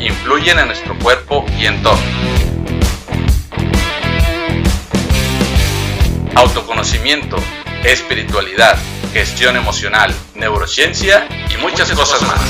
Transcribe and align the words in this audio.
influyen 0.00 0.58
en 0.58 0.66
nuestro 0.66 0.98
cuerpo 0.98 1.44
y 1.58 1.66
entorno. 1.66 2.02
Autoconocimiento, 6.34 7.36
espiritualidad, 7.84 8.78
gestión 9.12 9.56
emocional, 9.56 10.14
neurociencia 10.34 11.26
y 11.52 11.56
muchas, 11.56 11.90
cosas 11.92 12.22
más. 12.22 12.40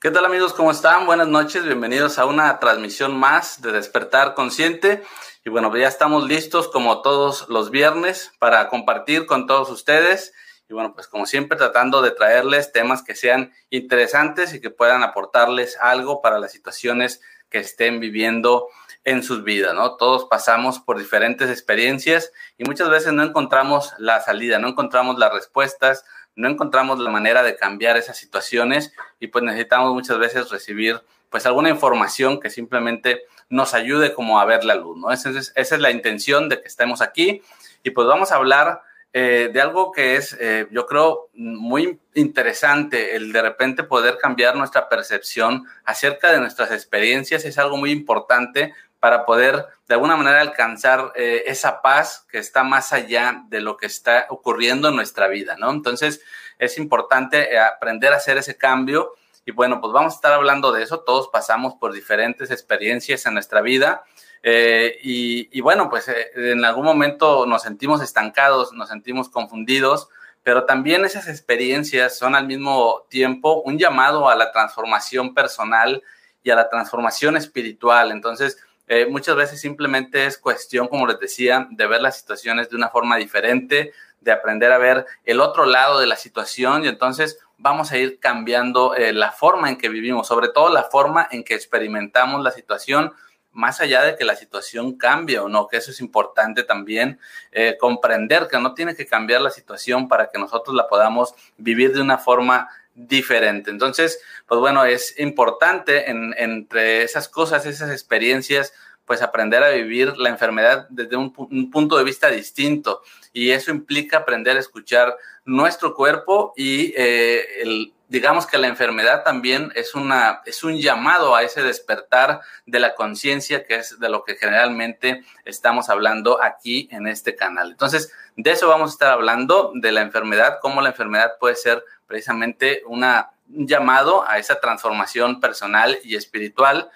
¿Qué 0.00 0.10
tal 0.10 0.24
amigos? 0.24 0.52
¿Cómo 0.52 0.72
están? 0.72 1.06
Buenas 1.06 1.28
noches, 1.28 1.64
bienvenidos 1.64 2.18
a 2.18 2.24
una 2.24 2.58
transmisión 2.58 3.16
más 3.16 3.62
de 3.62 3.70
Despertar 3.70 4.34
Consciente. 4.34 5.04
Y 5.44 5.50
bueno, 5.50 5.76
ya 5.76 5.88
estamos 5.88 6.28
listos 6.28 6.68
como 6.68 7.02
todos 7.02 7.48
los 7.48 7.70
viernes 7.70 8.32
para 8.38 8.68
compartir 8.68 9.26
con 9.26 9.48
todos 9.48 9.70
ustedes. 9.70 10.32
Y 10.68 10.74
bueno, 10.74 10.94
pues 10.94 11.08
como 11.08 11.26
siempre 11.26 11.58
tratando 11.58 12.00
de 12.00 12.12
traerles 12.12 12.70
temas 12.70 13.02
que 13.02 13.16
sean 13.16 13.52
interesantes 13.68 14.54
y 14.54 14.60
que 14.60 14.70
puedan 14.70 15.02
aportarles 15.02 15.76
algo 15.80 16.22
para 16.22 16.38
las 16.38 16.52
situaciones 16.52 17.20
que 17.50 17.58
estén 17.58 17.98
viviendo 17.98 18.68
en 19.04 19.24
sus 19.24 19.42
vidas, 19.42 19.74
¿no? 19.74 19.96
Todos 19.96 20.26
pasamos 20.26 20.78
por 20.78 20.96
diferentes 20.96 21.50
experiencias 21.50 22.32
y 22.56 22.64
muchas 22.64 22.88
veces 22.88 23.12
no 23.12 23.24
encontramos 23.24 23.92
la 23.98 24.20
salida, 24.20 24.60
no 24.60 24.68
encontramos 24.68 25.18
las 25.18 25.32
respuestas, 25.32 26.04
no 26.36 26.48
encontramos 26.48 27.00
la 27.00 27.10
manera 27.10 27.42
de 27.42 27.56
cambiar 27.56 27.96
esas 27.96 28.16
situaciones 28.16 28.94
y 29.18 29.26
pues 29.26 29.42
necesitamos 29.44 29.92
muchas 29.92 30.18
veces 30.18 30.50
recibir 30.50 31.02
pues 31.30 31.46
alguna 31.46 31.70
información 31.70 32.38
que 32.38 32.50
simplemente 32.50 33.22
nos 33.52 33.74
ayude 33.74 34.14
como 34.14 34.40
a 34.40 34.46
ver 34.46 34.64
la 34.64 34.74
luz, 34.74 34.96
¿no? 34.96 35.12
Esa 35.12 35.28
es, 35.28 35.52
esa 35.54 35.74
es 35.74 35.80
la 35.80 35.90
intención 35.90 36.48
de 36.48 36.62
que 36.62 36.66
estemos 36.66 37.02
aquí 37.02 37.42
y 37.82 37.90
pues 37.90 38.08
vamos 38.08 38.32
a 38.32 38.36
hablar 38.36 38.80
eh, 39.12 39.50
de 39.52 39.60
algo 39.60 39.92
que 39.92 40.16
es, 40.16 40.34
eh, 40.40 40.68
yo 40.70 40.86
creo, 40.86 41.28
muy 41.34 42.00
interesante, 42.14 43.14
el 43.14 43.30
de 43.30 43.42
repente 43.42 43.84
poder 43.84 44.16
cambiar 44.16 44.56
nuestra 44.56 44.88
percepción 44.88 45.66
acerca 45.84 46.32
de 46.32 46.40
nuestras 46.40 46.70
experiencias 46.70 47.44
es 47.44 47.58
algo 47.58 47.76
muy 47.76 47.90
importante 47.90 48.72
para 49.00 49.26
poder 49.26 49.66
de 49.86 49.94
alguna 49.94 50.16
manera 50.16 50.40
alcanzar 50.40 51.12
eh, 51.14 51.42
esa 51.46 51.82
paz 51.82 52.26
que 52.30 52.38
está 52.38 52.64
más 52.64 52.94
allá 52.94 53.42
de 53.48 53.60
lo 53.60 53.76
que 53.76 53.84
está 53.84 54.24
ocurriendo 54.30 54.88
en 54.88 54.96
nuestra 54.96 55.28
vida, 55.28 55.56
¿no? 55.58 55.70
Entonces 55.72 56.22
es 56.58 56.78
importante 56.78 57.58
aprender 57.58 58.14
a 58.14 58.16
hacer 58.16 58.38
ese 58.38 58.56
cambio 58.56 59.12
y 59.44 59.50
bueno, 59.50 59.80
pues 59.80 59.92
vamos 59.92 60.12
a 60.12 60.16
estar 60.16 60.32
hablando 60.32 60.72
de 60.72 60.82
eso. 60.82 61.00
Todos 61.00 61.28
pasamos 61.28 61.74
por 61.74 61.92
diferentes 61.92 62.50
experiencias 62.50 63.26
en 63.26 63.34
nuestra 63.34 63.60
vida. 63.60 64.04
Eh, 64.42 64.98
y, 65.02 65.60
bueno, 65.60 65.88
pues 65.88 66.08
eh, 66.08 66.30
en 66.34 66.64
algún 66.64 66.84
momento 66.84 67.46
nos 67.46 67.62
sentimos 67.62 68.02
estancados, 68.02 68.72
nos 68.72 68.88
sentimos 68.88 69.28
confundidos, 69.28 70.08
pero 70.42 70.64
también 70.64 71.04
esas 71.04 71.28
experiencias 71.28 72.18
son 72.18 72.34
al 72.34 72.46
mismo 72.46 73.06
tiempo 73.08 73.62
un 73.62 73.78
llamado 73.78 74.28
a 74.28 74.34
la 74.34 74.50
transformación 74.50 75.34
personal 75.34 76.02
y 76.42 76.50
a 76.50 76.56
la 76.56 76.68
transformación 76.68 77.36
espiritual. 77.36 78.10
Entonces, 78.10 78.58
eh, 78.88 79.06
muchas 79.06 79.36
veces 79.36 79.60
simplemente 79.60 80.26
es 80.26 80.38
cuestión, 80.38 80.88
como 80.88 81.06
les 81.06 81.18
decía, 81.20 81.68
de 81.70 81.86
ver 81.86 82.02
las 82.02 82.18
situaciones 82.18 82.68
de 82.68 82.76
una 82.76 82.88
forma 82.88 83.16
diferente, 83.16 83.92
de 84.20 84.32
aprender 84.32 84.72
a 84.72 84.78
ver 84.78 85.06
el 85.24 85.40
otro 85.40 85.66
lado 85.66 85.98
de 85.98 86.06
la 86.06 86.16
situación 86.16 86.84
y 86.84 86.88
entonces 86.88 87.38
vamos 87.62 87.92
a 87.92 87.96
ir 87.96 88.18
cambiando 88.18 88.94
eh, 88.94 89.12
la 89.12 89.30
forma 89.30 89.70
en 89.70 89.78
que 89.78 89.88
vivimos, 89.88 90.26
sobre 90.26 90.48
todo 90.48 90.68
la 90.68 90.82
forma 90.82 91.28
en 91.30 91.44
que 91.44 91.54
experimentamos 91.54 92.42
la 92.42 92.50
situación, 92.50 93.12
más 93.52 93.80
allá 93.80 94.02
de 94.02 94.16
que 94.16 94.24
la 94.24 94.34
situación 94.34 94.96
cambie 94.96 95.38
o 95.38 95.48
no, 95.48 95.68
que 95.68 95.76
eso 95.76 95.92
es 95.92 96.00
importante 96.00 96.64
también, 96.64 97.20
eh, 97.52 97.76
comprender 97.78 98.48
que 98.48 98.58
no 98.58 98.74
tiene 98.74 98.96
que 98.96 99.06
cambiar 99.06 99.42
la 99.42 99.50
situación 99.50 100.08
para 100.08 100.28
que 100.28 100.38
nosotros 100.38 100.74
la 100.74 100.88
podamos 100.88 101.34
vivir 101.56 101.92
de 101.92 102.00
una 102.00 102.18
forma 102.18 102.68
diferente. 102.94 103.70
Entonces, 103.70 104.20
pues 104.46 104.60
bueno, 104.60 104.84
es 104.84 105.18
importante 105.18 106.10
entre 106.10 107.02
esas 107.02 107.28
cosas, 107.28 107.64
esas 107.64 107.90
experiencias, 107.90 108.74
pues 109.04 109.22
aprender 109.22 109.62
a 109.62 109.70
vivir 109.70 110.16
la 110.16 110.28
enfermedad 110.28 110.86
desde 110.90 111.16
un, 111.16 111.32
punto 111.70 111.96
de 111.98 112.04
vista 112.04 112.28
distinto. 112.28 113.02
Y 113.32 113.50
eso 113.50 113.70
implica 113.70 114.18
aprender 114.18 114.56
a 114.56 114.60
escuchar 114.60 115.16
nuestro 115.44 115.94
cuerpo 115.94 116.52
y 116.56 116.92
eh, 116.96 117.90
digamos 118.12 118.46
que 118.46 118.58
la 118.58 118.66
enfermedad 118.66 119.24
también 119.24 119.72
es, 119.74 119.94
una, 119.94 120.42
es 120.44 120.62
un 120.62 120.78
llamado 120.78 121.34
a 121.34 121.42
ese 121.42 121.62
despertar 121.62 122.42
de 122.66 122.78
la 122.78 122.94
conciencia, 122.94 123.64
que 123.64 123.76
es 123.76 123.98
de 123.98 124.10
lo 124.10 124.22
que 124.22 124.36
generalmente 124.36 125.24
estamos 125.46 125.88
hablando 125.88 126.42
aquí 126.42 126.88
en 126.92 127.06
este 127.06 127.34
canal. 127.34 127.70
Entonces, 127.70 128.12
de 128.36 128.50
eso 128.50 128.68
vamos 128.68 128.90
a 128.90 128.92
estar 128.92 129.12
hablando, 129.12 129.72
de 129.74 129.92
la 129.92 130.02
enfermedad, 130.02 130.58
cómo 130.60 130.82
la 130.82 130.90
enfermedad 130.90 131.38
puede 131.40 131.56
ser 131.56 131.82
precisamente 132.06 132.82
una, 132.84 133.30
un 133.48 133.66
llamado 133.66 134.28
a 134.28 134.36
esa 134.36 134.60
transformación 134.60 135.40
personal 135.40 135.98
y 136.04 136.14
espiritual 136.14 136.90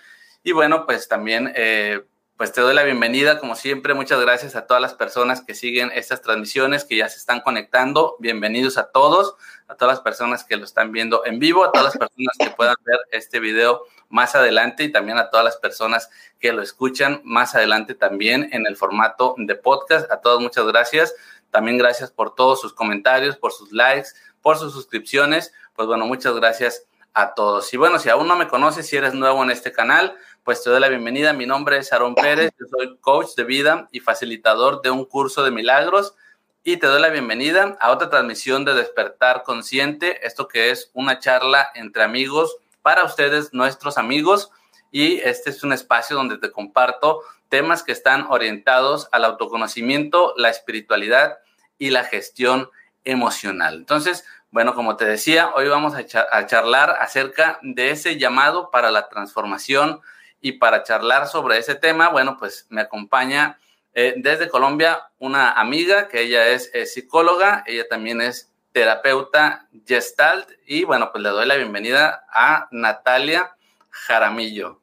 y 0.46 0.52
bueno, 0.52 0.86
pues 0.86 1.08
también, 1.08 1.52
eh, 1.56 2.06
pues 2.36 2.52
te 2.52 2.60
doy 2.60 2.72
la 2.72 2.84
bienvenida, 2.84 3.40
como 3.40 3.56
siempre. 3.56 3.94
Muchas 3.94 4.20
gracias 4.20 4.54
a 4.54 4.68
todas 4.68 4.80
las 4.80 4.94
personas 4.94 5.40
que 5.40 5.56
siguen 5.56 5.90
estas 5.92 6.22
transmisiones, 6.22 6.84
que 6.84 6.96
ya 6.96 7.08
se 7.08 7.18
están 7.18 7.40
conectando. 7.40 8.14
Bienvenidos 8.20 8.78
a 8.78 8.92
todos, 8.92 9.34
a 9.66 9.74
todas 9.74 9.96
las 9.96 10.02
personas 10.04 10.44
que 10.44 10.56
lo 10.56 10.64
están 10.64 10.92
viendo 10.92 11.26
en 11.26 11.40
vivo, 11.40 11.64
a 11.64 11.72
todas 11.72 11.86
las 11.86 11.96
personas 11.96 12.36
que 12.38 12.50
puedan 12.50 12.76
ver 12.84 12.96
este 13.10 13.40
video 13.40 13.82
más 14.08 14.36
adelante 14.36 14.84
y 14.84 14.92
también 14.92 15.18
a 15.18 15.30
todas 15.30 15.44
las 15.44 15.56
personas 15.56 16.10
que 16.38 16.52
lo 16.52 16.62
escuchan 16.62 17.22
más 17.24 17.56
adelante 17.56 17.96
también 17.96 18.48
en 18.52 18.68
el 18.68 18.76
formato 18.76 19.34
de 19.38 19.56
podcast. 19.56 20.08
A 20.12 20.20
todos 20.20 20.40
muchas 20.40 20.64
gracias. 20.64 21.12
También 21.50 21.76
gracias 21.76 22.12
por 22.12 22.36
todos 22.36 22.60
sus 22.60 22.72
comentarios, 22.72 23.36
por 23.36 23.50
sus 23.50 23.72
likes, 23.72 24.10
por 24.42 24.58
sus 24.58 24.72
suscripciones. 24.72 25.52
Pues 25.74 25.88
bueno, 25.88 26.06
muchas 26.06 26.36
gracias 26.36 26.86
a 27.14 27.34
todos. 27.34 27.72
Y 27.74 27.78
bueno, 27.78 27.98
si 27.98 28.10
aún 28.10 28.28
no 28.28 28.36
me 28.36 28.46
conoces, 28.46 28.86
si 28.86 28.96
eres 28.96 29.14
nuevo 29.14 29.42
en 29.42 29.50
este 29.50 29.72
canal, 29.72 30.16
pues 30.46 30.62
te 30.62 30.70
doy 30.70 30.78
la 30.78 30.88
bienvenida. 30.88 31.32
Mi 31.32 31.44
nombre 31.44 31.76
es 31.76 31.92
Aaron 31.92 32.14
Pérez, 32.14 32.52
yo 32.56 32.66
soy 32.70 32.96
coach 32.98 33.34
de 33.36 33.42
vida 33.42 33.88
y 33.90 33.98
facilitador 33.98 34.80
de 34.80 34.92
un 34.92 35.04
curso 35.04 35.42
de 35.42 35.50
milagros 35.50 36.14
y 36.62 36.76
te 36.76 36.86
doy 36.86 37.02
la 37.02 37.08
bienvenida 37.08 37.76
a 37.80 37.90
otra 37.90 38.10
transmisión 38.10 38.64
de 38.64 38.74
Despertar 38.74 39.42
Consciente, 39.42 40.24
esto 40.24 40.46
que 40.46 40.70
es 40.70 40.92
una 40.94 41.18
charla 41.18 41.68
entre 41.74 42.04
amigos 42.04 42.58
para 42.82 43.02
ustedes, 43.02 43.52
nuestros 43.54 43.98
amigos, 43.98 44.52
y 44.92 45.16
este 45.16 45.50
es 45.50 45.64
un 45.64 45.72
espacio 45.72 46.14
donde 46.14 46.38
te 46.38 46.52
comparto 46.52 47.22
temas 47.48 47.82
que 47.82 47.90
están 47.90 48.26
orientados 48.28 49.08
al 49.10 49.24
autoconocimiento, 49.24 50.32
la 50.36 50.50
espiritualidad 50.50 51.38
y 51.76 51.90
la 51.90 52.04
gestión 52.04 52.70
emocional. 53.04 53.74
Entonces, 53.74 54.24
bueno, 54.52 54.76
como 54.76 54.96
te 54.96 55.06
decía, 55.06 55.50
hoy 55.56 55.66
vamos 55.66 55.94
a, 55.96 56.06
charlar 56.46 56.98
acerca 57.00 57.58
de 57.62 57.90
ese 57.90 58.16
llamado 58.16 58.70
para 58.70 58.92
la 58.92 59.08
transformación 59.08 60.02
y 60.40 60.52
para 60.52 60.82
charlar 60.82 61.26
sobre 61.26 61.58
ese 61.58 61.74
tema, 61.74 62.08
bueno, 62.08 62.36
pues 62.38 62.66
me 62.68 62.80
acompaña 62.80 63.58
eh, 63.94 64.14
desde 64.18 64.48
Colombia 64.48 65.08
una 65.18 65.52
amiga 65.52 66.08
que 66.08 66.20
ella 66.20 66.48
es, 66.48 66.70
psicóloga, 66.92 67.64
ella 67.66 67.88
también 67.88 68.20
es 68.20 68.52
terapeuta 68.72 69.66
gestalt 69.86 70.50
y 70.66 70.84
bueno, 70.84 71.10
pues 71.10 71.24
le 71.24 71.30
doy 71.30 71.46
la 71.46 71.56
bienvenida 71.56 72.26
a 72.30 72.68
Natalia 72.70 73.56
Jaramillo. 73.88 74.80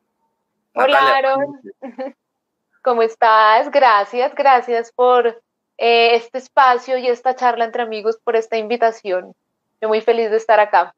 Hola, 0.73 1.15
Aaron. 1.15 1.61
¿Cómo 2.81 3.03
estás? 3.03 3.69
Gracias, 3.69 4.33
gracias 4.33 4.91
por 4.91 5.27
eh, 5.77 6.15
este 6.15 6.39
espacio 6.39 6.97
y 6.97 7.07
esta 7.07 7.35
charla 7.35 7.65
entre 7.65 7.83
amigos, 7.83 8.19
por 8.23 8.35
esta 8.35 8.57
invitación. 8.57 9.35
Estoy 9.73 9.89
muy 9.89 10.01
feliz 10.01 10.31
de 10.31 10.37
estar 10.37 10.59
acá. 10.59 10.95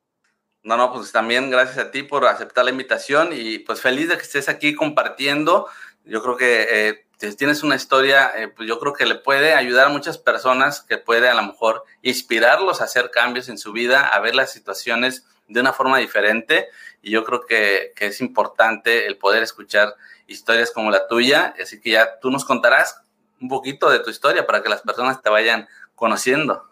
No, 0.65 0.77
no, 0.77 0.91
pues 0.91 1.11
también 1.11 1.51
gracias 1.51 1.77
a 1.77 1.91
ti 1.91 2.01
por 2.01 2.25
aceptar 2.25 2.65
la 2.65 2.71
invitación 2.71 3.29
y 3.33 3.59
pues 3.59 3.81
feliz 3.81 4.09
de 4.09 4.17
que 4.17 4.23
estés 4.23 4.49
aquí 4.49 4.73
compartiendo. 4.73 5.67
Yo 6.05 6.23
creo 6.23 6.37
que 6.37 6.67
eh, 6.67 7.33
tienes 7.37 7.61
una 7.61 7.75
historia, 7.75 8.31
eh, 8.35 8.47
pues 8.47 8.67
yo 8.67 8.79
creo 8.79 8.91
que 8.91 9.05
le 9.05 9.13
puede 9.13 9.53
ayudar 9.53 9.85
a 9.85 9.89
muchas 9.89 10.17
personas, 10.17 10.81
que 10.81 10.97
puede 10.97 11.29
a 11.29 11.35
lo 11.35 11.43
mejor 11.43 11.83
inspirarlos 12.01 12.81
a 12.81 12.85
hacer 12.85 13.11
cambios 13.11 13.47
en 13.47 13.59
su 13.59 13.73
vida, 13.73 14.07
a 14.07 14.19
ver 14.21 14.33
las 14.33 14.51
situaciones 14.51 15.27
de 15.47 15.59
una 15.59 15.71
forma 15.71 15.99
diferente. 15.99 16.67
Y 17.03 17.11
yo 17.11 17.23
creo 17.25 17.45
que, 17.45 17.93
que 17.95 18.07
es 18.07 18.19
importante 18.19 19.05
el 19.05 19.19
poder 19.19 19.43
escuchar 19.43 19.93
historias 20.25 20.71
como 20.71 20.89
la 20.89 21.07
tuya. 21.07 21.53
Así 21.61 21.79
que 21.79 21.91
ya 21.91 22.19
tú 22.19 22.31
nos 22.31 22.43
contarás 22.43 23.03
un 23.39 23.49
poquito 23.49 23.91
de 23.91 23.99
tu 23.99 24.09
historia 24.09 24.47
para 24.47 24.63
que 24.63 24.69
las 24.69 24.81
personas 24.81 25.21
te 25.21 25.29
vayan 25.29 25.67
conociendo. 25.93 26.67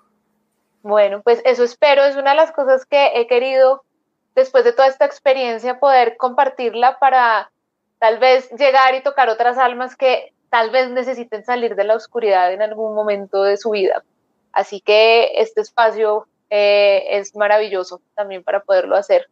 Bueno, 0.83 1.21
pues 1.23 1.41
eso 1.45 1.63
espero, 1.63 2.03
es 2.03 2.17
una 2.17 2.31
de 2.31 2.35
las 2.35 2.51
cosas 2.51 2.85
que 2.85 3.11
he 3.15 3.25
querido 3.25 3.83
después 4.35 4.65
de 4.65 4.73
toda 4.73 4.89
esta 4.89 5.05
experiencia 5.05 5.79
poder 5.79 6.17
compartirla 6.17 6.99
para 6.99 7.49
tal 7.99 8.19
vez 8.19 8.51
llegar 8.51 8.93
y 8.93 9.01
tocar 9.01 9.29
otras 9.29 9.57
almas 9.57 9.95
que 9.95 10.33
tal 10.49 10.71
vez 10.71 10.89
necesiten 10.89 11.45
salir 11.45 11.75
de 11.75 11.85
la 11.85 11.95
oscuridad 11.95 12.51
en 12.51 12.61
algún 12.61 12.93
momento 12.93 13.43
de 13.43 13.55
su 13.55 13.71
vida. 13.71 14.03
Así 14.51 14.81
que 14.81 15.31
este 15.35 15.61
espacio 15.61 16.27
eh, 16.49 17.17
es 17.17 17.33
maravilloso 17.33 18.01
también 18.13 18.43
para 18.43 18.61
poderlo 18.61 18.97
hacer. 18.97 19.27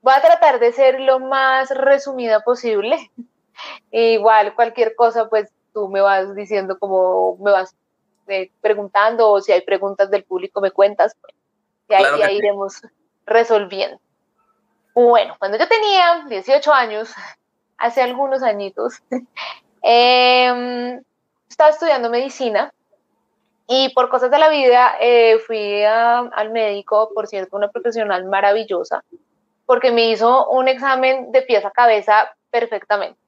Voy 0.00 0.14
a 0.16 0.22
tratar 0.22 0.60
de 0.60 0.72
ser 0.72 1.00
lo 1.00 1.18
más 1.18 1.70
resumida 1.70 2.40
posible. 2.40 3.10
Igual 3.90 4.54
cualquier 4.54 4.94
cosa, 4.94 5.28
pues 5.28 5.52
tú 5.72 5.88
me 5.88 6.00
vas 6.00 6.36
diciendo 6.36 6.78
cómo 6.78 7.36
me 7.40 7.50
vas 7.50 7.74
eh, 8.28 8.50
preguntando 8.60 9.30
o 9.30 9.40
si 9.40 9.52
hay 9.52 9.62
preguntas 9.62 10.10
del 10.10 10.24
público 10.24 10.60
me 10.60 10.70
cuentas. 10.70 11.16
Pues, 11.20 11.34
y 11.88 11.94
ahí, 11.94 12.36
iremos 12.36 12.82
resolviendo. 13.26 13.98
Bueno, 14.94 15.34
cuando 15.38 15.58
yo 15.58 15.68
tenía 15.68 16.24
18 16.28 16.72
años, 16.72 17.12
hace 17.78 18.02
algunos 18.02 18.42
añitos, 18.42 19.02
em, 19.82 21.02
estaba 21.48 21.70
estudiando 21.70 22.10
medicina 22.10 22.72
y 23.66 23.90
por 23.94 24.08
cosas 24.08 24.30
de 24.30 24.38
la 24.38 24.48
vida 24.48 24.96
eh, 25.00 25.38
fui 25.46 25.82
al 25.84 26.50
médico, 26.50 27.10
por 27.14 27.26
cierto, 27.26 27.56
una 27.56 27.70
profesional 27.70 28.24
maravillosa, 28.24 29.02
porque 29.66 29.90
me 29.90 30.10
hizo 30.10 30.48
un 30.48 30.68
examen 30.68 31.32
de 31.32 31.42
pies 31.42 31.64
a 31.64 31.70
cabeza 31.70 32.34
perfectamente. 32.50 33.18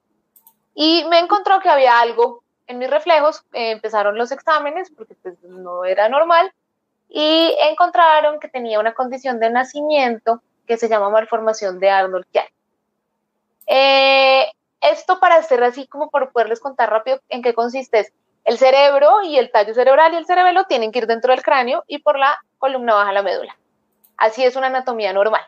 Y 0.75 1.05
me 1.09 1.19
encontró 1.19 1.59
que 1.59 1.69
había 1.69 1.99
algo 1.99 2.43
en 2.67 2.77
mis 2.77 2.89
reflejos, 2.89 3.43
eh, 3.53 3.71
empezaron 3.71 4.17
los 4.17 4.31
exámenes, 4.31 4.91
porque 4.91 5.15
pues, 5.15 5.41
no 5.43 5.85
era 5.85 6.09
normal, 6.09 6.51
y 7.09 7.55
encontraron 7.61 8.39
que 8.39 8.49
tenía 8.49 8.79
una 8.79 8.93
condición 8.93 9.39
de 9.39 9.49
nacimiento 9.49 10.41
que 10.67 10.77
se 10.77 10.89
llama 10.89 11.09
malformación 11.09 11.79
de 11.79 11.89
Arnold 11.89 12.25
Chiari. 12.31 12.49
Eh, 13.67 14.45
esto 14.81 15.19
para 15.19 15.35
hacer 15.35 15.63
así 15.63 15.87
como 15.87 16.09
por 16.09 16.31
poderles 16.31 16.59
contar 16.59 16.89
rápido 16.89 17.19
en 17.29 17.41
qué 17.41 17.53
consiste 17.53 17.99
es 17.99 18.13
el 18.45 18.57
cerebro 18.57 19.23
y 19.23 19.37
el 19.37 19.51
tallo 19.51 19.73
cerebral 19.73 20.13
y 20.13 20.17
el 20.17 20.25
cerebelo 20.25 20.65
tienen 20.65 20.93
que 20.93 20.99
ir 20.99 21.07
dentro 21.07 21.33
del 21.33 21.43
cráneo 21.43 21.83
y 21.85 21.99
por 21.99 22.17
la 22.17 22.37
columna 22.59 22.93
baja 22.93 23.11
la 23.11 23.21
médula. 23.21 23.57
Así 24.15 24.43
es 24.43 24.55
una 24.55 24.67
anatomía 24.67 25.11
normal. 25.11 25.41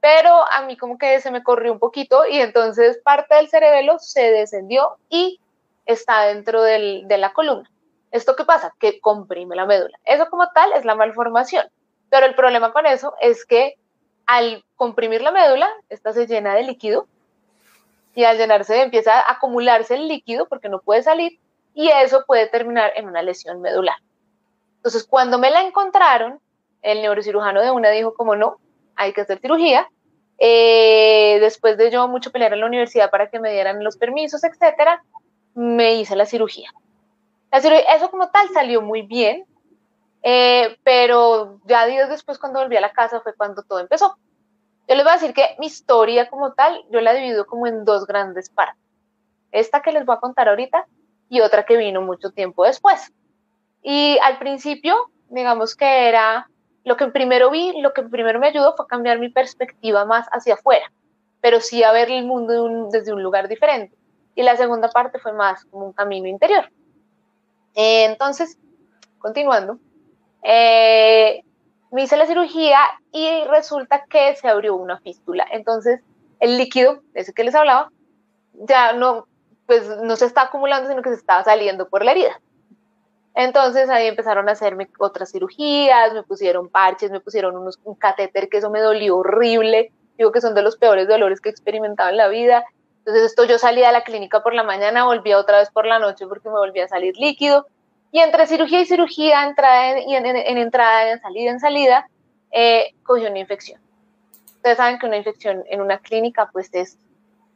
Pero 0.00 0.30
a 0.52 0.62
mí 0.62 0.76
como 0.76 0.96
que 0.96 1.20
se 1.20 1.32
me 1.32 1.42
corrió 1.42 1.72
un 1.72 1.80
poquito 1.80 2.26
y 2.26 2.38
entonces 2.38 3.00
parte 3.04 3.34
del 3.34 3.48
cerebelo 3.48 3.98
se 3.98 4.30
descendió 4.30 4.98
y 5.08 5.40
está 5.86 6.26
dentro 6.26 6.62
del, 6.62 7.06
de 7.06 7.18
la 7.18 7.32
columna. 7.32 7.70
¿Esto 8.10 8.36
qué 8.36 8.44
pasa? 8.44 8.74
Que 8.78 9.00
comprime 9.00 9.56
la 9.56 9.66
médula. 9.66 9.98
Eso 10.04 10.28
como 10.30 10.48
tal 10.52 10.72
es 10.72 10.84
la 10.84 10.94
malformación. 10.94 11.66
Pero 12.10 12.26
el 12.26 12.34
problema 12.34 12.72
con 12.72 12.86
eso 12.86 13.14
es 13.20 13.44
que 13.44 13.74
al 14.26 14.64
comprimir 14.76 15.20
la 15.22 15.32
médula, 15.32 15.68
esta 15.88 16.12
se 16.12 16.26
llena 16.26 16.54
de 16.54 16.62
líquido 16.62 17.06
y 18.14 18.24
al 18.24 18.38
llenarse 18.38 18.80
empieza 18.80 19.18
a 19.18 19.32
acumularse 19.32 19.94
el 19.94 20.08
líquido 20.08 20.46
porque 20.46 20.68
no 20.68 20.80
puede 20.80 21.02
salir 21.02 21.40
y 21.74 21.88
eso 21.88 22.24
puede 22.26 22.46
terminar 22.46 22.92
en 22.94 23.08
una 23.08 23.22
lesión 23.22 23.60
medular. 23.60 23.96
Entonces, 24.76 25.04
cuando 25.04 25.38
me 25.38 25.50
la 25.50 25.62
encontraron, 25.62 26.40
el 26.82 27.02
neurocirujano 27.02 27.62
de 27.62 27.70
una 27.70 27.90
dijo 27.90 28.14
como 28.14 28.36
no, 28.36 28.58
hay 28.94 29.12
que 29.12 29.22
hacer 29.22 29.40
cirugía. 29.40 29.88
Eh, 30.38 31.38
después 31.40 31.76
de 31.78 31.90
yo 31.90 32.06
mucho 32.08 32.30
pelear 32.30 32.52
en 32.52 32.60
la 32.60 32.66
universidad 32.66 33.10
para 33.10 33.30
que 33.30 33.40
me 33.40 33.52
dieran 33.52 33.82
los 33.82 33.96
permisos, 33.96 34.44
etcétera, 34.44 35.02
me 35.54 35.94
hice 35.94 36.16
la 36.16 36.26
cirugía. 36.26 36.70
La 37.50 37.60
cirugía 37.60 37.94
eso 37.94 38.10
como 38.10 38.30
tal 38.30 38.48
salió 38.50 38.82
muy 38.82 39.02
bien, 39.02 39.46
eh, 40.22 40.76
pero 40.82 41.60
ya 41.66 41.86
días 41.86 42.08
después 42.08 42.38
cuando 42.38 42.60
volví 42.60 42.76
a 42.76 42.80
la 42.80 42.92
casa 42.92 43.20
fue 43.20 43.34
cuando 43.34 43.62
todo 43.62 43.78
empezó. 43.80 44.16
Yo 44.88 44.94
les 44.94 45.04
voy 45.04 45.12
a 45.12 45.16
decir 45.16 45.32
que 45.32 45.56
mi 45.58 45.66
historia 45.66 46.28
como 46.28 46.52
tal, 46.52 46.84
yo 46.90 47.00
la 47.00 47.14
divido 47.14 47.46
como 47.46 47.66
en 47.66 47.84
dos 47.84 48.06
grandes 48.06 48.50
partes. 48.50 48.82
Esta 49.52 49.82
que 49.82 49.92
les 49.92 50.04
voy 50.04 50.16
a 50.16 50.20
contar 50.20 50.48
ahorita 50.48 50.86
y 51.28 51.40
otra 51.40 51.64
que 51.64 51.76
vino 51.76 52.02
mucho 52.02 52.30
tiempo 52.30 52.64
después. 52.64 53.12
Y 53.82 54.18
al 54.22 54.38
principio, 54.38 55.10
digamos 55.28 55.76
que 55.76 56.08
era 56.08 56.48
lo 56.84 56.96
que 56.96 57.06
primero 57.08 57.50
vi, 57.50 57.80
lo 57.80 57.92
que 57.92 58.02
primero 58.02 58.38
me 58.38 58.48
ayudó 58.48 58.74
fue 58.76 58.86
cambiar 58.86 59.18
mi 59.18 59.30
perspectiva 59.30 60.04
más 60.04 60.26
hacia 60.32 60.54
afuera, 60.54 60.92
pero 61.40 61.60
sí 61.60 61.82
a 61.82 61.92
ver 61.92 62.10
el 62.10 62.26
mundo 62.26 62.88
desde 62.90 63.12
un 63.12 63.22
lugar 63.22 63.48
diferente. 63.48 63.96
Y 64.34 64.42
la 64.42 64.56
segunda 64.56 64.88
parte 64.88 65.18
fue 65.18 65.32
más 65.32 65.64
como 65.66 65.86
un 65.86 65.92
camino 65.92 66.28
interior. 66.28 66.70
entonces, 67.74 68.58
continuando, 69.18 69.78
eh, 70.42 71.42
me 71.90 72.02
hice 72.02 72.16
la 72.16 72.26
cirugía 72.26 72.78
y 73.12 73.44
resulta 73.44 74.04
que 74.08 74.34
se 74.36 74.48
abrió 74.48 74.76
una 74.76 74.98
fístula. 75.00 75.46
Entonces, 75.50 76.00
el 76.40 76.58
líquido, 76.58 77.02
ese 77.14 77.32
que 77.32 77.44
les 77.44 77.54
hablaba, 77.54 77.90
ya 78.52 78.92
no, 78.92 79.26
pues 79.66 79.88
no 80.02 80.16
se 80.16 80.26
está 80.26 80.42
acumulando, 80.42 80.88
sino 80.88 81.02
que 81.02 81.10
se 81.10 81.16
estaba 81.16 81.42
saliendo 81.44 81.88
por 81.88 82.04
la 82.04 82.12
herida. 82.12 82.40
Entonces 83.34 83.90
ahí 83.90 84.06
empezaron 84.06 84.48
a 84.48 84.52
hacerme 84.52 84.88
otras 84.98 85.32
cirugías, 85.32 86.12
me 86.14 86.22
pusieron 86.22 86.68
parches, 86.68 87.10
me 87.10 87.20
pusieron 87.20 87.56
un 87.56 87.94
catéter 87.96 88.48
que 88.48 88.58
eso 88.58 88.70
me 88.70 88.80
dolió 88.80 89.16
horrible, 89.16 89.92
digo 90.16 90.30
que 90.30 90.40
son 90.40 90.54
de 90.54 90.62
los 90.62 90.76
peores 90.76 91.08
dolores 91.08 91.40
que 91.40 91.48
he 91.48 91.52
experimentado 91.52 92.10
en 92.10 92.16
la 92.16 92.28
vida. 92.28 92.64
Entonces 93.04 93.24
esto 93.24 93.44
yo 93.44 93.58
salía 93.58 93.88
de 93.88 93.92
la 93.92 94.02
clínica 94.02 94.42
por 94.42 94.54
la 94.54 94.62
mañana, 94.62 95.04
volvía 95.04 95.36
otra 95.36 95.58
vez 95.58 95.68
por 95.70 95.84
la 95.84 95.98
noche 95.98 96.26
porque 96.26 96.48
me 96.48 96.54
volvía 96.54 96.86
a 96.86 96.88
salir 96.88 97.14
líquido. 97.18 97.66
Y 98.10 98.20
entre 98.20 98.46
cirugía 98.46 98.80
y 98.80 98.86
cirugía, 98.86 99.44
entrada 99.44 100.00
y 100.00 100.14
en, 100.14 100.24
entrada, 100.24 101.10
en 101.10 101.20
salida, 101.20 101.50
en 101.50 101.60
salida, 101.60 102.08
eh, 102.50 102.94
una 103.06 103.38
infección. 103.38 103.78
Ustedes 104.56 104.78
saben 104.78 104.98
que 104.98 105.04
una 105.04 105.18
infección 105.18 105.64
en 105.66 105.82
una 105.82 105.98
clínica 105.98 106.48
pues 106.50 106.70
es 106.72 106.96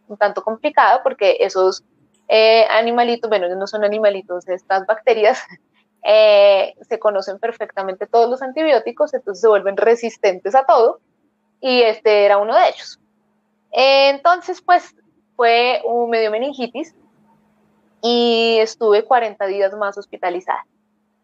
un 0.09 0.19
tanto 0.19 0.43
complicado 0.43 1.01
porque 1.03 1.39
esos 1.41 1.83
eh, 2.29 2.67
animalitos, 2.69 3.31
bueno, 3.31 3.49
no 3.55 3.67
son 3.67 3.85
animalitos, 3.85 4.47
estas 4.49 4.85
bacterias 4.85 5.41
eh, 6.05 6.75
se 6.87 6.99
conocen 6.99 7.39
perfectamente 7.39 8.07
todos 8.07 8.29
los 8.29 8.43
antibióticos, 8.43 9.15
entonces 9.15 9.41
se 9.41 9.49
vuelven 9.49 9.79
resistentes 9.79 10.55
a 10.55 10.67
todo 10.67 11.01
y 11.59 11.81
este 11.81 12.27
era 12.27 12.37
uno 12.37 12.55
de 12.55 12.69
ellos. 12.69 13.01
entonces, 13.73 14.61
pues 14.61 14.95
fue 15.39 15.81
un 15.85 16.11
medio 16.11 16.33
meningitis 16.33 16.97
y 18.03 18.57
estuve 18.59 19.05
40 19.05 19.47
días 19.47 19.73
más 19.75 19.97
hospitalizada, 19.97 20.67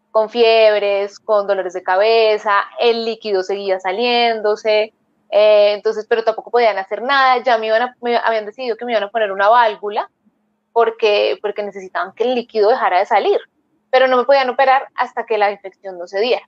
con 0.09 0.29
fiebres, 0.29 1.19
con 1.19 1.47
dolores 1.47 1.73
de 1.73 1.83
cabeza, 1.83 2.61
el 2.79 3.03
líquido 3.03 3.43
seguía 3.43 3.77
saliéndose, 3.81 4.93
eh, 5.29 5.73
entonces, 5.73 6.05
pero 6.07 6.23
tampoco 6.23 6.49
podían 6.49 6.77
hacer 6.77 7.01
nada, 7.01 7.43
ya 7.43 7.57
me, 7.57 7.67
iban 7.67 7.93
habían 8.23 8.45
decidido 8.45 8.77
que 8.77 8.85
me 8.85 8.93
iban 8.93 9.03
a 9.03 9.09
poner 9.09 9.33
una 9.33 9.49
válvula 9.49 10.09
porque, 10.71 11.37
porque 11.41 11.63
necesitaban 11.63 12.13
que 12.13 12.23
el 12.23 12.35
líquido 12.35 12.69
dejara 12.69 12.99
de 12.99 13.07
salir, 13.07 13.41
pero 13.91 14.07
no 14.07 14.15
me 14.15 14.23
podían 14.23 14.49
operar 14.49 14.87
hasta 14.95 15.25
que 15.25 15.37
la 15.37 15.51
infección 15.51 15.97
no 15.97 16.07
se 16.07 16.21
diera. 16.21 16.47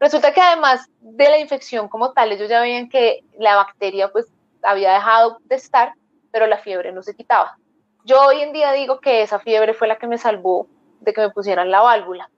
Resulta 0.00 0.32
que 0.32 0.40
además 0.40 0.88
de 1.00 1.28
la 1.28 1.36
infección 1.36 1.86
como 1.86 2.14
tal, 2.14 2.32
ellos 2.32 2.48
ya 2.48 2.62
veían 2.62 2.88
que 2.88 3.24
la 3.38 3.56
bacteria 3.56 4.08
pues 4.08 4.26
había 4.62 4.94
dejado 4.94 5.36
de 5.44 5.56
estar, 5.56 5.92
pero 6.34 6.48
la 6.48 6.58
fiebre 6.58 6.90
no 6.90 7.00
se 7.00 7.14
quitaba. 7.14 7.56
Yo 8.04 8.20
hoy 8.26 8.40
en 8.40 8.52
día 8.52 8.72
digo 8.72 8.98
que 8.98 9.22
esa 9.22 9.38
fiebre 9.38 9.72
fue 9.72 9.86
la 9.86 9.98
que 9.98 10.08
me 10.08 10.18
salvó 10.18 10.66
de 10.98 11.12
que 11.12 11.20
me 11.20 11.30
pusieran 11.30 11.70
la 11.70 11.80
válvula. 11.80 12.28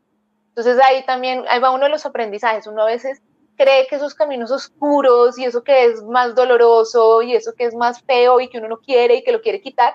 Entonces 0.48 0.78
ahí 0.84 1.02
también, 1.06 1.46
ahí 1.48 1.60
va 1.60 1.70
uno 1.70 1.84
de 1.84 1.90
los 1.90 2.04
aprendizajes. 2.04 2.66
Uno 2.66 2.82
a 2.82 2.86
veces 2.86 3.22
cree 3.56 3.86
que 3.86 3.96
esos 3.96 4.14
caminos 4.14 4.50
oscuros 4.50 5.38
y 5.38 5.46
eso 5.46 5.64
que 5.64 5.86
es 5.86 6.02
más 6.02 6.34
doloroso 6.34 7.22
y 7.22 7.34
eso 7.34 7.54
que 7.56 7.64
es 7.64 7.74
más 7.74 8.02
feo 8.02 8.38
y 8.38 8.50
que 8.50 8.58
uno 8.58 8.68
no 8.68 8.80
quiere 8.80 9.14
y 9.14 9.24
que 9.24 9.32
lo 9.32 9.40
quiere 9.40 9.62
quitar, 9.62 9.94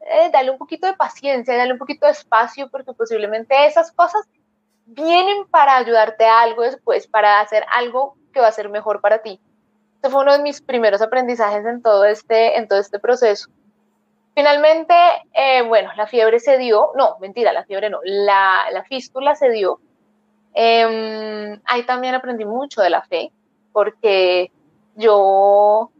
eh, 0.00 0.28
dale 0.30 0.50
un 0.50 0.58
poquito 0.58 0.86
de 0.86 0.92
paciencia, 0.92 1.56
dale 1.56 1.72
un 1.72 1.78
poquito 1.78 2.04
de 2.04 2.12
espacio, 2.12 2.68
porque 2.68 2.92
posiblemente 2.92 3.64
esas 3.64 3.90
cosas 3.90 4.28
vienen 4.84 5.46
para 5.46 5.78
ayudarte 5.78 6.26
a 6.26 6.42
algo 6.42 6.60
después, 6.60 7.06
para 7.06 7.40
hacer 7.40 7.64
algo 7.72 8.18
que 8.34 8.40
va 8.40 8.48
a 8.48 8.52
ser 8.52 8.68
mejor 8.68 9.00
para 9.00 9.22
ti. 9.22 9.40
Este 10.04 10.12
fue 10.12 10.20
uno 10.20 10.34
de 10.34 10.42
mis 10.42 10.60
primeros 10.60 11.00
aprendizajes 11.00 11.64
en 11.64 11.80
todo 11.80 12.04
este, 12.04 12.58
en 12.58 12.68
todo 12.68 12.78
este 12.78 12.98
proceso. 12.98 13.48
Finalmente, 14.34 14.94
eh, 15.32 15.62
bueno, 15.62 15.92
la 15.96 16.06
fiebre 16.06 16.40
se 16.40 16.58
dio, 16.58 16.90
no, 16.94 17.16
mentira, 17.20 17.54
la 17.54 17.64
fiebre 17.64 17.88
no, 17.88 18.00
la, 18.04 18.66
la 18.70 18.84
fístula 18.84 19.34
se 19.34 19.48
dio. 19.48 19.80
Em, 20.52 21.58
ahí 21.64 21.86
también 21.86 22.14
aprendí 22.14 22.44
mucho 22.44 22.82
de 22.82 22.90
la 22.90 23.00
fe, 23.00 23.32
porque 23.72 24.52
yo, 24.94 25.90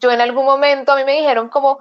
yo 0.00 0.10
en 0.10 0.22
algún 0.22 0.46
momento 0.46 0.92
a 0.92 0.96
mí 0.96 1.04
me 1.04 1.16
dijeron 1.16 1.50
como, 1.50 1.80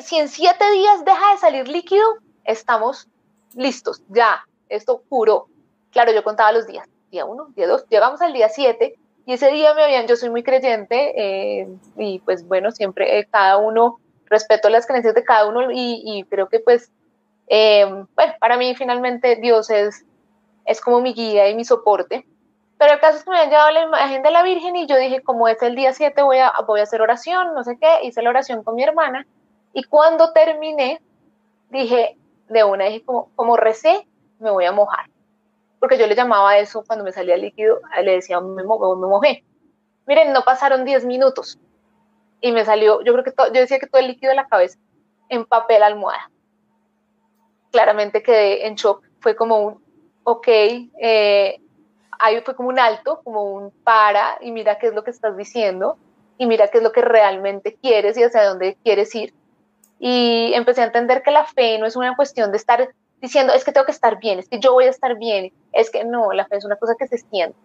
si 0.00 0.16
en 0.16 0.28
siete 0.30 0.70
días 0.70 1.04
deja 1.04 1.32
de 1.32 1.36
salir 1.36 1.68
líquido, 1.68 2.06
estamos 2.44 3.08
listos, 3.54 4.00
ya, 4.08 4.42
esto 4.70 5.02
curó. 5.10 5.48
Claro, 5.90 6.12
yo 6.12 6.24
contaba 6.24 6.50
los 6.52 6.66
días, 6.66 6.88
día 7.10 7.26
uno, 7.26 7.48
día 7.54 7.66
dos, 7.68 7.84
llegamos 7.90 8.22
al 8.22 8.32
día 8.32 8.48
siete, 8.48 8.98
y 9.28 9.34
ese 9.34 9.50
día 9.50 9.74
me 9.74 9.84
habían, 9.84 10.06
yo 10.06 10.16
soy 10.16 10.30
muy 10.30 10.42
creyente, 10.42 11.12
eh, 11.14 11.68
y 11.98 12.18
pues 12.20 12.48
bueno, 12.48 12.70
siempre 12.70 13.18
eh, 13.18 13.28
cada 13.30 13.58
uno, 13.58 14.00
respeto 14.24 14.70
las 14.70 14.86
creencias 14.86 15.14
de 15.14 15.22
cada 15.22 15.46
uno, 15.46 15.68
y, 15.70 16.24
creo 16.30 16.48
que 16.48 16.60
pues 16.60 16.90
Eh, 17.48 17.84
bueno, 18.16 18.34
para 18.40 18.56
mí 18.56 18.74
finalmente 18.74 19.36
Dios 19.36 19.68
es, 19.68 20.06
es 20.64 20.80
como 20.80 21.02
mi 21.02 21.12
guía 21.12 21.48
y 21.50 21.54
mi 21.54 21.64
soporte. 21.64 22.26
Pero 22.78 22.94
el 22.94 23.00
caso 23.00 23.18
es 23.18 23.24
que 23.24 23.30
me 23.30 23.38
han 23.38 23.50
llevado 23.50 23.70
la 23.70 23.82
imagen 23.82 24.22
de 24.22 24.30
la 24.30 24.42
Virgen 24.42 24.76
y 24.76 24.86
yo 24.86 24.96
dije, 24.96 25.22
como 25.22 25.46
es 25.46 25.60
el 25.62 25.74
día 25.74 25.92
7, 25.92 26.22
voy 26.22 26.38
a, 26.38 26.52
voy 26.66 26.80
a 26.80 26.84
hacer 26.84 27.02
oración, 27.02 27.54
no 27.54 27.64
sé 27.64 27.76
qué, 27.78 28.06
hice 28.06 28.22
la 28.22 28.30
oración 28.30 28.62
con 28.64 28.76
mi 28.76 28.82
hermana. 28.82 29.26
Y 29.74 29.84
cuando 29.84 30.32
terminé, 30.32 31.00
dije, 31.68 32.16
de 32.48 32.64
una, 32.64 32.86
dije, 32.86 33.04
como, 33.04 33.30
como 33.36 33.56
recé, 33.58 34.06
me 34.38 34.50
voy 34.50 34.64
a 34.64 34.72
mojar. 34.72 35.06
Porque 35.80 35.98
yo 35.98 36.06
le 36.06 36.14
llamaba 36.14 36.58
eso 36.58 36.84
cuando 36.86 37.04
me 37.04 37.12
salía 37.12 37.34
el 37.34 37.42
líquido, 37.42 37.80
le 38.02 38.12
decía, 38.12 38.40
me, 38.40 38.62
me 38.62 38.64
mojé. 38.64 39.44
Miren, 40.06 40.32
no 40.32 40.42
pasaron 40.42 40.84
10 40.84 41.04
minutos 41.04 41.58
y 42.40 42.52
me 42.52 42.64
salió, 42.64 43.02
yo 43.02 43.12
creo 43.12 43.24
que 43.24 43.32
yo 43.36 43.60
decía 43.60 43.78
que 43.78 43.86
todo 43.86 44.00
el 44.00 44.08
líquido 44.08 44.30
de 44.30 44.36
la 44.36 44.48
cabeza 44.48 44.78
en 45.28 45.44
papel 45.44 45.82
almohada. 45.82 46.30
Claramente 47.70 48.22
quedé 48.22 48.66
en 48.66 48.74
shock, 48.76 49.04
fue 49.20 49.36
como 49.36 49.60
un, 49.60 49.84
ok, 50.24 50.48
eh, 50.48 51.60
ahí 52.18 52.40
fue 52.40 52.54
como 52.54 52.68
un 52.68 52.78
alto, 52.78 53.20
como 53.24 53.42
un 53.52 53.70
para 53.84 54.38
y 54.40 54.52
mira 54.52 54.78
qué 54.78 54.88
es 54.88 54.94
lo 54.94 55.04
que 55.04 55.10
estás 55.10 55.36
diciendo 55.36 55.98
y 56.38 56.46
mira 56.46 56.68
qué 56.68 56.78
es 56.78 56.84
lo 56.84 56.92
que 56.92 57.02
realmente 57.02 57.76
quieres 57.80 58.16
y 58.16 58.22
hacia 58.22 58.44
dónde 58.44 58.76
quieres 58.82 59.14
ir. 59.14 59.34
Y 59.98 60.52
empecé 60.54 60.82
a 60.82 60.86
entender 60.86 61.22
que 61.22 61.32
la 61.32 61.44
fe 61.44 61.78
no 61.78 61.86
es 61.86 61.96
una 61.96 62.14
cuestión 62.14 62.52
de 62.52 62.56
estar 62.56 62.94
diciendo, 63.20 63.52
es 63.52 63.64
que 63.64 63.72
tengo 63.72 63.86
que 63.86 63.92
estar 63.92 64.18
bien, 64.18 64.38
es 64.38 64.48
que 64.48 64.60
yo 64.60 64.72
voy 64.72 64.84
a 64.84 64.90
estar 64.90 65.16
bien, 65.16 65.52
es 65.72 65.90
que 65.90 66.04
no, 66.04 66.32
la 66.32 66.46
fe 66.46 66.56
es 66.56 66.64
una 66.64 66.76
cosa 66.76 66.94
que 66.98 67.06
se 67.06 67.18
siente 67.18 67.56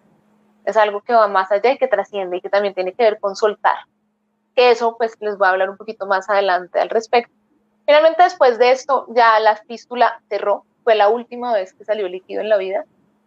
es 0.66 0.78
algo 0.78 1.02
que 1.02 1.14
va 1.14 1.28
más 1.28 1.52
allá 1.52 1.72
y 1.72 1.78
que 1.78 1.88
trasciende 1.88 2.38
y 2.38 2.42
que 2.42 2.50
también 2.50 2.74
tiene 2.74 2.94
que 2.94 3.04
ver 3.04 3.20
con 3.20 3.36
soltar. 3.36 3.76
Que 4.56 4.72
eso 4.72 4.96
pues 4.98 5.16
les 5.20 5.38
voy 5.38 5.48
a 5.48 5.52
hablar 5.52 5.70
un 5.70 5.78
poquito 5.78 6.06
más 6.06 6.30
adelante 6.30 6.80
al 6.80 6.90
respecto. 6.90 7.34
Finalmente 7.86 8.24
después 8.24 8.58
de 8.58 8.72
esto 8.72 9.06
ya 9.10 9.40
la 9.40 9.56
fístula 9.56 10.22
cerró, 10.30 10.66
fue 10.84 10.96
la 10.96 11.10
última 11.10 11.54
vez 11.54 11.74
que 11.74 11.86
salió 11.86 12.08
líquido 12.08 12.42
en 12.42 12.50
la 12.50 12.58
vida 12.58 12.86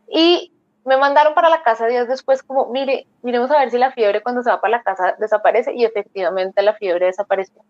y 0.08 0.52
me 0.84 0.96
mandaron 0.96 1.34
para 1.34 1.48
la 1.48 1.62
casa 1.62 1.86
días 1.86 2.06
después 2.06 2.42
como, 2.42 2.66
mire, 2.66 3.06
miremos 3.22 3.50
a 3.50 3.58
ver 3.58 3.70
si 3.70 3.78
la 3.78 3.90
fiebre 3.90 4.22
cuando 4.22 4.42
se 4.42 4.50
va 4.50 4.60
para 4.60 4.78
la 4.78 4.82
casa 4.82 5.16
desaparece 5.18 5.74
y 5.74 5.84
efectivamente 5.84 6.62
la 6.62 6.74
fiebre 6.74 7.06
desapareció. 7.06 7.62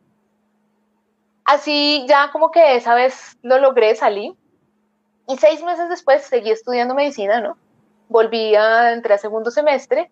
Así 1.45 2.05
ya 2.09 2.31
como 2.31 2.51
que 2.51 2.77
esa 2.77 2.95
vez 2.95 3.39
lo 3.43 3.59
logré, 3.59 3.95
salí 3.95 4.37
y 5.29 5.37
seis 5.37 5.63
meses 5.63 5.89
después 5.89 6.25
seguí 6.25 6.51
estudiando 6.51 6.95
medicina, 6.95 7.41
¿no? 7.41 7.57
volví 8.09 8.55
a 8.55 8.93
entrar 8.93 9.17
a 9.17 9.19
segundo 9.19 9.51
semestre 9.51 10.11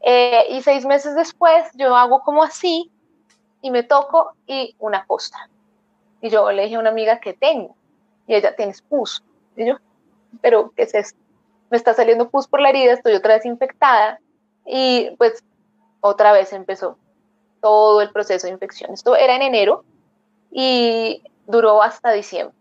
eh, 0.00 0.46
y 0.50 0.62
seis 0.62 0.84
meses 0.84 1.14
después 1.14 1.64
yo 1.74 1.96
hago 1.96 2.20
como 2.22 2.42
así 2.42 2.90
y 3.60 3.70
me 3.70 3.82
toco 3.82 4.32
y 4.46 4.74
una 4.78 5.06
costa. 5.06 5.48
Y 6.20 6.30
yo 6.30 6.50
le 6.52 6.64
dije 6.64 6.76
a 6.76 6.80
una 6.80 6.90
amiga 6.90 7.20
que 7.20 7.32
tengo 7.32 7.76
y 8.26 8.34
ella 8.34 8.54
tiene 8.54 8.74
pus. 8.88 9.22
Y 9.56 9.66
yo, 9.66 9.76
pero 10.40 10.72
¿qué 10.76 10.82
es 10.84 10.94
esto? 10.94 11.18
Me 11.70 11.76
está 11.76 11.94
saliendo 11.94 12.28
pus 12.28 12.46
por 12.48 12.60
la 12.60 12.70
herida, 12.70 12.92
estoy 12.92 13.14
otra 13.14 13.34
vez 13.34 13.44
infectada 13.44 14.20
y 14.66 15.10
pues 15.18 15.42
otra 16.00 16.32
vez 16.32 16.52
empezó 16.52 16.98
todo 17.60 18.00
el 18.02 18.10
proceso 18.10 18.46
de 18.46 18.52
infección. 18.52 18.92
Esto 18.92 19.16
era 19.16 19.36
en 19.36 19.42
enero 19.42 19.84
y 20.50 21.22
duró 21.46 21.82
hasta 21.82 22.12
diciembre 22.12 22.56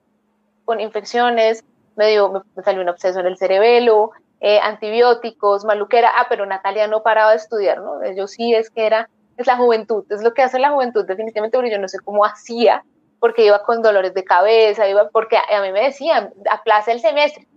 con 0.65 0.79
infecciones, 0.79 1.63
me, 1.95 2.09
dio, 2.09 2.43
me 2.55 2.63
salió 2.63 2.81
un 2.81 2.89
absceso 2.89 3.19
en 3.19 3.27
el 3.27 3.37
cerebelo, 3.37 4.11
eh, 4.39 4.59
antibióticos, 4.59 5.65
maluquera, 5.65 6.11
ah, 6.15 6.25
pero 6.27 6.45
Natalia 6.47 6.87
no 6.87 7.03
paraba 7.03 7.31
de 7.31 7.37
estudiar, 7.37 7.79
¿no? 7.79 7.99
Yo 8.13 8.27
sí 8.27 8.55
es 8.55 8.71
que 8.71 8.87
era, 8.87 9.07
es 9.37 9.45
la 9.45 9.55
juventud, 9.55 10.03
es 10.09 10.23
lo 10.23 10.33
que 10.33 10.41
hace 10.41 10.57
la 10.57 10.71
juventud 10.71 11.05
definitivamente, 11.05 11.57
pero 11.57 11.69
yo 11.69 11.77
no 11.77 11.87
sé 11.87 11.99
cómo 11.99 12.25
hacía, 12.25 12.83
porque 13.19 13.45
iba 13.45 13.61
con 13.61 13.83
dolores 13.83 14.15
de 14.15 14.23
cabeza, 14.23 14.87
iba, 14.87 15.09
porque 15.09 15.37
a, 15.37 15.61
mí 15.61 15.71
me 15.71 15.83
decían, 15.83 16.33
aplaza 16.49 16.91
el 16.91 17.01
semestre, 17.01 17.47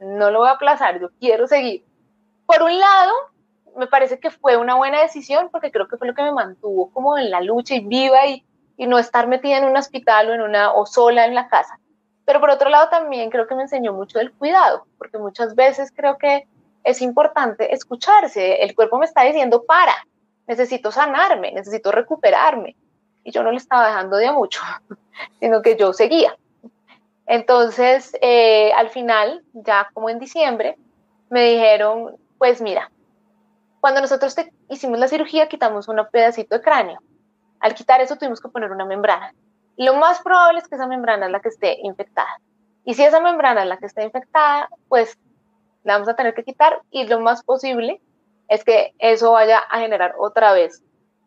no 0.00 0.32
lo 0.32 0.40
voy 0.40 0.48
a 0.48 0.52
aplazar, 0.52 1.00
yo 1.00 1.08
quiero 1.20 1.46
seguir. 1.46 1.84
Por 2.46 2.62
un 2.62 2.76
lado, 2.76 3.12
me 3.76 3.86
parece 3.86 4.18
que 4.18 4.30
fue 4.30 4.56
una 4.56 4.74
buena 4.74 5.00
decisión, 5.00 5.50
porque 5.52 5.70
creo 5.70 5.86
que 5.86 5.98
fue 5.98 6.08
lo 6.08 6.14
que 6.14 6.22
me 6.22 6.32
mantuvo 6.32 6.90
como 6.90 7.16
en 7.16 7.30
la 7.30 7.40
lucha 7.40 7.76
y 7.76 7.86
viva 7.86 8.26
y, 8.26 8.44
y 8.76 8.88
no 8.88 8.98
estar 8.98 9.28
metida 9.28 9.58
en 9.58 9.66
un 9.66 9.76
hospital 9.76 10.30
o 10.30 10.34
en 10.34 10.40
una, 10.40 10.72
o 10.72 10.84
sola 10.84 11.26
en 11.26 11.36
la 11.36 11.46
casa. 11.46 11.78
Pero 12.32 12.40
por 12.40 12.48
otro 12.48 12.70
lado 12.70 12.88
también 12.88 13.28
creo 13.28 13.46
que 13.46 13.54
me 13.54 13.60
enseñó 13.60 13.92
mucho 13.92 14.18
del 14.18 14.32
cuidado, 14.32 14.86
porque 14.96 15.18
muchas 15.18 15.54
veces 15.54 15.92
creo 15.94 16.16
que 16.16 16.48
es 16.82 17.02
importante 17.02 17.74
escucharse. 17.74 18.62
El 18.62 18.74
cuerpo 18.74 18.96
me 18.96 19.04
está 19.04 19.20
diciendo, 19.24 19.64
para, 19.64 19.92
necesito 20.46 20.90
sanarme, 20.90 21.52
necesito 21.52 21.92
recuperarme. 21.92 22.74
Y 23.22 23.32
yo 23.32 23.42
no 23.42 23.50
le 23.50 23.58
estaba 23.58 23.88
dejando 23.88 24.16
de 24.16 24.28
a 24.28 24.32
mucho, 24.32 24.62
sino 25.40 25.60
que 25.60 25.76
yo 25.76 25.92
seguía. 25.92 26.34
Entonces, 27.26 28.16
eh, 28.22 28.72
al 28.72 28.88
final, 28.88 29.44
ya 29.52 29.90
como 29.92 30.08
en 30.08 30.18
diciembre, 30.18 30.78
me 31.28 31.44
dijeron, 31.50 32.16
pues 32.38 32.62
mira, 32.62 32.90
cuando 33.82 34.00
nosotros 34.00 34.34
te 34.34 34.54
hicimos 34.70 34.98
la 34.98 35.08
cirugía, 35.08 35.50
quitamos 35.50 35.86
un 35.86 36.00
pedacito 36.10 36.56
de 36.56 36.62
cráneo. 36.62 36.98
Al 37.60 37.74
quitar 37.74 38.00
eso 38.00 38.16
tuvimos 38.16 38.40
que 38.40 38.48
poner 38.48 38.70
una 38.70 38.86
membrana 38.86 39.34
lo 39.76 39.94
más 39.94 40.20
probable 40.22 40.58
es 40.58 40.68
que 40.68 40.74
esa 40.74 40.86
membrana 40.86 41.26
es 41.26 41.32
la 41.32 41.40
que 41.40 41.48
esté 41.48 41.78
infectada. 41.82 42.40
Y 42.84 42.94
si 42.94 43.04
esa 43.04 43.20
membrana 43.20 43.62
es 43.62 43.68
la 43.68 43.78
que 43.78 43.86
está 43.86 44.02
infectada, 44.02 44.68
pues 44.88 45.18
la 45.84 45.94
vamos 45.94 46.08
a 46.08 46.16
tener 46.16 46.34
que 46.34 46.44
quitar 46.44 46.80
y 46.90 47.06
lo 47.06 47.20
más 47.20 47.42
posible 47.42 48.00
es 48.48 48.64
que 48.64 48.94
eso 48.98 49.32
vaya 49.32 49.58
a 49.58 49.80
generar 49.80 50.14
otra 50.18 50.52
vez 50.52 50.82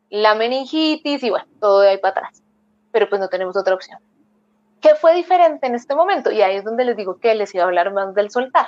la 0.09 0.35
meningitis 0.35 1.23
y 1.23 1.29
bueno, 1.29 1.45
todo 1.59 1.81
de 1.81 1.89
ahí 1.89 1.97
para 1.97 2.11
atrás. 2.11 2.43
Pero 2.91 3.09
pues 3.09 3.19
no 3.19 3.29
tenemos 3.29 3.57
otra 3.57 3.73
opción. 3.73 3.99
¿Qué 4.81 4.95
fue 4.95 5.15
diferente 5.15 5.65
en 5.67 5.75
este 5.75 5.95
momento? 5.95 6.31
Y 6.31 6.41
ahí 6.41 6.57
es 6.57 6.63
donde 6.63 6.85
les 6.85 6.95
digo 6.95 7.19
que 7.19 7.33
les 7.33 7.53
iba 7.55 7.63
a 7.63 7.67
hablar 7.67 7.91
más 7.91 8.13
del 8.13 8.29
soltar. 8.29 8.67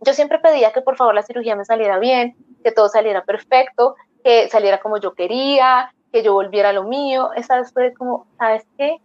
Yo 0.00 0.14
siempre 0.14 0.38
pedía 0.38 0.72
que 0.72 0.80
por 0.80 0.96
favor 0.96 1.14
la 1.14 1.22
cirugía 1.22 1.54
me 1.54 1.64
saliera 1.64 1.98
bien, 1.98 2.34
que 2.64 2.72
todo 2.72 2.88
saliera 2.88 3.24
perfecto, 3.24 3.94
que 4.24 4.48
saliera 4.48 4.80
como 4.80 4.98
yo 4.98 5.14
quería, 5.14 5.92
que 6.12 6.22
yo 6.22 6.34
volviera 6.34 6.68
a 6.68 6.72
lo 6.72 6.84
mío. 6.84 7.32
Esa 7.34 7.56
vez 7.56 7.72
fue 7.72 7.94
como, 7.94 8.26
¿sabes 8.38 8.64
qué? 8.76 8.98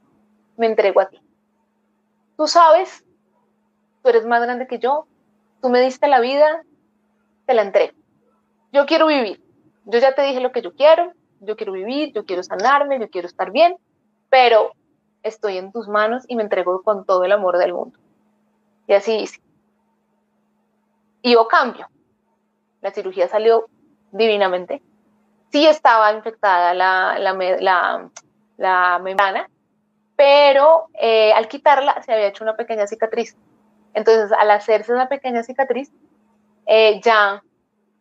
Me 0.58 0.68
entrego 0.68 1.00
a 1.00 1.10
ti. 1.10 1.20
Tú 2.36 2.48
sabes, 2.48 3.06
tú 4.04 4.10
eres 4.10 4.26
más 4.26 4.42
grande 4.42 4.68
que 4.68 4.78
yo, 4.78 5.08
tú 5.62 5.70
me 5.70 5.82
diste 5.82 6.08
la 6.08 6.20
vida, 6.20 6.64
te 7.46 7.54
la 7.54 7.64
entrego. 7.64 7.94
Yo 8.72 8.86
quiero 8.86 9.08
vivir. 9.08 9.42
Yo 9.86 10.00
ya 10.00 10.14
te 10.14 10.22
dije 10.22 10.42
lo 10.42 10.52
que 10.52 10.62
yo 10.62 10.74
quiero, 10.74 11.14
yo 11.40 11.56
quiero 11.56 11.72
vivir, 11.72 12.12
yo 12.14 12.26
quiero 12.26 12.44
sanarme, 12.44 13.00
yo 13.00 13.10
quiero 13.10 13.28
estar 13.28 13.52
bien, 13.52 13.78
pero 14.30 14.72
estoy 15.24 15.58
en 15.58 15.72
tus 15.72 15.88
manos 15.88 16.26
y 16.28 16.36
me 16.36 16.44
entrego 16.44 16.84
con 16.84 17.06
todo 17.06 17.24
el 17.24 17.32
amor 17.32 17.58
del 17.58 17.74
mundo. 17.74 17.98
Y 18.86 18.94
así 18.94 19.16
hice. 19.16 19.42
Y 21.22 21.34
yo 21.34 21.48
cambio. 21.48 21.88
La 22.82 22.92
cirugía 22.92 23.28
salió 23.28 23.68
divinamente 24.12 24.82
sí 25.52 25.66
estaba 25.66 26.14
infectada 26.14 26.74
la, 26.74 27.18
la, 28.58 29.00
membrana, 29.00 29.50
pero 30.16 30.88
eh, 30.94 31.32
al 31.34 31.48
quitarla 31.48 32.02
se 32.04 32.14
había 32.14 32.28
hecho 32.28 32.44
una 32.44 32.56
pequeña 32.56 32.88
cicatriz. 32.88 33.36
Entonces, 33.94 34.32
al 34.38 34.52
hacerse 34.52 34.94
una 34.94 35.10
pequeña 35.10 35.44
cicatriz, 35.44 35.92
eh, 36.66 37.00
ya 37.02 37.42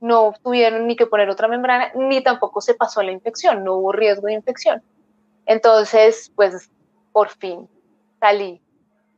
no 0.01 0.35
tuvieron 0.43 0.87
ni 0.87 0.97
que 0.97 1.07
poner 1.07 1.31
otra 1.31 1.49
membrana, 1.49 1.91
ni 1.95 2.23
tampoco 2.23 2.61
se 2.61 2.75
pasó 2.75 3.03
la 3.03 3.13
infección, 3.13 3.65
no 3.65 3.75
hubo 3.75 3.93
riesgo 3.93 4.27
de 4.27 4.35
infección. 4.35 4.83
Entonces, 5.47 6.33
pues, 6.35 6.71
por 7.13 7.29
fin 7.31 7.69
salí. 8.21 8.61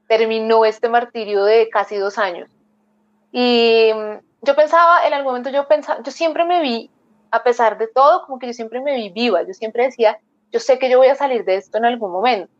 Terminó 0.06 0.64
este 0.64 0.88
martirio 0.88 1.44
de 1.44 1.68
casi 1.68 1.96
dos 1.96 2.18
años. 2.18 2.48
Y 3.32 3.90
mm, 3.94 4.18
yo 4.42 4.54
pensaba, 4.54 5.06
en 5.06 5.14
algún 5.14 5.32
momento 5.32 5.50
yo 5.50 5.66
pensaba, 5.66 6.02
yo 6.02 6.12
siempre 6.12 6.44
me 6.44 6.62
vi 6.62 6.90
a 7.30 7.42
pesar 7.42 7.78
de 7.78 7.88
todo, 7.88 8.24
como 8.26 8.38
que 8.38 8.46
yo 8.46 8.52
siempre 8.52 8.80
me 8.80 8.94
vi 8.94 9.10
viva, 9.10 9.42
yo 9.42 9.54
siempre 9.54 9.84
decía, 9.84 10.18
yo 10.52 10.60
sé 10.60 10.78
que 10.78 10.90
yo 10.90 10.98
voy 10.98 11.08
a 11.08 11.14
salir 11.14 11.44
de 11.44 11.56
esto 11.56 11.78
en 11.78 11.84
algún 11.84 12.10
momento. 12.10 12.50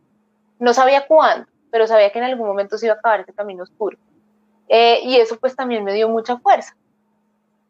No 0.59 0.73
sabía 0.73 1.07
cuándo, 1.07 1.47
pero 1.71 1.87
sabía 1.87 2.11
que 2.11 2.19
en 2.19 2.25
algún 2.25 2.47
momento 2.47 2.77
se 2.77 2.85
iba 2.85 2.95
a 2.95 2.97
acabar 2.97 3.21
ese 3.21 3.33
camino 3.33 3.63
oscuro. 3.63 3.97
Eh, 4.67 4.99
y 5.03 5.15
eso 5.17 5.39
pues 5.39 5.55
también 5.55 5.83
me 5.83 5.93
dio 5.93 6.09
mucha 6.09 6.37
fuerza. 6.37 6.75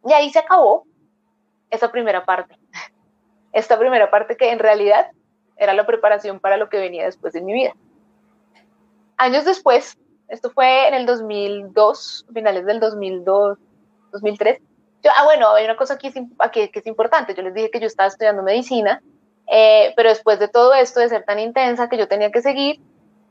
Y 0.05 0.13
ahí 0.13 0.29
se 0.29 0.39
acabó 0.39 0.85
esa 1.69 1.91
primera 1.91 2.25
parte. 2.25 2.57
Esta 3.51 3.79
primera 3.79 4.11
parte 4.11 4.37
que 4.37 4.51
en 4.51 4.59
realidad 4.59 5.09
era 5.57 5.73
la 5.73 5.85
preparación 5.85 6.39
para 6.39 6.57
lo 6.57 6.69
que 6.69 6.77
venía 6.77 7.05
después 7.05 7.33
de 7.33 7.41
mi 7.41 7.53
vida. 7.53 7.73
Años 9.17 9.43
después, 9.43 9.97
esto 10.27 10.51
fue 10.51 10.87
en 10.87 10.93
el 10.93 11.05
2002, 11.05 12.27
finales 12.31 12.65
del 12.65 12.79
2002, 12.79 13.57
2003, 14.11 14.61
ah, 15.03 15.23
bueno, 15.23 15.51
hay 15.51 15.65
una 15.65 15.75
cosa 15.75 15.95
aquí, 15.95 16.11
que 16.11 16.71
es 16.73 16.87
importante. 16.87 17.33
Yo 17.35 17.41
les 17.41 17.53
dije 17.53 17.71
que 17.71 17.79
yo 17.79 17.87
estaba 17.87 18.07
estudiando 18.07 18.43
medicina, 18.43 19.01
eh, 19.47 19.93
pero 19.95 20.09
después 20.09 20.39
de 20.39 20.47
todo 20.47 20.73
esto, 20.73 20.99
de 20.99 21.09
ser 21.09 21.23
tan 21.23 21.39
intensa 21.39 21.89
que 21.89 21.97
yo 21.97 22.07
tenía 22.07 22.31
que 22.31 22.41
seguir, 22.41 22.79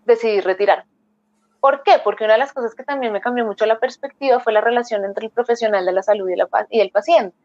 decidí 0.04 0.40
retirar. 0.40 0.84
¿Por 1.60 1.82
qué? 1.82 2.00
Porque 2.02 2.24
una 2.24 2.34
de 2.34 2.38
las 2.38 2.52
cosas 2.52 2.74
que 2.74 2.84
también 2.84 3.12
me 3.12 3.20
cambió 3.20 3.44
mucho 3.44 3.66
la 3.66 3.78
perspectiva 3.78 4.40
fue 4.40 4.52
la 4.52 4.60
relación 4.60 5.04
entre 5.04 5.26
el 5.26 5.32
profesional 5.32 5.84
de 5.84 5.92
la 5.92 6.02
salud 6.02 6.28
y, 6.28 6.34
y 6.70 6.80
el 6.80 6.90
paciente. 6.90 7.36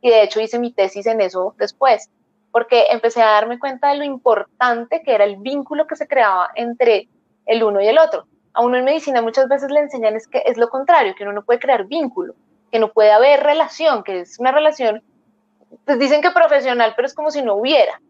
Y 0.00 0.10
de 0.10 0.22
hecho 0.22 0.40
hice 0.40 0.58
mi 0.58 0.72
tesis 0.72 1.06
en 1.06 1.20
eso 1.20 1.54
después, 1.58 2.10
porque 2.50 2.86
empecé 2.90 3.22
a 3.22 3.32
darme 3.32 3.58
cuenta 3.58 3.90
de 3.90 3.98
lo 3.98 4.04
importante 4.04 5.02
que 5.02 5.14
era 5.14 5.24
el 5.24 5.36
vínculo 5.36 5.86
que 5.86 5.96
se 5.96 6.08
creaba 6.08 6.50
entre 6.54 7.08
el 7.46 7.62
uno 7.62 7.80
y 7.80 7.86
el 7.86 7.98
otro. 7.98 8.26
A 8.52 8.62
uno 8.62 8.76
en 8.76 8.84
medicina 8.84 9.22
muchas 9.22 9.48
veces 9.48 9.70
le 9.70 9.80
enseñan 9.80 10.16
es 10.16 10.26
que 10.26 10.42
es 10.44 10.56
lo 10.56 10.68
contrario, 10.68 11.14
que 11.16 11.22
uno 11.22 11.32
no 11.32 11.44
puede 11.44 11.60
crear 11.60 11.84
vínculo, 11.86 12.34
que 12.70 12.78
no 12.78 12.92
puede 12.92 13.12
haber 13.12 13.42
relación, 13.42 14.02
que 14.02 14.20
es 14.20 14.38
una 14.38 14.52
relación, 14.52 15.02
pues 15.84 15.98
dicen 15.98 16.22
que 16.22 16.30
profesional, 16.30 16.94
pero 16.96 17.06
es 17.06 17.14
como 17.14 17.30
si 17.30 17.42
no 17.42 17.54
hubiera. 17.54 18.00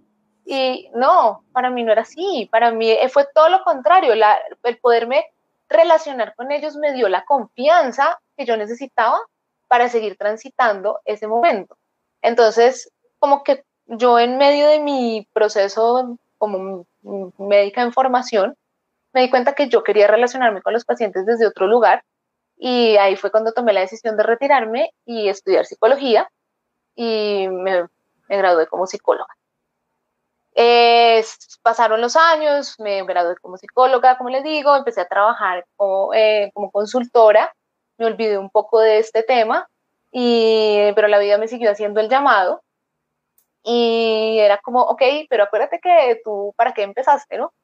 Y 0.44 0.90
no, 0.94 1.44
para 1.52 1.70
mí 1.70 1.82
no 1.84 1.92
era 1.92 2.02
así, 2.02 2.48
para 2.50 2.70
mí 2.70 2.96
fue 3.10 3.26
todo 3.34 3.48
lo 3.48 3.62
contrario, 3.62 4.12
el 4.12 4.78
poderme 4.78 5.26
relacionar 5.68 6.34
con 6.34 6.50
ellos 6.50 6.76
me 6.76 6.92
dio 6.92 7.08
la 7.08 7.24
confianza 7.24 8.18
que 8.36 8.44
yo 8.44 8.56
necesitaba 8.56 9.20
para 9.68 9.88
seguir 9.88 10.16
transitando 10.16 11.00
ese 11.04 11.28
momento. 11.28 11.76
Entonces, 12.22 12.90
como 13.18 13.44
que 13.44 13.64
yo 13.86 14.18
en 14.18 14.36
medio 14.36 14.66
de 14.66 14.80
mi 14.80 15.28
proceso 15.32 16.18
como 16.38 16.86
médica 17.38 17.82
en 17.82 17.92
formación, 17.92 18.56
me 19.12 19.22
di 19.22 19.30
cuenta 19.30 19.54
que 19.54 19.68
yo 19.68 19.84
quería 19.84 20.06
relacionarme 20.06 20.62
con 20.62 20.72
los 20.72 20.84
pacientes 20.84 21.26
desde 21.26 21.46
otro 21.46 21.66
lugar 21.66 22.02
y 22.62 22.98
ahí 22.98 23.16
fue 23.16 23.30
cuando 23.30 23.52
tomé 23.52 23.72
la 23.72 23.80
decisión 23.80 24.18
de 24.18 24.22
retirarme 24.22 24.92
y 25.06 25.30
estudiar 25.30 25.64
psicología 25.64 26.30
y 26.94 27.48
me, 27.48 27.86
gradué 28.28 28.66
como 28.66 28.86
psicóloga. 28.86 29.34
pasaron 31.62 32.02
los 32.02 32.16
años, 32.16 32.78
me 32.78 33.02
gradué 33.04 33.36
como 33.36 33.56
psicóloga, 33.56 34.18
como 34.18 34.28
les 34.28 34.44
digo, 34.44 34.76
empecé 34.76 35.00
a 35.00 35.08
trabajar 35.08 35.64
como, 35.76 36.12
eh, 36.12 36.50
como 36.52 36.70
consultora, 36.70 37.54
me 37.96 38.04
olvidé 38.04 38.36
un 38.36 38.50
poco 38.50 38.80
de 38.80 38.98
este 38.98 39.22
tema, 39.22 39.66
y, 40.12 40.92
pero 40.94 41.08
la 41.08 41.18
vida 41.18 41.38
me 41.38 41.48
siguió 41.48 41.70
haciendo 41.70 42.00
el 42.00 42.10
llamado 42.10 42.62
y 43.62 44.38
era 44.38 44.58
como, 44.58 44.82
ok, 44.82 45.02
pero 45.30 45.44
acuérdate 45.44 45.80
que 45.80 46.20
tú, 46.24 46.52
¿para 46.56 46.74
qué 46.74 46.82
empezaste, 46.82 47.38
no? 47.38 47.54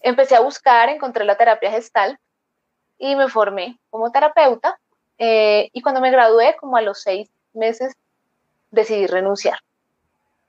Empecé 0.00 0.36
a 0.36 0.40
buscar, 0.40 0.90
encontré 0.90 1.24
la 1.24 1.36
terapia 1.36 1.70
gestal 1.70 2.18
y 2.98 3.16
me 3.16 3.28
formé 3.28 3.78
como 3.90 4.10
terapeuta. 4.10 4.78
Eh, 5.18 5.70
y 5.72 5.82
cuando 5.82 6.00
me 6.00 6.10
gradué, 6.10 6.56
como 6.56 6.76
a 6.76 6.82
los 6.82 7.00
seis 7.00 7.30
meses, 7.54 7.96
decidí 8.70 9.06
renunciar. 9.06 9.58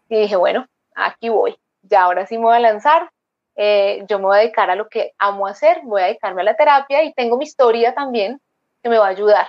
Y 0.10 0.22
dije, 0.22 0.36
bueno, 0.36 0.68
aquí 0.96 1.30
voy, 1.30 1.58
ya 1.84 2.04
ahora 2.04 2.26
sí 2.26 2.38
me 2.38 2.46
voy 2.46 2.56
a 2.56 2.60
lanzar. 2.60 3.12
Eh, 3.56 4.06
yo 4.08 4.20
me 4.20 4.26
voy 4.26 4.38
a 4.38 4.42
dedicar 4.42 4.70
a 4.70 4.76
lo 4.76 4.88
que 4.88 5.14
amo 5.18 5.48
hacer, 5.48 5.82
voy 5.84 6.02
a 6.02 6.06
dedicarme 6.06 6.42
a 6.42 6.46
la 6.46 6.56
terapia 6.56 7.04
y 7.04 7.14
tengo 7.14 7.38
mi 7.38 7.44
historia 7.44 7.94
también 7.94 8.40
que 8.82 8.90
me 8.90 8.98
va 8.98 9.08
a 9.08 9.10
ayudar. 9.10 9.48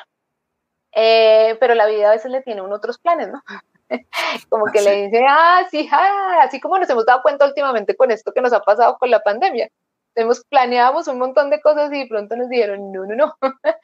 Eh, 0.92 1.56
pero 1.60 1.74
la 1.74 1.86
vida 1.86 2.08
a 2.08 2.12
veces 2.12 2.30
le 2.30 2.42
tiene 2.42 2.62
unos 2.62 2.78
otros 2.78 2.98
planes, 2.98 3.28
¿no? 3.28 3.40
como 4.48 4.66
que 4.66 4.82
le 4.82 5.06
dice, 5.06 5.24
ah, 5.28 5.64
sí, 5.70 5.88
ah", 5.92 6.40
así 6.42 6.60
como 6.60 6.78
nos 6.78 6.90
hemos 6.90 7.06
dado 7.06 7.22
cuenta 7.22 7.46
últimamente 7.46 7.96
con 7.96 8.10
esto 8.10 8.32
que 8.32 8.40
nos 8.40 8.52
ha 8.52 8.60
pasado 8.60 8.98
con 8.98 9.10
la 9.10 9.20
pandemia. 9.20 9.70
Hemos 10.14 10.44
planeamos 10.44 11.08
un 11.08 11.18
montón 11.18 11.50
de 11.50 11.60
cosas 11.60 11.92
y 11.92 12.00
de 12.00 12.06
pronto 12.06 12.36
nos 12.36 12.48
dijeron, 12.48 12.92
no, 12.92 13.06
no, 13.06 13.14
no, 13.14 13.36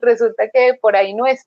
resulta 0.00 0.48
que 0.52 0.74
por 0.80 0.96
ahí 0.96 1.14
no 1.14 1.26
es. 1.26 1.46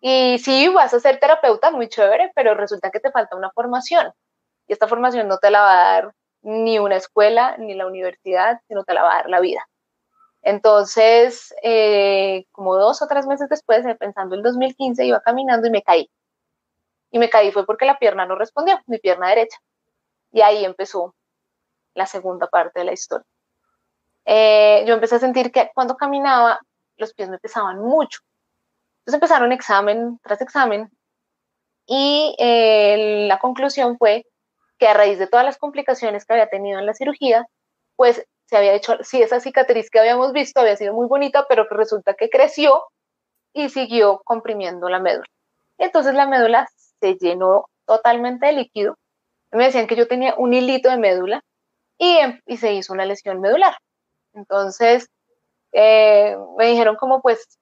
Y 0.00 0.38
sí, 0.38 0.68
vas 0.68 0.94
a 0.94 1.00
ser 1.00 1.18
terapeuta, 1.20 1.70
muy 1.70 1.88
chévere, 1.88 2.32
pero 2.34 2.54
resulta 2.54 2.90
que 2.90 3.00
te 3.00 3.10
falta 3.10 3.36
una 3.36 3.50
formación. 3.52 4.12
Y 4.68 4.72
esta 4.72 4.88
formación 4.88 5.28
no 5.28 5.38
te 5.38 5.50
la 5.50 5.60
va 5.60 5.72
a 5.72 5.92
dar 5.92 6.14
ni 6.42 6.78
una 6.78 6.96
escuela 6.96 7.56
ni 7.58 7.74
la 7.74 7.86
universidad, 7.86 8.60
sino 8.68 8.84
te 8.84 8.94
la 8.94 9.02
va 9.02 9.12
a 9.12 9.16
dar 9.16 9.30
la 9.30 9.40
vida. 9.40 9.66
Entonces, 10.42 11.54
eh, 11.62 12.46
como 12.52 12.76
dos 12.76 13.02
o 13.02 13.08
tres 13.08 13.26
meses 13.26 13.48
después, 13.48 13.84
eh, 13.84 13.96
pensando 13.96 14.36
en 14.36 14.40
el 14.40 14.44
2015, 14.44 15.04
iba 15.04 15.20
caminando 15.20 15.66
y 15.66 15.70
me 15.70 15.82
caí. 15.82 16.08
Y 17.10 17.18
me 17.18 17.30
caí 17.30 17.50
fue 17.50 17.66
porque 17.66 17.84
la 17.84 17.98
pierna 17.98 18.26
no 18.26 18.36
respondió, 18.36 18.78
mi 18.86 18.98
pierna 18.98 19.28
derecha. 19.28 19.58
Y 20.32 20.42
ahí 20.42 20.64
empezó 20.64 21.14
la 21.94 22.06
segunda 22.06 22.46
parte 22.46 22.80
de 22.80 22.84
la 22.84 22.92
historia. 22.92 23.26
Eh, 24.26 24.84
yo 24.86 24.94
empecé 24.94 25.16
a 25.16 25.20
sentir 25.20 25.52
que 25.52 25.70
cuando 25.74 25.96
caminaba, 25.96 26.60
los 26.98 27.14
pies 27.14 27.28
me 27.28 27.38
pesaban 27.38 27.78
mucho. 27.80 28.20
Entonces 29.00 29.14
empezaron 29.14 29.52
examen 29.52 30.18
tras 30.22 30.40
examen 30.42 30.90
y 31.86 32.34
la 33.28 33.38
conclusión 33.38 33.96
fue 33.98 34.26
que 34.78 34.88
a 34.88 34.94
raíz 34.94 35.18
de 35.18 35.28
todas 35.28 35.46
las 35.46 35.58
complicaciones 35.58 36.24
que 36.24 36.34
había 36.34 36.48
tenido 36.48 36.78
en 36.78 36.86
la 36.86 36.94
cirugía, 36.94 37.46
pues 37.96 38.26
se 38.46 38.56
había 38.56 38.74
hecho, 38.74 38.98
sí, 39.02 39.22
esa 39.22 39.40
cicatriz 39.40 39.90
que 39.90 40.00
habíamos 40.00 40.32
visto 40.32 40.60
había 40.60 40.76
sido 40.76 40.94
muy 40.94 41.06
bonita, 41.06 41.46
pero 41.48 41.66
que 41.68 41.74
resulta 41.76 42.14
que 42.14 42.30
creció 42.30 42.82
y 43.54 43.68
siguió 43.70 44.22
comprimiendo 44.24 44.88
la 44.88 45.00
médula. 45.00 45.26
Entonces 45.78 46.14
la 46.14 46.26
médula 46.26 46.68
se 47.00 47.14
llenó 47.16 47.66
totalmente 47.86 48.46
de 48.46 48.52
líquido. 48.52 48.96
Me 49.52 49.64
decían 49.64 49.86
que 49.86 49.96
yo 49.96 50.08
tenía 50.08 50.34
un 50.36 50.54
hilito 50.54 50.90
de 50.90 50.98
médula 50.98 51.42
y, 51.98 52.18
em, 52.18 52.40
y 52.46 52.56
se 52.58 52.74
hizo 52.74 52.92
una 52.92 53.06
lesión 53.06 53.40
medular. 53.40 53.76
Entonces 54.36 55.08
eh, 55.72 56.36
me 56.56 56.68
dijeron 56.68 56.96
como 56.96 57.20
pues 57.20 57.58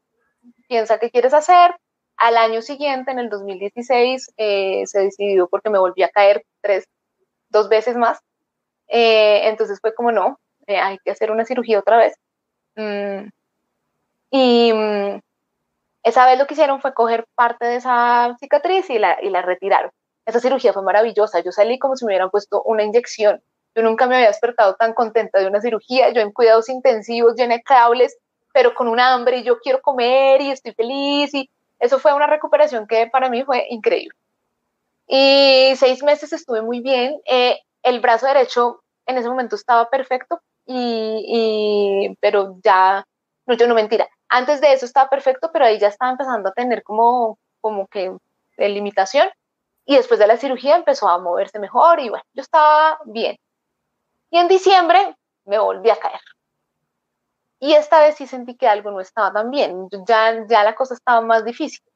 piensa 0.68 0.98
qué 0.98 1.10
quieres 1.10 1.32
hacer. 1.32 1.74
Al 2.16 2.37
año 2.37 2.62
siguiente, 2.62 3.10
en 3.10 3.18
el 3.18 3.28
2016, 3.28 4.34
eh, 4.37 4.82
se 4.87 5.00
decidió 5.00 5.48
porque 5.48 5.70
me 5.70 5.78
volví 5.78 6.02
a 6.02 6.10
caer 6.10 6.44
tres, 6.60 6.84
dos 7.48 7.68
veces 7.68 7.96
más. 7.96 8.20
Eh, 8.88 9.48
entonces 9.48 9.80
fue 9.80 9.94
como 9.94 10.12
no, 10.12 10.38
hay 10.68 10.98
que 11.04 11.10
hacer 11.10 11.30
una 11.30 11.44
cirugía 11.44 11.80
otra 11.80 11.96
vez. 11.96 12.14
Mm, 12.76 13.28
y 14.30 14.72
mm, 14.72 15.20
esa 16.04 16.26
vez 16.26 16.38
lo 16.38 16.46
que 16.46 16.54
hicieron 16.54 16.80
fue 16.80 16.94
coger 16.94 17.26
parte 17.34 17.66
de 17.66 17.76
esa 17.76 18.37
cicatriz 18.38 18.90
y 18.90 18.98
la, 18.98 19.18
y 19.22 19.30
la 19.30 19.42
retiraron. 19.42 19.90
Esa 20.26 20.40
cirugía 20.40 20.72
fue 20.72 20.82
maravillosa. 20.82 21.40
Yo 21.40 21.52
salí 21.52 21.78
como 21.78 21.96
si 21.96 22.04
me 22.04 22.10
hubieran 22.12 22.30
puesto 22.30 22.62
una 22.62 22.82
inyección. 22.84 23.42
Yo 23.74 23.82
nunca 23.82 24.06
me 24.06 24.16
había 24.16 24.28
despertado 24.28 24.74
tan 24.76 24.94
contenta 24.94 25.38
de 25.38 25.46
una 25.46 25.60
cirugía. 25.60 26.10
Yo 26.12 26.20
en 26.20 26.32
cuidados 26.32 26.68
intensivos, 26.68 27.34
llené 27.37 27.62
cables, 27.62 28.16
pero 28.52 28.74
con 28.74 28.88
un 28.88 29.00
hambre 29.00 29.38
y 29.38 29.44
yo 29.44 29.58
quiero 29.58 29.80
comer 29.82 30.40
y 30.40 30.50
estoy 30.50 30.72
feliz. 30.72 31.34
Y 31.34 31.50
eso 31.78 31.98
fue 31.98 32.14
una 32.14 32.26
recuperación 32.26 32.87
que 32.87 33.06
para 33.08 33.28
mí 33.28 33.42
fue 33.44 33.66
increíble. 33.70 34.16
Y 35.06 35.74
seis 35.76 36.02
meses 36.02 36.32
estuve 36.32 36.62
muy 36.62 36.80
bien. 36.80 37.20
Eh, 37.26 37.58
el 37.82 38.00
brazo 38.00 38.26
derecho 38.26 38.82
en 39.06 39.18
ese 39.18 39.28
momento 39.28 39.56
estaba 39.56 39.88
perfecto, 39.90 40.40
y, 40.66 42.16
pero 42.20 42.56
ya, 42.62 43.04
no, 43.46 43.54
yo 43.54 43.68
no 43.68 43.74
mentira, 43.74 44.08
antes 44.28 44.60
de 44.60 44.72
eso 44.72 44.87
estaba 44.87 45.10
perfecto, 45.10 45.50
pero 45.52 45.66
ahí 45.66 45.78
ya 45.78 45.88
estaba 45.88 46.10
empezando 46.10 46.48
a 46.48 46.52
tener 46.52 46.82
como, 46.82 47.38
como 47.60 47.87
que 47.87 48.16
limitación 48.56 49.28
y 49.84 49.96
después 49.96 50.18
de 50.18 50.26
la 50.26 50.37
cirugía 50.37 50.76
empezó 50.76 51.08
a 51.08 51.18
moverse 51.18 51.58
mejor 51.58 52.00
y 52.00 52.08
bueno, 52.08 52.24
yo 52.32 52.42
estaba 52.42 52.98
bien. 53.04 53.37
Y 54.35 54.37
en 54.37 54.49
diciembre 54.49 55.16
me 55.44 55.61
volví 55.61 55.90
a 55.90 55.97
caer. 55.97 56.20
Y 57.61 57.75
esta 57.75 58.01
vez 58.01 58.16
sí 58.16 58.27
sentí 58.27 58.57
que 58.57 58.66
algo 58.66 58.90
no 58.90 58.99
estaba 58.99 59.33
tan 59.33 59.49
bien, 59.53 59.88
ya, 60.09 60.44
ya 60.49 60.64
la 60.64 60.75
cosa 60.75 60.94
estaba 60.94 61.20
más 61.20 61.44
difícil. 61.44 61.87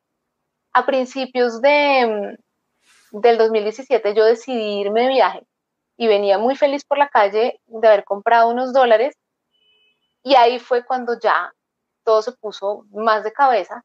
A 0.72 0.86
principios 0.86 1.60
de, 1.60 2.38
del 3.10 3.38
2017 3.38 4.14
yo 4.14 4.24
decidí 4.24 4.82
irme 4.82 5.02
de 5.02 5.08
viaje 5.08 5.46
y 5.96 6.06
venía 6.06 6.38
muy 6.38 6.54
feliz 6.54 6.84
por 6.84 6.98
la 6.98 7.08
calle 7.08 7.60
de 7.66 7.88
haber 7.88 8.04
comprado 8.04 8.50
unos 8.50 8.72
dólares 8.72 9.16
y 10.22 10.36
ahí 10.36 10.60
fue 10.60 10.84
cuando 10.86 11.18
ya 11.18 11.52
todo 12.04 12.22
se 12.22 12.30
puso 12.30 12.84
más 12.92 13.24
de 13.24 13.32
cabeza. 13.32 13.84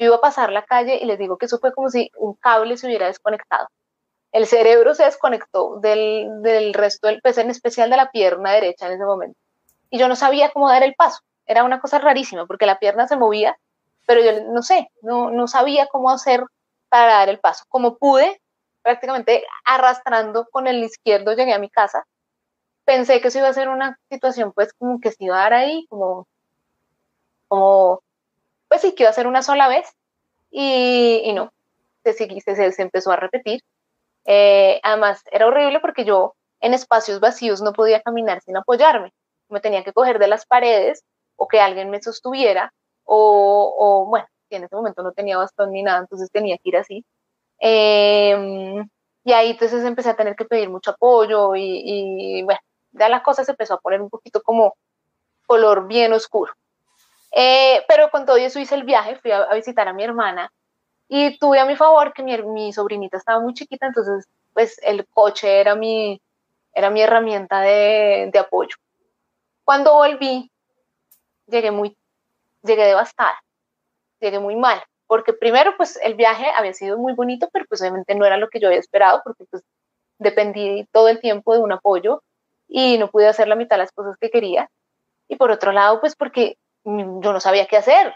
Yo 0.00 0.06
iba 0.06 0.16
a 0.16 0.20
pasar 0.20 0.50
la 0.50 0.64
calle 0.64 0.98
y 1.00 1.04
les 1.04 1.20
digo 1.20 1.38
que 1.38 1.46
eso 1.46 1.60
fue 1.60 1.72
como 1.72 1.88
si 1.88 2.10
un 2.18 2.34
cable 2.34 2.76
se 2.76 2.88
hubiera 2.88 3.06
desconectado. 3.06 3.68
El 4.32 4.46
cerebro 4.46 4.94
se 4.94 5.04
desconectó 5.04 5.78
del, 5.80 6.42
del 6.42 6.74
resto 6.74 7.06
del 7.06 7.20
pez, 7.20 7.38
en 7.38 7.50
especial 7.50 7.90
de 7.90 7.96
la 7.96 8.10
pierna 8.10 8.52
derecha 8.52 8.86
en 8.86 8.94
ese 8.94 9.04
momento. 9.04 9.38
Y 9.90 9.98
yo 9.98 10.08
no 10.08 10.16
sabía 10.16 10.50
cómo 10.50 10.68
dar 10.68 10.82
el 10.82 10.94
paso. 10.94 11.20
Era 11.46 11.64
una 11.64 11.80
cosa 11.80 11.98
rarísima 11.98 12.46
porque 12.46 12.66
la 12.66 12.78
pierna 12.78 13.06
se 13.06 13.16
movía, 13.16 13.56
pero 14.06 14.22
yo 14.22 14.44
no 14.52 14.62
sé, 14.62 14.88
no, 15.02 15.30
no 15.30 15.48
sabía 15.48 15.86
cómo 15.86 16.10
hacer 16.10 16.44
para 16.88 17.14
dar 17.14 17.28
el 17.28 17.40
paso. 17.40 17.64
Como 17.68 17.98
pude, 17.98 18.40
prácticamente 18.82 19.44
arrastrando 19.64 20.46
con 20.50 20.66
el 20.66 20.82
izquierdo 20.82 21.34
llegué 21.34 21.52
a 21.52 21.58
mi 21.58 21.70
casa. 21.70 22.04
Pensé 22.84 23.20
que 23.20 23.28
eso 23.28 23.38
iba 23.38 23.48
a 23.48 23.54
ser 23.54 23.68
una 23.68 23.98
situación 24.10 24.52
pues 24.52 24.72
como 24.74 25.00
que 25.00 25.12
se 25.12 25.24
iba 25.24 25.36
a 25.36 25.42
dar 25.42 25.54
ahí, 25.54 25.86
como, 25.88 26.26
como 27.48 28.02
pues 28.68 28.80
sí, 28.80 28.94
que 28.94 29.02
iba 29.02 29.10
a 29.10 29.14
ser 29.14 29.26
una 29.26 29.42
sola 29.42 29.68
vez 29.68 29.86
y, 30.50 31.32
no, 31.34 31.52
se, 32.04 32.14
se, 32.14 32.72
se, 32.72 32.82
empezó 32.82 33.12
a 33.12 33.16
repetir. 33.16 33.60
Eh, 34.24 34.80
además, 34.82 35.22
era 35.30 35.46
horrible 35.46 35.80
porque 35.80 36.04
yo 36.04 36.34
en 36.60 36.74
espacios 36.74 37.20
vacíos 37.20 37.60
no 37.60 37.72
podía 37.72 38.00
caminar 38.02 38.40
sin 38.42 38.56
apoyarme. 38.56 39.12
Me 39.48 39.60
tenía 39.60 39.84
que 39.84 39.92
coger 39.92 40.18
de 40.18 40.28
las 40.28 40.46
paredes 40.46 41.04
o 41.36 41.48
que 41.48 41.60
alguien 41.60 41.90
me 41.90 42.02
sostuviera 42.02 42.72
o, 43.04 43.74
o 43.78 44.06
bueno, 44.06 44.26
en 44.56 44.64
ese 44.64 44.76
momento 44.76 45.02
no 45.02 45.12
tenía 45.12 45.38
bastón 45.38 45.72
ni 45.72 45.82
nada, 45.82 46.00
entonces 46.00 46.30
tenía 46.30 46.56
que 46.58 46.68
ir 46.68 46.76
así. 46.76 47.04
Em, 47.58 48.88
y 49.24 49.32
ahí 49.32 49.50
entonces 49.50 49.84
empecé 49.84 50.10
a 50.10 50.16
tener 50.16 50.36
que 50.36 50.44
pedir 50.44 50.68
mucho 50.68 50.92
apoyo 50.92 51.54
y, 51.54 52.42
bueno, 52.42 52.60
ya 52.92 53.08
la 53.08 53.22
cosa 53.22 53.44
se 53.44 53.52
empezó 53.52 53.74
a 53.74 53.80
poner 53.80 54.00
un 54.02 54.10
poquito 54.10 54.42
como 54.42 54.74
color 55.46 55.86
bien 55.86 56.12
oscuro. 56.12 56.52
Eh, 57.32 57.84
pero 57.88 58.10
con 58.10 58.26
todo 58.26 58.36
eso 58.36 58.58
hice 58.58 58.74
el 58.74 58.84
viaje, 58.84 59.16
fui 59.16 59.30
a, 59.30 59.52
visitar 59.54 59.88
a 59.88 59.92
mi 59.92 60.04
hermana 60.04 60.52
y 61.08 61.38
tuve 61.38 61.60
a 61.60 61.66
mi 61.66 61.76
favor 61.76 62.12
que 62.12 62.22
mi, 62.22 62.36
mi, 62.42 62.72
sobrinita 62.72 63.16
estaba 63.16 63.40
muy 63.40 63.54
chiquita, 63.54 63.86
entonces 63.86 64.26
pues 64.52 64.78
el 64.82 65.06
coche 65.06 65.60
era 65.60 65.74
mi, 65.74 66.20
era 66.74 66.90
mi 66.90 67.02
herramienta 67.02 67.60
de, 67.60 68.30
de 68.32 68.38
apoyo. 68.38 68.76
Cuando 69.64 69.94
volví, 69.94 70.50
llegué 71.46 71.70
muy, 71.70 71.96
llegué 72.62 72.84
devastada, 72.84 73.42
llegué 74.20 74.38
muy 74.38 74.56
mal, 74.56 74.82
porque 75.06 75.32
primero 75.32 75.76
pues 75.76 75.98
el 76.02 76.14
viaje 76.14 76.46
había 76.56 76.72
sido 76.74 76.98
muy 76.98 77.12
bonito, 77.12 77.48
pero 77.52 77.64
pues 77.68 77.80
obviamente 77.82 78.14
no 78.14 78.24
era 78.24 78.36
lo 78.36 78.48
que 78.48 78.60
yo 78.60 78.68
había 78.68 78.80
esperado, 78.80 79.20
porque 79.24 79.44
pues 79.50 79.62
dependí 80.18 80.86
todo 80.92 81.08
el 81.08 81.20
tiempo 81.20 81.54
de 81.54 81.60
un 81.60 81.72
apoyo 81.72 82.22
y 82.68 82.96
no 82.98 83.10
pude 83.10 83.28
hacer 83.28 83.48
la 83.48 83.56
mitad 83.56 83.76
de 83.76 83.82
las 83.82 83.92
cosas 83.92 84.16
que 84.18 84.30
quería. 84.30 84.70
Y 85.28 85.36
por 85.36 85.50
otro 85.50 85.72
lado, 85.72 86.00
pues 86.00 86.16
porque 86.16 86.56
yo 86.84 87.32
no 87.32 87.40
sabía 87.40 87.66
qué 87.66 87.76
hacer, 87.76 88.14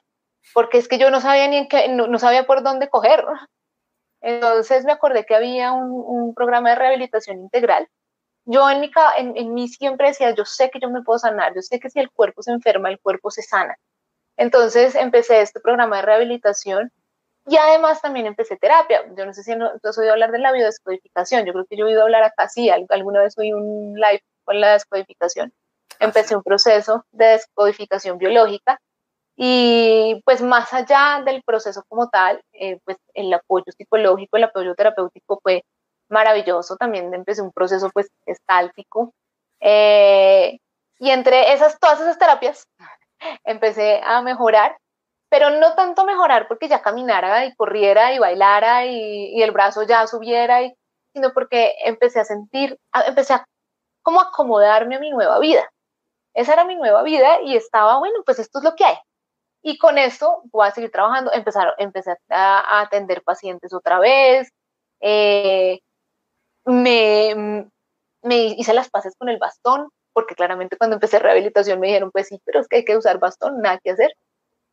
porque 0.54 0.78
es 0.78 0.88
que 0.88 0.98
yo 0.98 1.10
no 1.10 1.20
sabía 1.20 1.48
ni 1.48 1.56
en 1.58 1.68
qué, 1.68 1.88
no, 1.88 2.18
sabía 2.18 2.46
por 2.46 2.62
dónde 2.62 2.88
coger. 2.88 3.24
Entonces 4.20 4.84
me 4.84 4.92
acordé 4.92 5.24
que 5.24 5.34
había 5.34 5.72
un, 5.72 6.34
programa 6.34 6.70
de 6.70 6.76
rehabilitación 6.76 7.38
integral. 7.38 7.88
Yo 8.44 8.68
en 8.70 8.80
mí, 8.80 8.90
en, 9.18 9.36
en 9.36 9.54
mí 9.54 9.68
siempre 9.68 10.08
decía, 10.08 10.30
yo 10.34 10.44
sé 10.44 10.70
que 10.70 10.80
yo 10.80 10.90
me 10.90 11.02
puedo 11.02 11.18
sanar, 11.18 11.54
yo 11.54 11.62
sé 11.62 11.80
que 11.80 11.90
si 11.90 11.98
el 11.98 12.10
cuerpo 12.10 12.42
se 12.42 12.52
enferma, 12.52 12.90
el 12.90 13.00
cuerpo 13.00 13.30
se 13.30 13.42
sana. 13.42 13.76
Entonces 14.36 14.94
empecé 14.94 15.40
este 15.40 15.60
programa 15.60 15.96
de 15.96 16.02
rehabilitación 16.02 16.92
y 17.46 17.56
además 17.56 18.02
también 18.02 18.26
empecé 18.26 18.56
terapia. 18.56 19.02
Yo 19.16 19.24
no 19.24 19.32
sé 19.32 19.42
si 19.42 19.54
no, 19.54 19.70
has 19.82 19.98
oído 19.98 20.12
hablar 20.12 20.32
de 20.32 20.38
la 20.38 20.52
biodescodificación. 20.52 21.46
Yo 21.46 21.52
creo 21.52 21.66
que 21.66 21.76
yo 21.76 21.86
he 21.86 21.88
oído 21.90 22.02
hablar 22.02 22.24
acá, 22.24 22.48
sí, 22.48 22.70
alguna 22.70 23.22
vez 23.22 23.38
oí 23.38 23.52
un 23.52 23.94
live 23.94 24.22
con 24.44 24.60
la 24.60 24.72
descodificación. 24.72 25.52
Empecé 26.00 26.36
un 26.36 26.42
proceso 26.42 27.06
de 27.12 27.26
descodificación 27.26 28.18
biológica 28.18 28.80
y 29.36 30.22
pues 30.24 30.40
más 30.40 30.72
allá 30.72 31.22
del 31.24 31.42
proceso 31.42 31.84
como 31.88 32.08
tal, 32.08 32.42
eh, 32.54 32.80
pues 32.84 32.96
el 33.14 33.32
apoyo 33.34 33.66
psicológico, 33.76 34.38
el 34.38 34.44
apoyo 34.44 34.74
terapéutico 34.74 35.38
fue 35.42 35.62
maravilloso. 36.08 36.76
También 36.76 37.12
empecé 37.12 37.42
un 37.42 37.52
proceso 37.52 37.90
pues 37.92 38.08
estáltico. 38.24 39.12
Eh, 39.60 40.58
y 40.98 41.10
entre 41.10 41.52
esas, 41.52 41.78
todas 41.78 42.00
esas 42.00 42.18
terapias, 42.18 42.66
empecé 43.44 44.00
a 44.02 44.22
mejorar, 44.22 44.78
pero 45.28 45.50
no 45.50 45.74
tanto 45.74 46.06
mejorar 46.06 46.48
porque 46.48 46.68
ya 46.68 46.82
caminara 46.82 47.44
y 47.44 47.54
corriera 47.54 48.12
y 48.14 48.18
bailara 48.18 48.86
y, 48.86 49.42
el 49.42 49.50
brazo 49.50 49.82
ya 49.82 50.06
subiera, 50.06 50.62
y, 50.62 50.74
sino 51.12 51.32
porque 51.34 51.74
empecé 51.84 52.20
a 52.20 52.24
sentir, 52.24 52.78
empecé 53.06 53.34
a 53.34 53.44
como 54.02 54.20
acomodarme 54.20 54.96
a 54.96 55.00
mi 55.00 55.10
nueva 55.10 55.38
vida. 55.40 55.68
Esa 56.34 56.54
era 56.54 56.64
mi 56.64 56.76
nueva 56.76 57.02
vida 57.02 57.40
y 57.42 57.56
estaba, 57.56 57.98
bueno, 57.98 58.20
pues 58.24 58.38
esto 58.38 58.58
es 58.60 58.64
lo 58.64 58.74
que 58.76 58.84
hay. 58.84 58.96
Y 59.68 59.78
con 59.78 59.98
esto 59.98 60.42
voy 60.52 60.68
a 60.68 60.70
seguir 60.70 60.92
trabajando. 60.92 61.32
Empezar, 61.32 61.74
empecé 61.78 62.14
a, 62.30 62.82
atender 62.82 63.24
pacientes 63.24 63.74
otra 63.74 63.98
vez. 63.98 64.48
Eh, 65.00 65.80
me, 66.64 67.66
me 68.22 68.36
hice 68.58 68.72
las 68.74 68.90
paces 68.90 69.16
con 69.18 69.28
el 69.28 69.38
bastón, 69.38 69.88
porque 70.12 70.36
claramente 70.36 70.76
cuando 70.76 70.94
empecé 70.94 71.18
rehabilitación 71.18 71.80
me 71.80 71.88
dijeron, 71.88 72.12
pues 72.12 72.28
sí, 72.28 72.40
pero 72.44 72.60
es 72.60 72.68
que 72.68 72.76
hay 72.76 72.84
que 72.84 72.96
usar 72.96 73.18
bastón, 73.18 73.60
nada 73.60 73.80
que 73.82 73.90
hacer. 73.90 74.12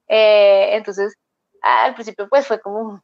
Eh, 0.10 0.76
entonces, 0.76 1.16
al 1.64 1.96
principio 1.96 2.30
pues 2.30 2.46
fue 2.46 2.62
como 2.62 3.02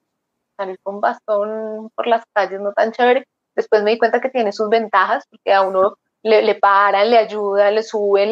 salir 0.58 0.78
con 0.84 1.02
bastón 1.02 1.90
por 1.96 2.06
las 2.06 2.24
calles, 2.36 2.62
no 2.62 2.72
tan 2.74 2.92
chévere. 2.92 3.26
Después 3.56 3.82
me 3.82 3.92
di 3.92 3.98
cuenta 3.98 4.22
que 4.22 4.30
tiene 4.30 4.52
sus 4.52 4.70
ventajas, 4.70 5.26
porque 5.32 5.54
a 5.54 5.64
uno 5.64 5.96
le, 6.22 6.44
le 6.44 6.54
paran, 6.54 7.10
le 7.10 7.18
ayudan, 7.18 7.74
le 7.74 7.82
suben, 7.82 8.30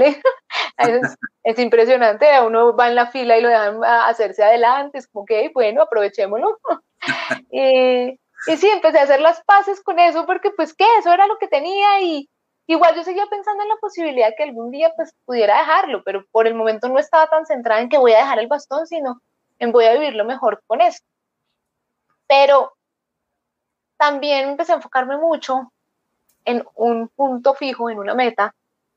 es, 0.77 1.59
impresionante, 1.59 2.31
a 2.31 2.43
uno 2.43 2.75
va 2.75 2.87
en 2.87 2.95
la 2.95 3.07
fila 3.07 3.37
y 3.37 3.41
lo 3.41 3.49
dejan 3.49 3.83
hacerse 3.83 4.43
adelante, 4.43 4.99
es 4.99 5.07
como 5.07 5.25
que, 5.25 5.51
bueno, 5.53 5.81
aprovechémoslo. 5.81 6.59
y, 7.51 8.11
y 8.11 8.57
sí, 8.57 8.67
empecé 8.67 8.99
a 8.99 9.03
hacer 9.03 9.21
las 9.21 9.41
paces 9.43 9.81
con 9.81 9.99
eso, 9.99 10.25
porque 10.25 10.51
pues 10.51 10.73
qué, 10.73 10.85
eso 10.99 11.11
era 11.11 11.27
lo 11.27 11.37
que 11.37 11.47
tenía 11.47 12.01
y, 12.01 12.29
Igual 12.69 12.95
yo 12.95 13.03
seguía 13.03 13.25
pensando 13.27 13.63
en 13.63 13.69
la 13.69 13.77
posibilidad 13.77 14.33
que 14.35 14.43
algún 14.43 14.71
día 14.71 14.91
pues 14.93 15.15
pudiera 15.23 15.57
dejarlo, 15.57 16.03
pero 16.03 16.25
por 16.31 16.47
el 16.47 16.53
momento 16.53 16.89
no 16.89 16.99
estaba 16.99 17.27
tan 17.27 17.45
centrada 17.45 17.79
en 17.79 17.87
que 17.87 17.97
voy 17.97 18.11
a 18.11 18.17
dejar 18.17 18.39
el 18.39 18.47
bastón, 18.47 18.85
sino 18.85 19.21
en 19.57 19.71
voy 19.71 19.85
a 19.85 19.93
vivirlo 19.93 20.25
mejor 20.25 20.61
con 20.67 20.81
eso. 20.81 21.01
Pero 22.27 22.73
también 23.95 24.49
empecé 24.49 24.73
a 24.73 24.75
enfocarme 24.75 25.17
mucho 25.17 25.71
en 26.43 26.65
un 26.75 27.07
punto 27.07 27.53
fijo, 27.53 27.89
en 27.89 27.99
una 27.99 28.13
meta, 28.13 28.53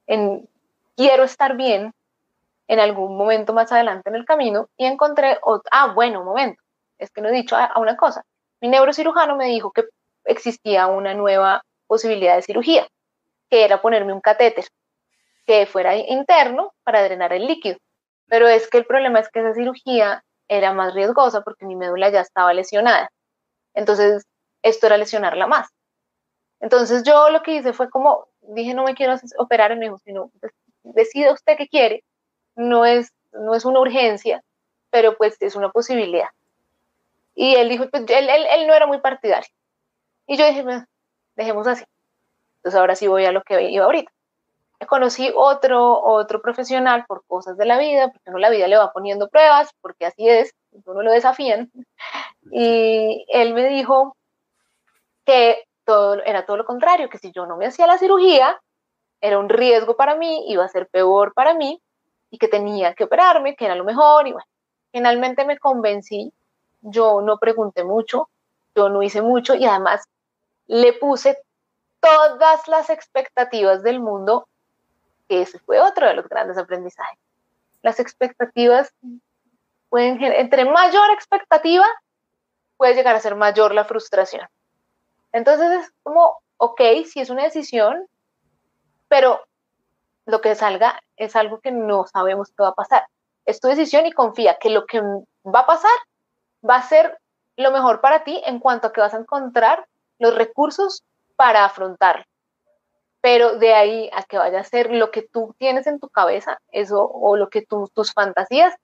en 0.09 0.49
quiero 0.97 1.25
estar 1.25 1.57
bien 1.57 1.93
en 2.69 2.81
algún 2.81 3.17
momento 3.17 3.53
más 3.53 3.73
adelante 3.73 4.09
en 4.11 4.17
el 4.17 4.25
camino 4.25 4.69
y 4.77 4.87
encontré, 4.87 5.39
ah, 5.73 5.93
bueno, 5.95 6.21
un 6.21 6.27
momento, 6.27 6.63
es 6.99 7.11
que 7.11 7.21
no 7.21 7.29
he 7.29 7.33
dicho 7.33 7.57
a 7.57 7.79
una 7.79 7.97
cosa. 7.97 8.23
Mi 8.61 8.69
neurocirujano 8.69 9.37
me 9.37 9.47
dijo 9.47 9.73
que 9.73 9.85
existía 10.25 10.87
una 10.87 11.15
nueva 11.15 11.63
posibilidad 11.87 12.37
de 12.37 12.43
cirugía 12.43 12.87
que 13.51 13.65
era 13.65 13.83
ponerme 13.83 14.13
un 14.13 14.21
catéter 14.21 14.65
que 15.47 15.67
fuera 15.67 15.97
interno 15.97 16.73
para 16.85 17.03
drenar 17.03 17.33
el 17.33 17.47
líquido. 17.47 17.79
Pero 18.29 18.47
es 18.47 18.69
que 18.69 18.79
el 18.79 18.87
problema 18.87 19.19
es 19.19 19.29
que 19.29 19.41
esa 19.41 19.55
cirugía 19.55 20.23
era 20.47 20.73
más 20.73 20.95
riesgosa 20.95 21.43
porque 21.43 21.67
mi 21.67 21.75
médula 21.75 22.11
ya 22.11 22.21
estaba 22.21 22.55
lesionada. 22.55 23.11
Entonces, 23.75 24.25
esto 24.63 24.87
era 24.87 24.97
lesionarla 24.97 25.47
más. 25.49 25.69
Entonces, 26.61 27.03
yo 27.03 27.31
lo 27.31 27.43
que 27.43 27.57
hice 27.57 27.73
fue 27.73 27.91
como, 27.91 28.29
dije, 28.43 28.75
no 28.75 28.85
me 28.85 28.95
quiero 28.95 29.15
operar 29.39 29.73
en 29.73 29.81
mi 29.81 29.87
hijo, 29.87 29.99
sino 29.99 30.31
decida 30.83 31.33
usted 31.33 31.57
qué 31.57 31.69
quiere. 31.69 32.05
No 32.57 32.85
es, 32.85 33.13
no 33.33 33.55
es 33.55 33.65
una 33.65 33.81
urgencia, 33.81 34.43
pero 34.91 35.17
pues 35.17 35.37
es 35.41 35.57
una 35.57 35.71
posibilidad. 35.71 36.29
Y 37.35 37.55
él 37.55 37.69
dijo, 37.69 37.89
pues 37.89 38.05
él, 38.09 38.29
él, 38.29 38.47
él 38.51 38.67
no 38.67 38.75
era 38.75 38.87
muy 38.87 39.01
partidario. 39.01 39.49
Y 40.27 40.37
yo 40.37 40.47
dije, 40.47 40.65
dejemos 41.37 41.67
así. 41.67 41.85
Entonces 42.57 42.79
ahora 42.79 42.95
sí 42.95 43.07
voy 43.07 43.25
a 43.25 43.33
lo 43.33 43.43
que 43.43 43.71
iba 43.71 43.85
ahorita. 43.85 44.13
Conocí 44.87 45.31
otro, 45.35 46.03
otro 46.03 46.41
profesional 46.41 47.05
por 47.07 47.25
cosas 47.27 47.57
de 47.57 47.67
la 47.67 47.79
vida, 47.79 48.09
porque 48.09 48.31
no 48.31 48.39
la 48.39 48.51
vida 48.51 48.67
le 48.67 48.79
va 48.79 48.93
poniendo 48.93 49.29
pruebas, 49.29 49.71
porque 49.81 50.07
así 50.07 50.29
es, 50.29 50.55
uno 50.87 51.03
lo 51.03 51.13
desafían. 51.13 51.71
Y 52.51 53.27
él 53.29 53.55
me 53.55 53.69
dijo 53.69 54.17
que 55.25 55.65
todo, 55.85 56.23
era 56.25 56.47
todo 56.47 56.57
lo 56.57 56.65
contrario, 56.65 57.09
que 57.09 57.19
si 57.19 57.31
yo 57.33 57.47
no 57.47 57.57
me 57.57 57.67
hacía 57.67 57.87
la 57.87 57.99
cirugía, 57.99 58.61
era 59.21 59.39
un 59.39 59.49
riesgo 59.49 59.97
para 59.97 60.15
mí, 60.17 60.45
iba 60.49 60.65
a 60.65 60.69
ser 60.69 60.89
peor 60.89 61.33
para 61.35 61.55
mí, 61.55 61.81
y 62.31 62.39
que 62.39 62.49
tenía 62.49 62.95
que 62.95 63.05
operarme, 63.05 63.57
que 63.57 63.65
era 63.65 63.75
lo 63.75 63.85
mejor, 63.85 64.27
y 64.27 64.33
bueno, 64.33 64.47
finalmente 64.93 65.45
me 65.45 65.59
convencí, 65.59 66.33
yo 66.81 67.21
no 67.21 67.39
pregunté 67.39 67.85
mucho, 67.85 68.29
yo 68.75 68.89
no 68.89 69.03
hice 69.03 69.21
mucho, 69.21 69.55
y 69.55 69.67
además 69.67 70.09
le 70.67 70.93
puse 70.93 71.37
todas 72.01 72.67
las 72.69 72.89
expectativas 72.89 73.83
del 73.83 74.01
mundo, 74.01 74.49
que 75.29 75.43
ese 75.43 75.59
fue 75.59 75.81
otro 75.81 76.07
de 76.07 76.15
los 76.15 76.29
grandes 76.29 76.57
aprendizajes. 76.57 77.19
Las 77.83 78.01
expectativas 78.01 78.93
pueden, 79.89 80.23
entre 80.23 80.65
mayor 80.65 81.11
expectativa, 81.11 81.85
puede 82.77 82.95
llegar 82.95 83.17
a 83.17 83.21
ser 83.21 83.35
mayor 83.35 83.75
la 83.75 83.85
frustración. 83.85 84.47
Entonces 85.33 85.71
es 85.85 85.93
como, 86.03 86.39
ok, 86.57 86.81
si 87.07 87.21
es 87.21 87.31
una 87.31 87.45
decisión, 87.45 88.07
pero 89.11 89.45
lo 90.25 90.41
que 90.41 90.55
salga 90.55 91.01
es 91.17 91.35
algo 91.35 91.61
que 91.61 91.73
no 91.73 92.07
sabemos 92.07 92.49
qué 92.51 92.63
va 92.63 92.69
a 92.69 92.75
pasar. 92.75 93.07
Es 93.45 93.61
tu 93.61 93.67
decisión 93.67 94.07
y 94.07 94.13
confía 94.13 94.57
que 94.59 94.71
lo 94.71 94.87
que 94.87 95.03
va 95.03 95.61
a 95.61 95.67
pasar 95.67 95.91
va 96.67 96.77
a 96.77 96.83
ser 96.83 97.19
lo 97.57 97.73
mejor 97.73 98.01
para 98.01 98.23
ti 98.23 98.41
en 98.47 98.61
cuanto 98.61 98.87
a 98.87 98.93
que 98.93 99.01
vas 99.01 99.13
a 99.13 99.19
encontrar 99.19 99.85
los 100.19 100.35
recursos 100.37 101.03
para 101.35 101.65
afrontarlo. 101.65 102.25
Pero 103.21 103.59
de 103.59 103.75
ahí 103.75 104.09
a 104.13 104.23
que 104.23 104.39
vaya 104.39 104.61
a 104.61 104.65
ser 104.65 104.93
lo 104.93 105.11
que 105.11 105.23
tú 105.23 105.57
tienes 105.59 105.89
en 105.89 105.99
tu 105.99 106.09
cabeza, 106.09 106.59
eso 106.71 107.05
o 107.05 107.37
lo 107.37 107.51
que 107.51 107.63
tú, 107.67 107.91
tus 107.93 108.13
fantasías, 108.13 108.75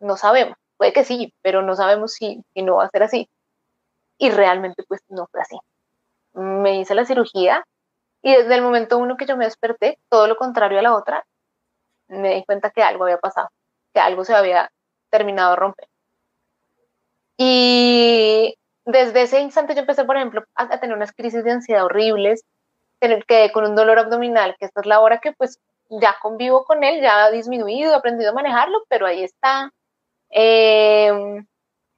no 0.00 0.18
sabemos. 0.18 0.58
Puede 0.76 0.92
que 0.92 1.04
sí, 1.04 1.32
pero 1.40 1.62
no 1.62 1.74
sabemos 1.74 2.12
si, 2.12 2.44
si 2.52 2.62
no 2.62 2.76
va 2.76 2.84
a 2.84 2.90
ser 2.90 3.04
así. 3.04 3.30
Y 4.18 4.30
realmente 4.30 4.84
pues 4.86 5.00
no 5.08 5.26
fue 5.32 5.40
así. 5.40 5.56
Me 6.34 6.80
hice 6.80 6.94
la 6.94 7.06
cirugía 7.06 7.64
y 8.22 8.34
desde 8.34 8.54
el 8.54 8.62
momento 8.62 8.98
uno 8.98 9.16
que 9.16 9.26
yo 9.26 9.36
me 9.36 9.44
desperté, 9.44 9.98
todo 10.08 10.26
lo 10.26 10.36
contrario 10.36 10.78
a 10.78 10.82
la 10.82 10.94
otra, 10.94 11.26
me 12.08 12.34
di 12.34 12.44
cuenta 12.44 12.70
que 12.70 12.82
algo 12.82 13.04
había 13.04 13.18
pasado, 13.18 13.48
que 13.92 14.00
algo 14.00 14.24
se 14.24 14.34
había 14.34 14.70
terminado 15.10 15.50
de 15.50 15.56
romper. 15.56 15.88
Y 17.36 18.56
desde 18.84 19.22
ese 19.22 19.40
instante 19.40 19.74
yo 19.74 19.80
empecé, 19.80 20.04
por 20.04 20.16
ejemplo, 20.16 20.44
a, 20.54 20.80
tener 20.80 20.96
unas 20.96 21.12
crisis 21.12 21.44
de 21.44 21.52
ansiedad 21.52 21.84
horribles, 21.84 22.44
tener 22.98 23.24
que 23.26 23.50
con 23.52 23.64
un 23.64 23.76
dolor 23.76 23.98
abdominal, 23.98 24.56
que 24.58 24.66
esta 24.66 24.80
es 24.80 24.86
la 24.86 25.00
hora 25.00 25.18
que 25.18 25.32
pues 25.32 25.58
ya 25.90 26.16
convivo 26.20 26.64
con 26.64 26.82
él, 26.84 27.00
ya 27.02 27.24
ha 27.24 27.30
disminuido, 27.30 27.92
he 27.92 27.96
aprendido 27.96 28.30
a 28.30 28.34
manejarlo, 28.34 28.84
pero 28.88 29.06
ahí 29.06 29.22
está. 29.22 29.70
Em, 30.30 31.46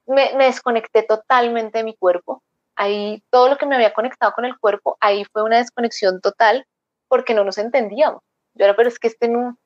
me, 0.07 0.33
desconecté 0.37 1.03
totalmente 1.03 1.79
de 1.79 1.83
mi 1.83 1.95
cuerpo. 1.95 2.43
Ahí 2.79 3.21
todo 3.29 3.49
lo 3.49 3.57
que 3.57 3.65
me 3.65 3.75
había 3.75 3.93
conectado 3.93 4.31
con 4.31 4.45
el 4.45 4.57
cuerpo, 4.57 4.97
ahí 5.01 5.25
fue 5.25 5.43
una 5.43 5.57
desconexión 5.57 6.21
total 6.21 6.65
porque 7.09 7.33
no 7.33 7.43
nos 7.43 7.57
entendíamos. 7.57 8.21
Yo 8.53 8.65
era, 8.65 8.75
pero 8.75 8.87
es 8.87 8.99
que 8.99 9.07
este 9.09 9.27
no, 9.27 9.57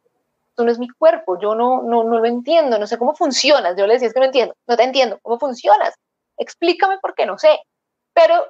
esto 0.49 0.63
no 0.63 0.71
es 0.71 0.79
mi 0.79 0.89
cuerpo, 0.89 1.39
yo 1.39 1.53
no, 1.53 1.83
no, 1.83 2.03
no 2.03 2.19
lo 2.19 2.25
entiendo, 2.25 2.79
no 2.79 2.87
sé 2.87 2.97
cómo 2.97 3.13
funcionas. 3.15 3.75
Yo 3.77 3.85
le 3.85 3.93
decía, 3.93 4.07
es 4.07 4.13
que 4.13 4.19
no 4.19 4.25
entiendo, 4.25 4.55
no 4.67 4.77
te 4.77 4.83
entiendo, 4.83 5.19
¿cómo 5.21 5.37
funcionas? 5.37 5.93
explícame 6.37 6.99
por 6.99 7.15
qué 7.15 7.25
no 7.25 7.37
sé. 7.37 7.59
Pero 8.13 8.45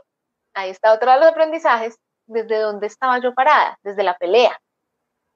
ahí 0.54 0.70
está 0.70 0.94
otro 0.94 1.12
de 1.12 1.20
los 1.20 1.28
aprendizajes, 1.28 1.98
desde 2.26 2.60
dónde 2.60 2.88
estaba 2.88 3.20
yo 3.20 3.34
parada, 3.34 3.78
desde 3.84 4.04
la 4.04 4.18
pelea. 4.18 4.60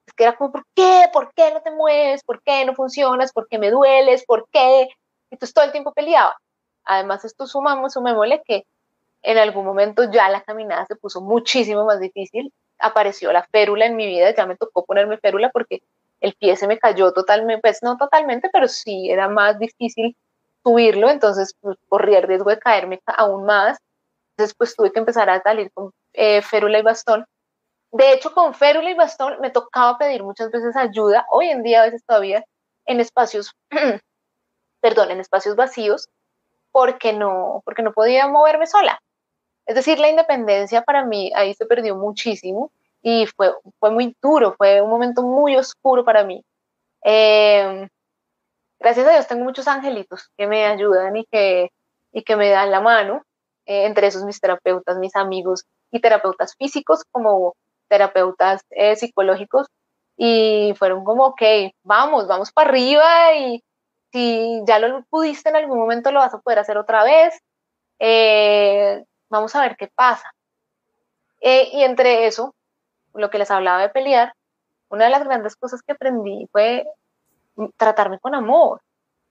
porque 0.06 0.24
era 0.24 0.36
como, 0.36 0.52
¿por 0.52 0.66
qué? 0.76 1.10
¿Por 1.14 1.34
qué 1.34 1.54
no 1.54 1.62
te 1.62 1.72
mueves? 1.72 2.24
¿Por 2.24 2.42
qué 2.44 2.66
no 2.66 2.76
funcionas? 2.76 3.34
¿Por 3.34 3.48
qué 3.48 3.60
me 3.60 3.72
dueles? 3.72 4.26
¿Por 4.26 4.48
qué? 4.52 4.90
Entonces 5.32 5.54
todo 5.54 5.66
el 5.66 5.72
tiempo 5.72 5.94
peleaba. 5.94 6.38
Además, 6.86 7.26
esto 7.26 7.46
sumamos, 7.48 7.94
sumémosle 7.94 8.42
que 8.46 8.66
en 9.24 9.38
algún 9.38 9.66
momento 9.66 10.10
ya 10.12 10.30
la 10.30 10.42
caminada 10.42 10.86
se 10.86 10.96
puso 10.96 11.22
muchísimo 11.22 11.86
más 11.86 12.00
difícil. 12.00 12.54
Apareció 12.80 13.32
la 13.32 13.44
férula 13.44 13.86
en 13.86 13.96
mi 13.96 14.06
vida, 14.06 14.34
ya 14.36 14.46
me 14.46 14.56
tocó 14.56 14.86
ponerme 14.86 15.18
férula 15.18 15.50
porque 15.52 15.82
el 16.22 16.34
pie 16.34 16.56
se 16.58 16.68
me 16.68 16.80
cayó 16.80 17.12
totalmente, 17.14 17.62
pues 17.62 17.84
no 17.84 17.98
totalmente, 17.98 18.50
pero 18.52 18.68
sí 18.68 19.10
era 19.10 19.28
más 19.28 19.60
difícil 19.60 20.16
subirlo, 20.64 21.10
entonces 21.10 21.56
pues, 21.62 21.78
corría 21.88 22.20
el 22.20 22.24
riesgo 22.24 22.50
de 22.50 22.60
caerme 22.60 23.02
aún 23.06 23.46
más. 23.46 23.78
Entonces 24.38 24.56
pues 24.58 24.76
tuve 24.76 24.92
que 24.92 25.00
empezar 25.00 25.30
a 25.30 25.42
salir 25.42 25.72
con 25.74 25.92
eh, 26.14 26.42
férula 26.42 26.80
y 26.80 26.84
bastón. 26.84 27.26
De 27.92 28.14
hecho, 28.14 28.34
con 28.34 28.54
férula 28.54 28.92
y 28.92 28.96
bastón 28.96 29.38
me 29.40 29.50
tocaba 29.50 29.98
pedir 29.98 30.24
muchas 30.24 30.52
veces 30.52 30.76
ayuda, 30.76 31.26
hoy 31.32 31.50
en 31.50 31.64
día 31.64 31.82
a 31.82 31.86
veces 31.86 32.04
todavía, 32.06 32.44
en 32.86 33.00
espacios, 33.00 33.54
perdón, 34.82 35.12
en 35.12 35.20
espacios 35.20 35.56
vacíos, 35.56 36.10
porque 36.72 37.14
no, 37.14 37.62
porque 37.66 37.84
no 37.84 37.94
podía 37.94 38.28
moverme 38.28 38.68
sola. 38.68 39.00
Es 39.68 39.76
decir, 39.76 40.00
la 40.00 40.10
independencia 40.10 40.82
para 40.82 41.06
mí 41.06 41.32
ahí 41.36 41.54
se 41.54 41.66
perdió 41.66 41.96
muchísimo 41.98 42.72
y 43.02 43.26
fue, 43.28 43.54
fue 43.80 43.92
muy 43.92 44.16
duro, 44.22 44.56
fue 44.58 44.82
un 44.82 44.90
momento 44.90 45.24
muy 45.24 45.58
oscuro 45.58 46.06
para 46.06 46.24
mí. 46.24 46.42
Em, 47.02 47.90
gracias 48.80 49.08
a 49.08 49.12
Dios 49.12 49.28
tengo 49.28 49.44
muchos 49.44 49.68
angelitos 49.68 50.30
que 50.38 50.48
me 50.48 50.66
ayudan 50.66 51.18
y 51.18 51.26
que, 51.26 51.72
y 52.14 52.24
que 52.24 52.38
me 52.38 52.50
dan 52.50 52.72
la 52.72 52.80
mano, 52.80 53.24
eh, 53.66 53.86
entre 53.86 54.08
esos 54.08 54.24
mis 54.24 54.40
terapeutas, 54.40 54.98
mis 55.00 55.16
amigos 55.18 55.66
y 55.92 56.00
terapeutas 56.00 56.56
físicos 56.56 57.04
como 57.12 57.56
terapeutas 57.90 58.62
eh, 58.70 58.96
psicológicos 58.96 59.68
y 60.16 60.74
fueron 60.78 61.04
como, 61.04 61.26
ok, 61.28 61.42
vamos, 61.84 62.28
vamos 62.28 62.54
para 62.54 62.70
arriba 62.70 63.36
y 63.36 63.62
si 64.14 64.62
ya 64.66 64.80
lo 64.80 65.04
pudiste 65.10 65.50
en 65.50 65.58
algún 65.58 65.78
momento 65.78 66.12
lo 66.12 66.20
vas 66.20 66.34
a 66.34 66.40
poder 66.40 66.60
hacer 66.60 66.78
otra 66.78 67.04
vez, 67.04 67.38
eh, 68.00 69.04
vamos 69.30 69.56
a 69.56 69.62
ver 69.62 69.78
qué 69.78 69.88
pasa. 69.88 70.32
y 71.42 71.84
entre 71.84 72.28
eso, 72.28 72.56
lo 73.14 73.30
que 73.30 73.38
les 73.38 73.52
hablaba 73.52 73.82
de 73.82 73.90
pelear, 73.90 74.34
una 74.90 75.06
de 75.06 75.12
las 75.12 75.24
grandes 75.24 75.56
cosas 75.56 75.82
que 75.82 75.94
aprendí 75.94 76.48
fue 76.52 76.86
tratarme 77.78 78.20
con 78.20 78.36
amor. 78.36 78.82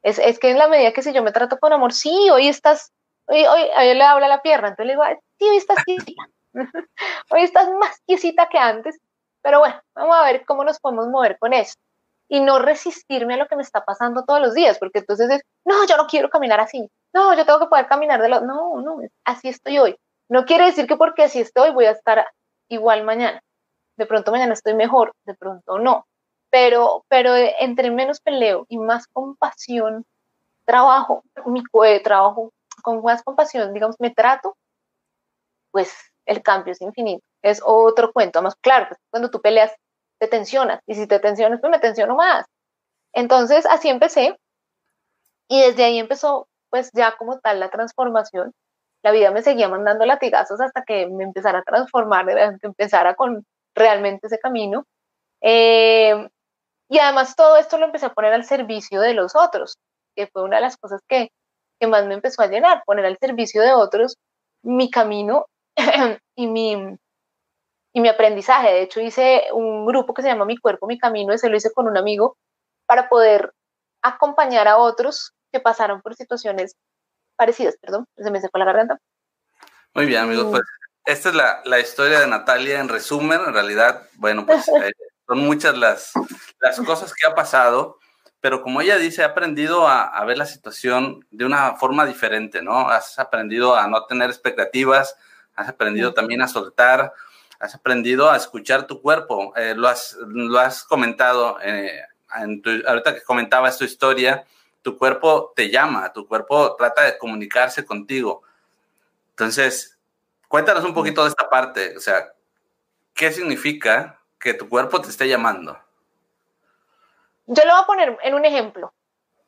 Es, 0.02 0.18
es, 0.18 0.38
que 0.38 0.50
en 0.50 0.58
la 0.58 0.68
medida 0.68 0.92
que 0.92 1.02
si 1.02 1.12
yo 1.12 1.22
me 1.22 1.32
trato 1.32 1.58
con 1.58 1.72
amor, 1.72 1.92
sí, 1.92 2.30
hoy 2.30 2.48
estás, 2.48 2.92
hoy, 3.26 3.44
hoy, 3.44 3.62
hoy 3.76 3.94
le 3.94 4.02
habla 4.02 4.28
la 4.28 4.42
pierna, 4.42 4.68
entonces 4.68 4.86
le 4.86 4.92
digo, 4.92 5.04
sí, 5.38 5.48
hoy 5.48 5.56
estás 5.56 5.84
quiesita, 5.84 6.22
hoy 7.30 7.42
estás 7.42 7.68
más 7.80 8.00
quiesita 8.06 8.48
que 8.48 8.58
antes, 8.58 8.98
pero 9.42 9.60
bueno, 9.60 9.80
vamos 9.94 10.16
a 10.16 10.24
ver 10.24 10.44
cómo 10.44 10.64
nos 10.64 10.78
podemos 10.78 11.08
mover 11.08 11.38
con 11.38 11.52
eso. 11.52 11.74
Y 12.28 12.40
no 12.40 12.58
resistirme 12.58 13.34
a 13.34 13.36
lo 13.36 13.46
que 13.46 13.54
me 13.54 13.62
está 13.62 13.84
pasando 13.84 14.24
todos 14.24 14.40
los 14.40 14.54
días, 14.54 14.78
porque 14.78 14.98
entonces 14.98 15.30
es, 15.30 15.42
no, 15.64 15.86
yo 15.86 15.96
no 15.96 16.06
quiero 16.08 16.28
caminar 16.28 16.58
así, 16.58 16.90
no, 17.16 17.34
yo 17.34 17.44
tengo 17.44 17.60
que 17.60 17.66
poder 17.66 17.86
caminar 17.86 18.20
de 18.22 18.28
lo, 18.28 18.40
no, 18.40 18.80
no, 18.80 18.98
así 19.24 19.48
estoy 19.48 19.78
hoy. 19.78 19.96
No 20.28 20.44
quiere 20.44 20.66
decir 20.66 20.86
que 20.86 20.96
porque 20.96 21.24
así 21.24 21.40
estoy 21.40 21.70
voy 21.70 21.86
a 21.86 21.92
estar 21.92 22.26
igual 22.68 23.04
mañana. 23.04 23.40
De 23.96 24.06
pronto 24.06 24.32
mañana 24.32 24.52
estoy 24.52 24.74
mejor, 24.74 25.12
de 25.24 25.34
pronto 25.34 25.78
no 25.78 26.06
pero, 26.50 27.04
pero 27.08 27.34
entre 27.36 27.90
menos 27.90 28.20
peleo 28.20 28.66
y 28.68 28.78
más 28.78 29.06
compasión 29.08 30.04
trabajo, 30.64 31.22
mi 31.44 31.62
trabajo 32.02 32.52
con 32.82 33.02
más 33.02 33.22
compasión, 33.22 33.72
digamos, 33.72 33.96
me 33.98 34.10
trato, 34.10 34.56
pues 35.70 35.94
el 36.24 36.42
cambio 36.42 36.72
es 36.72 36.80
infinito. 36.80 37.22
Es 37.42 37.60
otro 37.64 38.12
cuento. 38.12 38.42
Más 38.42 38.56
claro, 38.56 38.86
pues, 38.88 39.00
cuando 39.10 39.30
tú 39.30 39.40
peleas, 39.40 39.72
te 40.18 40.28
tensionas. 40.28 40.80
Y 40.86 40.94
si 40.94 41.06
te 41.06 41.20
tensionas, 41.20 41.60
pues 41.60 41.70
me 41.70 41.78
tensiono 41.78 42.16
más. 42.16 42.46
Entonces, 43.12 43.66
así 43.66 43.88
empecé. 43.88 44.36
Y 45.48 45.60
desde 45.60 45.84
ahí 45.84 45.98
empezó, 45.98 46.48
pues 46.76 46.90
ya 46.94 47.16
como 47.16 47.38
tal, 47.40 47.60
la 47.60 47.70
transformación. 47.70 48.52
La 49.02 49.12
vida 49.12 49.30
me 49.30 49.42
seguía 49.42 49.68
mandando 49.68 50.04
latigazos 50.04 50.60
hasta 50.60 50.82
que 50.84 51.06
me 51.06 51.24
empezara 51.24 51.60
a 51.60 51.62
transformar, 51.62 52.26
que 52.26 52.66
empezara 52.66 53.14
con 53.14 53.44
realmente 53.74 54.26
ese 54.26 54.38
camino. 54.38 54.84
Eh, 55.42 56.28
y 56.88 56.98
además 56.98 57.34
todo 57.36 57.56
esto 57.56 57.78
lo 57.78 57.86
empecé 57.86 58.06
a 58.06 58.14
poner 58.14 58.32
al 58.32 58.44
servicio 58.44 59.00
de 59.00 59.14
los 59.14 59.34
otros, 59.36 59.76
que 60.14 60.26
fue 60.26 60.42
una 60.42 60.56
de 60.56 60.62
las 60.62 60.76
cosas 60.76 61.00
que, 61.08 61.30
que 61.80 61.86
más 61.86 62.06
me 62.06 62.14
empezó 62.14 62.42
a 62.42 62.48
llenar, 62.48 62.82
poner 62.84 63.06
al 63.06 63.18
servicio 63.18 63.62
de 63.62 63.72
otros 63.72 64.16
mi 64.62 64.90
camino 64.90 65.46
y 66.36 66.46
mi, 66.46 66.74
y 67.94 68.00
mi 68.00 68.08
aprendizaje. 68.08 68.72
De 68.72 68.82
hecho, 68.82 69.00
hice 69.00 69.44
un 69.52 69.86
grupo 69.86 70.14
que 70.14 70.22
se 70.22 70.28
llama 70.28 70.44
Mi 70.44 70.56
Cuerpo, 70.58 70.86
Mi 70.86 70.98
Camino, 70.98 71.32
ese 71.32 71.48
lo 71.48 71.56
hice 71.56 71.72
con 71.72 71.86
un 71.86 71.96
amigo 71.96 72.36
para 72.86 73.08
poder 73.08 73.52
acompañar 74.02 74.68
a 74.68 74.78
otros 74.78 75.32
que 75.56 75.60
pasaron 75.60 76.02
por 76.02 76.14
situaciones 76.14 76.76
parecidas. 77.36 77.76
Perdón, 77.80 78.06
se 78.16 78.30
me 78.30 78.40
secó 78.40 78.58
la 78.58 78.66
garganta. 78.66 78.98
Muy 79.94 80.04
bien, 80.04 80.22
amigos, 80.22 80.48
pues 80.50 80.62
esta 81.06 81.30
es 81.30 81.34
la, 81.34 81.62
la, 81.64 81.80
historia 81.80 82.20
de 82.20 82.26
Natalia 82.26 82.80
en 82.80 82.88
resumen. 82.88 83.40
En 83.46 83.54
realidad, 83.54 84.02
bueno, 84.16 84.44
pues 84.44 84.68
eh, 84.82 84.92
son 85.26 85.38
muchas 85.38 85.76
las, 85.78 86.12
las 86.60 86.78
cosas 86.80 87.14
que 87.14 87.26
ha 87.26 87.34
pasado, 87.34 87.98
pero 88.40 88.62
como 88.62 88.82
ella 88.82 88.98
dice, 88.98 89.22
ha 89.22 89.28
aprendido 89.28 89.88
a, 89.88 90.22
ver 90.24 90.36
la 90.36 90.46
situación 90.46 91.26
de 91.30 91.46
una 91.46 91.76
forma 91.76 92.04
diferente, 92.04 92.60
¿no? 92.60 92.90
Has 92.90 93.18
aprendido 93.18 93.74
a 93.74 93.88
no 93.88 94.04
tener 94.04 94.28
expectativas, 94.28 95.16
has 95.54 95.68
aprendido 95.68 96.12
también 96.12 96.42
a 96.42 96.48
soltar, 96.48 97.14
has 97.58 97.74
aprendido 97.74 98.30
a 98.30 98.36
escuchar 98.36 98.86
tu 98.86 99.00
cuerpo. 99.00 99.54
Eh, 99.56 99.74
lo, 99.74 99.88
has, 99.88 100.18
lo 100.26 100.58
has 100.58 100.84
comentado, 100.84 101.58
eh, 101.62 102.02
ahorita 102.28 103.14
que 103.14 103.22
comentabas 103.22 103.78
tu 103.78 103.84
historia, 103.84 104.44
tu 104.86 104.96
cuerpo 104.96 105.52
te 105.56 105.68
llama, 105.68 106.12
tu 106.12 106.28
cuerpo 106.28 106.76
trata 106.76 107.02
de 107.02 107.18
comunicarse 107.18 107.84
contigo. 107.84 108.44
Entonces, 109.30 109.98
cuéntanos 110.46 110.84
un 110.84 110.94
poquito 110.94 111.24
de 111.24 111.30
esta 111.30 111.50
parte, 111.50 111.96
o 111.96 111.98
sea, 111.98 112.32
¿qué 113.12 113.32
significa 113.32 114.20
que 114.38 114.54
tu 114.54 114.68
cuerpo 114.68 115.00
te 115.00 115.08
esté 115.08 115.26
llamando? 115.26 115.76
Yo 117.46 117.64
lo 117.64 117.72
voy 117.72 117.82
a 117.82 117.86
poner 117.86 118.18
en 118.22 118.34
un 118.34 118.44
ejemplo. 118.44 118.92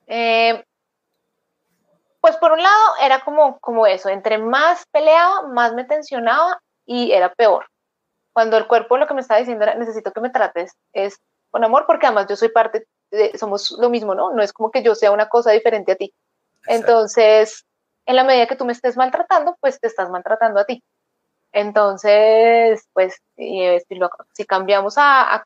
Eh, 0.08 0.64
pues 2.20 2.36
por 2.38 2.50
un 2.50 2.60
lado 2.60 2.94
era 3.00 3.20
como, 3.20 3.60
como 3.60 3.86
eso, 3.86 4.08
entre 4.08 4.38
más 4.38 4.86
peleaba, 4.90 5.46
más 5.46 5.72
me 5.72 5.84
tensionaba 5.84 6.60
y 6.84 7.12
era 7.12 7.32
peor. 7.32 7.68
Cuando 8.32 8.56
el 8.56 8.66
cuerpo 8.66 8.98
lo 8.98 9.06
que 9.06 9.14
me 9.14 9.20
estaba 9.20 9.38
diciendo 9.38 9.62
era, 9.62 9.76
necesito 9.76 10.10
que 10.10 10.20
me 10.20 10.30
trates, 10.30 10.72
es 10.92 11.20
con 11.52 11.62
amor, 11.62 11.84
porque 11.86 12.06
además 12.06 12.26
yo 12.28 12.34
soy 12.34 12.48
parte, 12.48 12.88
somos 13.38 13.72
lo 13.72 13.90
mismo, 13.90 14.14
¿no? 14.14 14.32
No 14.32 14.42
es 14.42 14.52
como 14.52 14.70
que 14.70 14.82
yo 14.82 14.94
sea 14.94 15.10
una 15.10 15.28
cosa 15.28 15.50
diferente 15.52 15.92
a 15.92 15.96
ti. 15.96 16.12
Entonces, 16.66 17.64
en 18.06 18.16
la 18.16 18.24
medida 18.24 18.46
que 18.46 18.56
tú 18.56 18.64
me 18.64 18.72
estés 18.72 18.96
maltratando, 18.96 19.56
pues 19.60 19.80
te 19.80 19.86
estás 19.86 20.10
maltratando 20.10 20.60
a 20.60 20.64
ti. 20.64 20.82
Entonces, 21.52 22.86
pues, 22.92 23.20
si, 23.36 24.46
cambiamos 24.46 24.94
a, 24.96 25.44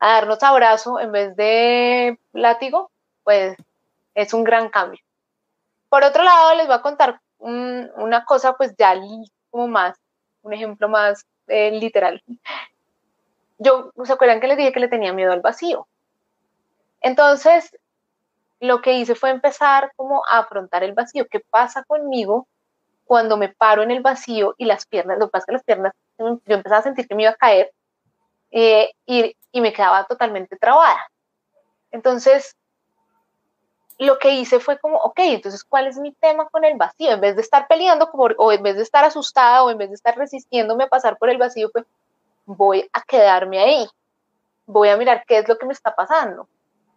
darnos 0.00 0.42
abrazo 0.42 1.00
en 1.00 1.12
vez 1.12 1.36
de 1.36 2.18
látigo, 2.32 2.90
pues 3.22 3.56
es 4.14 4.34
un 4.34 4.44
gran 4.44 4.68
cambio. 4.68 5.00
Por 5.88 6.04
otro 6.04 6.22
lado, 6.22 6.54
les 6.56 6.66
voy 6.66 6.76
a 6.76 6.82
contar 6.82 7.20
una 7.38 8.24
cosa, 8.24 8.54
pues 8.54 8.74
ya 8.76 8.94
como 9.50 9.68
más, 9.68 9.96
un 10.42 10.52
ejemplo 10.52 10.88
más 10.88 11.24
eh, 11.46 11.70
literal. 11.70 12.22
Yo, 13.58 13.92
¿se 14.04 14.12
acuerdan 14.12 14.40
que 14.40 14.48
les 14.48 14.56
dije 14.56 14.72
que 14.72 14.80
le 14.80 14.88
tenía 14.88 15.12
miedo 15.12 15.32
al 15.32 15.40
vacío? 15.40 15.86
Entonces, 17.04 17.70
lo 18.60 18.80
que 18.80 18.94
hice 18.94 19.14
fue 19.14 19.28
empezar 19.28 19.92
como 19.94 20.22
a 20.26 20.38
afrontar 20.38 20.82
el 20.82 20.94
vacío. 20.94 21.26
¿Qué 21.30 21.38
pasa 21.38 21.84
conmigo 21.84 22.48
cuando 23.04 23.36
me 23.36 23.50
paro 23.50 23.82
en 23.82 23.90
el 23.90 24.00
vacío 24.00 24.54
y 24.56 24.64
las 24.64 24.86
piernas, 24.86 25.18
lo 25.18 25.26
que 25.26 25.32
pasa 25.32 25.42
es 25.42 25.46
que 25.46 25.52
las 25.52 25.64
piernas, 25.64 25.92
yo 26.18 26.54
empezaba 26.54 26.78
a 26.78 26.82
sentir 26.82 27.06
que 27.06 27.14
me 27.14 27.24
iba 27.24 27.32
a 27.32 27.36
caer 27.36 27.70
eh, 28.52 28.90
y, 29.04 29.36
y, 29.52 29.60
me 29.60 29.74
quedaba 29.74 30.04
totalmente 30.06 30.56
trabada. 30.56 31.06
Entonces, 31.90 32.56
lo 33.98 34.18
que 34.18 34.30
hice 34.30 34.58
fue 34.58 34.78
como, 34.78 34.96
ok, 34.96 35.18
entonces, 35.18 35.62
¿cuál 35.62 35.86
es 35.86 35.98
mi 35.98 36.12
tema 36.12 36.48
con 36.48 36.64
el 36.64 36.78
vacío? 36.78 37.10
En 37.10 37.20
vez 37.20 37.36
de 37.36 37.42
estar 37.42 37.66
peleando 37.66 38.10
o 38.14 38.52
en 38.52 38.62
vez 38.62 38.76
de 38.76 38.82
estar 38.82 39.04
asustada 39.04 39.62
o 39.62 39.70
en 39.70 39.76
vez 39.76 39.90
de 39.90 39.96
estar 39.96 40.16
resistiéndome 40.16 40.84
a 40.84 40.88
pasar 40.88 41.18
por 41.18 41.28
el 41.28 41.36
vacío, 41.36 41.70
pues 41.70 41.84
voy 42.46 42.88
a 42.94 43.02
quedarme 43.02 43.58
ahí, 43.58 43.86
voy 44.64 44.88
a 44.88 44.96
mirar 44.96 45.24
qué 45.26 45.38
es 45.38 45.48
lo 45.48 45.58
que 45.58 45.66
me 45.66 45.74
está 45.74 45.94
pasando. 45.94 46.48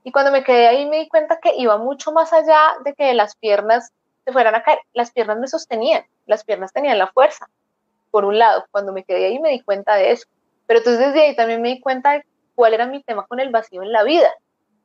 Y 0.07 0.11
cuando 0.13 0.31
me 0.31 0.41
quedé 0.41 0.69
ahí 0.69 0.85
me 0.85 0.99
di 0.99 1.09
cuenta 1.09 1.37
que 1.41 1.53
iba 1.57 1.77
mucho 1.77 2.13
más 2.13 2.31
allá 2.31 2.77
de 2.85 2.93
que 2.93 3.13
las 3.13 3.35
piernas 3.35 3.91
se 4.23 4.31
fueran 4.31 4.55
a 4.55 4.63
caer, 4.63 4.79
las 4.93 5.11
piernas 5.11 5.37
me 5.37 5.49
sostenían, 5.49 6.05
las 6.27 6.45
piernas 6.45 6.71
tenían 6.71 6.97
la 6.97 7.07
fuerza, 7.07 7.49
por 8.09 8.23
un 8.23 8.39
lado, 8.39 8.63
cuando 8.71 8.93
me 8.93 9.03
quedé 9.03 9.25
ahí 9.25 9.37
me 9.39 9.49
di 9.49 9.59
cuenta 9.59 9.95
de 9.95 10.11
eso, 10.11 10.25
pero 10.65 10.79
entonces 10.79 11.07
desde 11.07 11.23
ahí 11.23 11.35
también 11.35 11.61
me 11.61 11.67
di 11.67 11.81
cuenta 11.81 12.13
de 12.13 12.25
cuál 12.55 12.73
era 12.73 12.87
mi 12.87 13.03
tema 13.03 13.27
con 13.27 13.41
el 13.41 13.49
vacío 13.49 13.83
en 13.83 13.91
la 13.91 14.03
vida, 14.03 14.33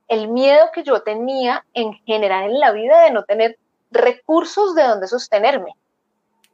el 0.08 0.26
miedo 0.26 0.72
que 0.74 0.82
yo 0.82 1.02
tenía 1.02 1.64
en 1.72 1.92
general 2.04 2.50
en 2.50 2.58
la 2.58 2.72
vida 2.72 3.04
de 3.04 3.12
no 3.12 3.22
tener 3.22 3.60
recursos 3.92 4.74
de 4.74 4.82
donde 4.82 5.06
sostenerme, 5.06 5.76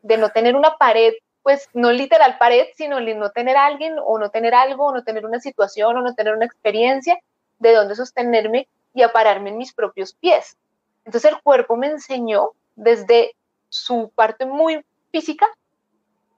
de 0.03 0.19
no 0.19 0.29
tener 0.29 0.55
una 0.55 0.77
pared 0.77 1.15
pues 1.43 1.71
no 1.73 1.91
literal 1.91 2.37
pared, 2.37 2.67
sino 2.77 3.01
no 3.01 3.31
tener 3.31 3.57
alguien 3.57 3.97
o 4.05 4.19
no 4.19 4.29
tener 4.29 4.55
algo, 4.55 4.89
o 4.89 4.93
no 4.93 5.03
tener 5.05 5.25
una 5.25 5.41
situación 5.41 5.97
o 5.97 6.03
no 6.03 6.15
tener 6.15 6.35
una 6.35 6.45
experiencia 6.45 7.19
de 7.59 7.75
dónde 7.75 7.95
sostenerme 7.95 8.69
y 8.95 9.03
a 9.03 9.13
pararme 9.13 9.51
en 9.51 9.59
mis 9.59 9.73
propios 9.73 10.15
pies. 10.15 10.57
Entonces 11.05 11.33
el 11.33 11.41
cuerpo 11.43 11.77
me 11.77 11.89
enseñó 11.89 12.53
desde 12.77 13.35
su 13.69 14.11
parte 14.15 14.47
muy 14.47 14.85
física 15.11 15.47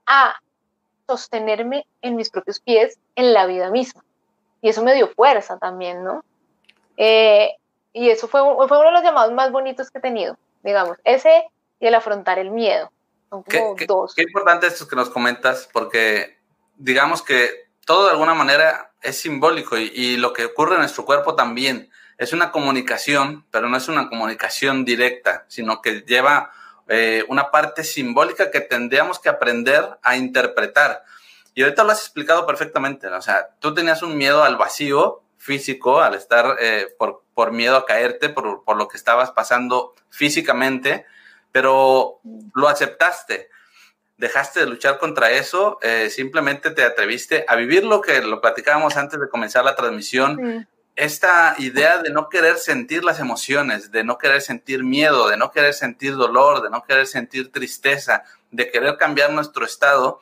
a 0.05 0.35
sostenerme 1.07 1.85
en 2.01 2.15
mis 2.15 2.29
propios 2.29 2.59
pies 2.59 2.97
en 3.15 3.33
la 3.33 3.45
vida 3.45 3.69
misma. 3.69 4.03
Y 4.61 4.69
eso 4.69 4.83
me 4.83 4.93
dio 4.93 5.07
fuerza 5.09 5.57
también, 5.57 6.03
¿no? 6.03 6.23
Eh, 6.97 7.55
y 7.93 8.09
eso 8.09 8.27
fue, 8.27 8.41
fue 8.41 8.77
uno 8.77 8.87
de 8.87 8.91
los 8.93 9.03
llamados 9.03 9.33
más 9.33 9.51
bonitos 9.51 9.89
que 9.89 9.97
he 9.97 10.01
tenido, 10.01 10.37
digamos, 10.63 10.97
ese 11.03 11.49
y 11.79 11.87
el 11.87 11.95
afrontar 11.95 12.39
el 12.39 12.51
miedo. 12.51 12.91
Son 13.29 13.43
como 13.43 13.75
qué, 13.75 13.85
dos. 13.85 14.13
Qué, 14.15 14.23
importante 14.23 14.67
esto 14.67 14.87
que 14.87 14.95
nos 14.95 15.09
comentas, 15.09 15.67
porque 15.71 16.37
digamos 16.77 17.21
que 17.21 17.69
todo 17.91 18.05
de 18.05 18.11
alguna 18.11 18.33
manera 18.33 18.93
es 19.01 19.19
simbólico 19.19 19.77
y, 19.77 20.15
lo 20.15 20.31
que 20.31 20.45
ocurre 20.45 20.75
en 20.75 20.79
nuestro 20.79 21.03
cuerpo 21.03 21.35
también 21.35 21.91
es 22.17 22.31
una 22.31 22.49
comunicación, 22.49 23.45
pero 23.51 23.67
no 23.67 23.75
es 23.75 23.89
una 23.89 24.07
comunicación 24.07 24.85
directa, 24.85 25.43
sino 25.49 25.81
que 25.81 25.99
lleva 26.07 26.51
eh, 26.87 27.25
una 27.27 27.51
parte 27.51 27.83
simbólica 27.83 28.49
que 28.49 28.61
tendríamos 28.61 29.19
que 29.19 29.27
aprender 29.27 29.99
a 30.03 30.15
interpretar. 30.15 31.03
Y 31.53 31.63
ahorita 31.63 31.83
lo 31.83 31.91
has 31.91 31.99
explicado 31.99 32.47
perfectamente, 32.47 33.07
o 33.07 33.21
sea, 33.21 33.49
tú 33.59 33.73
tenías 33.73 34.01
un 34.03 34.15
miedo 34.15 34.41
al 34.41 34.55
vacío 34.55 35.23
físico, 35.37 35.99
al 35.99 36.13
estar 36.13 36.55
eh, 36.61 36.95
por, 36.97 37.23
por, 37.33 37.51
miedo 37.51 37.75
a 37.75 37.85
caerte, 37.85 38.29
por, 38.29 38.63
por, 38.63 38.77
lo 38.77 38.87
que 38.87 38.95
estabas 38.95 39.31
pasando 39.31 39.95
físicamente, 40.09 41.05
pero 41.51 42.21
lo 42.55 42.69
aceptaste, 42.69 43.49
dejaste 44.21 44.61
de 44.61 44.67
luchar 44.67 44.99
contra 44.99 45.31
eso, 45.31 45.79
eh, 45.81 46.09
simplemente 46.09 46.71
te 46.71 46.83
atreviste 46.83 47.43
a 47.47 47.55
vivir 47.57 47.83
lo 47.83 47.99
que 47.99 48.21
lo 48.21 48.39
platicábamos 48.39 48.95
antes 48.95 49.19
de 49.19 49.27
comenzar 49.27 49.65
la 49.65 49.75
transmisión, 49.75 50.37
sí 50.39 50.67
esta 50.95 51.55
idea 51.57 51.99
de 51.99 52.11
no 52.11 52.29
querer 52.29 52.57
sentir 52.57 53.03
las 53.03 53.19
emociones, 53.19 53.91
de 53.91 54.03
no 54.03 54.17
querer 54.17 54.41
sentir 54.41 54.83
miedo, 54.83 55.29
de 55.29 55.37
no 55.37 55.51
querer 55.51 55.73
sentir 55.73 56.15
dolor, 56.15 56.61
de 56.61 56.69
no 56.69 56.83
querer 56.83 57.07
sentir 57.07 57.51
tristeza, 57.51 58.23
de 58.51 58.69
querer 58.69 58.97
cambiar 58.97 59.31
nuestro 59.31 59.65
estado, 59.65 60.19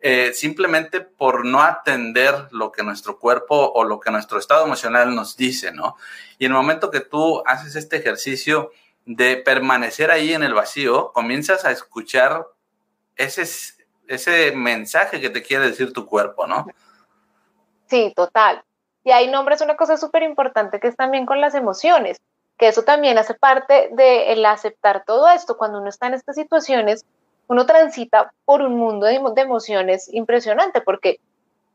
eh, 0.00 0.32
simplemente 0.32 1.00
por 1.00 1.44
no 1.44 1.62
atender 1.62 2.48
lo 2.50 2.72
que 2.72 2.82
nuestro 2.82 3.18
cuerpo 3.18 3.72
o 3.74 3.84
lo 3.84 4.00
que 4.00 4.10
nuestro 4.10 4.38
estado 4.38 4.64
emocional 4.64 5.14
nos 5.14 5.36
dice, 5.36 5.72
¿no? 5.72 5.96
Y 6.38 6.46
en 6.46 6.52
el 6.52 6.56
momento 6.56 6.90
que 6.90 7.00
tú 7.00 7.42
haces 7.46 7.76
este 7.76 7.96
ejercicio 7.96 8.72
de 9.04 9.36
permanecer 9.36 10.10
ahí 10.10 10.32
en 10.32 10.42
el 10.42 10.54
vacío, 10.54 11.12
comienzas 11.12 11.64
a 11.64 11.70
escuchar 11.70 12.46
ese, 13.16 13.44
ese 14.08 14.52
mensaje 14.52 15.20
que 15.20 15.30
te 15.30 15.42
quiere 15.42 15.68
decir 15.68 15.92
tu 15.92 16.06
cuerpo, 16.06 16.46
¿no? 16.46 16.66
Sí, 17.86 18.12
total. 18.14 18.62
Y 19.04 19.12
ahí 19.12 19.28
nombres 19.28 19.60
una 19.60 19.76
cosa 19.76 19.96
súper 19.96 20.22
importante 20.22 20.80
que 20.80 20.88
es 20.88 20.96
también 20.96 21.26
con 21.26 21.40
las 21.40 21.54
emociones, 21.54 22.18
que 22.58 22.68
eso 22.68 22.82
también 22.82 23.18
hace 23.18 23.34
parte 23.34 23.90
del 23.92 24.38
el 24.38 24.46
aceptar 24.46 25.04
todo 25.04 25.28
esto. 25.28 25.56
Cuando 25.56 25.78
uno 25.78 25.88
está 25.88 26.06
en 26.08 26.14
estas 26.14 26.36
situaciones, 26.36 27.04
uno 27.48 27.66
transita 27.66 28.32
por 28.44 28.62
un 28.62 28.76
mundo 28.76 29.06
de, 29.06 29.20
de 29.34 29.42
emociones 29.42 30.12
impresionante, 30.12 30.80
porque, 30.80 31.20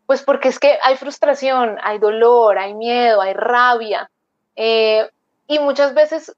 pues 0.05 0.21
porque 0.23 0.49
es 0.49 0.59
que 0.59 0.77
hay 0.83 0.97
frustración, 0.97 1.77
hay 1.81 1.99
dolor, 1.99 2.57
hay 2.57 2.73
miedo, 2.73 3.21
hay 3.21 3.33
rabia, 3.33 4.09
eh, 4.55 5.09
y 5.47 5.59
muchas 5.59 5.93
veces, 5.93 6.35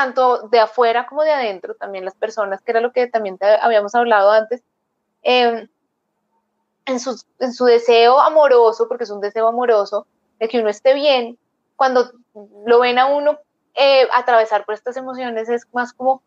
tanto 0.00 0.48
de 0.48 0.58
afuera 0.58 1.06
como 1.06 1.24
de 1.24 1.32
adentro, 1.32 1.74
también 1.74 2.06
las 2.06 2.14
personas, 2.14 2.62
que 2.62 2.70
era 2.70 2.80
lo 2.80 2.90
que 2.90 3.06
también 3.06 3.38
habíamos 3.60 3.94
hablado 3.94 4.30
antes, 4.30 4.62
eh, 5.22 5.68
en 6.86 7.00
su, 7.00 7.22
en 7.38 7.52
su 7.52 7.66
deseo 7.66 8.18
amoroso, 8.18 8.88
porque 8.88 9.04
es 9.04 9.10
un 9.10 9.20
deseo 9.20 9.46
amoroso, 9.46 10.06
de 10.38 10.48
que 10.48 10.58
uno 10.58 10.70
esté 10.70 10.94
bien, 10.94 11.38
cuando 11.76 12.12
lo 12.64 12.80
ven 12.80 12.98
a 12.98 13.06
uno 13.06 13.38
eh, 13.74 14.08
atravesar 14.14 14.64
por 14.64 14.74
estas 14.74 14.96
emociones 14.96 15.50
es 15.50 15.66
más 15.74 15.92
como, 15.92 16.22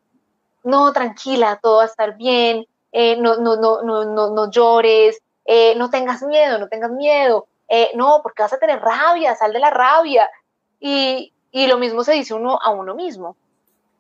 no, 0.64 0.94
tranquila, 0.94 1.60
todo 1.60 1.78
va 1.78 1.84
a 1.84 1.88
estar 1.88 2.16
bien, 2.16 2.68
eh, 2.92 3.18
no, 3.18 3.38
no, 3.38 3.56
no, 3.56 3.82
no, 3.82 4.06
no, 4.06 4.30
no 4.30 4.52
llores, 4.52 5.20
eh, 5.46 5.74
no 5.78 5.90
tengas 5.90 6.22
miedo, 6.22 6.60
no 6.60 6.68
tengas 6.68 6.92
miedo, 6.92 7.48
no, 7.96 8.20
porque 8.22 8.44
vas 8.44 8.54
a 8.54 8.60
tener 8.60 8.80
rabia, 8.80 9.34
sal 9.34 9.52
de 9.52 9.58
la 9.58 9.72
rabia. 9.72 10.30
Y, 10.80 11.34
y 11.50 11.66
lo 11.66 11.80
mismo 11.80 12.04
se 12.04 12.14
dice 12.14 12.36
uno 12.36 12.60
a 12.62 12.70
uno 12.70 12.94
mismo. 12.94 13.36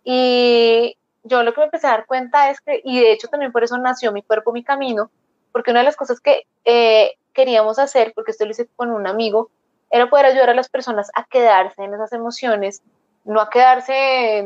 Y 0.03 0.97
yo 1.23 1.43
lo 1.43 1.53
que 1.53 1.61
me 1.61 1.65
empecé 1.65 1.87
a 1.87 1.91
dar 1.91 2.05
cuenta 2.05 2.49
es 2.49 2.59
que, 2.61 2.81
y 2.83 2.99
de 2.99 3.11
hecho 3.11 3.27
también 3.27 3.51
por 3.51 3.63
eso 3.63 3.77
nació 3.77 4.11
mi 4.11 4.21
cuerpo, 4.21 4.51
mi 4.51 4.63
camino, 4.63 5.09
porque 5.51 5.71
una 5.71 5.79
de 5.79 5.85
las 5.85 5.95
cosas 5.95 6.19
que 6.19 6.43
eh, 6.65 7.13
queríamos 7.33 7.79
hacer, 7.79 8.13
porque 8.13 8.31
esto 8.31 8.45
lo 8.45 8.51
hice 8.51 8.67
con 8.75 8.91
un 8.91 9.07
amigo, 9.07 9.49
era 9.89 10.09
poder 10.09 10.25
ayudar 10.25 10.49
a 10.49 10.55
las 10.55 10.69
personas 10.69 11.09
a 11.15 11.23
quedarse 11.25 11.83
en 11.83 11.93
esas 11.93 12.11
emociones, 12.13 12.81
no 13.25 13.39
a 13.39 13.49
quedarse 13.49 13.93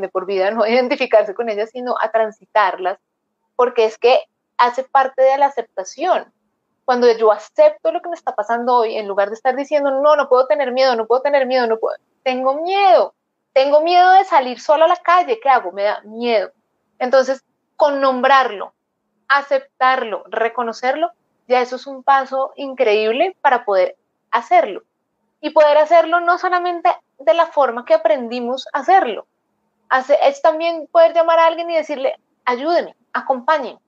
de 0.00 0.08
por 0.12 0.26
vida, 0.26 0.50
no 0.50 0.62
a 0.62 0.68
identificarse 0.70 1.34
con 1.34 1.48
ellas, 1.48 1.70
sino 1.70 1.94
a 2.00 2.10
transitarlas, 2.10 2.98
porque 3.56 3.84
es 3.84 3.98
que 3.98 4.20
hace 4.56 4.84
parte 4.84 5.22
de 5.22 5.38
la 5.38 5.46
aceptación. 5.46 6.32
Cuando 6.84 7.10
yo 7.16 7.32
acepto 7.32 7.92
lo 7.92 8.00
que 8.00 8.08
me 8.08 8.14
está 8.14 8.34
pasando 8.34 8.76
hoy, 8.76 8.96
en 8.96 9.08
lugar 9.08 9.28
de 9.28 9.34
estar 9.34 9.54
diciendo, 9.54 9.90
no, 9.90 10.16
no 10.16 10.28
puedo 10.28 10.46
tener 10.46 10.72
miedo, 10.72 10.96
no 10.96 11.06
puedo 11.06 11.20
tener 11.22 11.46
miedo, 11.46 11.66
no 11.66 11.78
puedo, 11.78 11.96
tengo 12.22 12.62
miedo, 12.62 13.14
tengo 13.58 13.80
miedo 13.80 14.12
de 14.12 14.24
salir 14.24 14.60
solo 14.60 14.84
a 14.84 14.86
la 14.86 14.96
calle, 14.98 15.40
¿qué 15.42 15.48
hago? 15.48 15.72
Me 15.72 15.82
da 15.82 16.00
miedo. 16.02 16.52
Entonces, 17.00 17.42
con 17.74 18.00
nombrarlo, 18.00 18.72
aceptarlo, 19.26 20.22
reconocerlo, 20.28 21.10
ya 21.48 21.60
eso 21.60 21.74
es 21.74 21.88
un 21.88 22.04
paso 22.04 22.52
increíble 22.54 23.36
para 23.40 23.64
poder 23.64 23.96
hacerlo. 24.30 24.84
Y 25.40 25.50
poder 25.50 25.76
hacerlo 25.76 26.20
no 26.20 26.38
solamente 26.38 26.88
de 27.18 27.34
la 27.34 27.46
forma 27.46 27.84
que 27.84 27.94
aprendimos 27.94 28.68
a 28.72 28.78
hacerlo, 28.78 29.26
es 30.22 30.40
también 30.40 30.86
poder 30.92 31.12
llamar 31.12 31.40
a 31.40 31.46
alguien 31.46 31.68
y 31.68 31.74
decirle, 31.74 32.14
ayúdeme, 32.44 32.94
acompáñenme, 33.12 33.80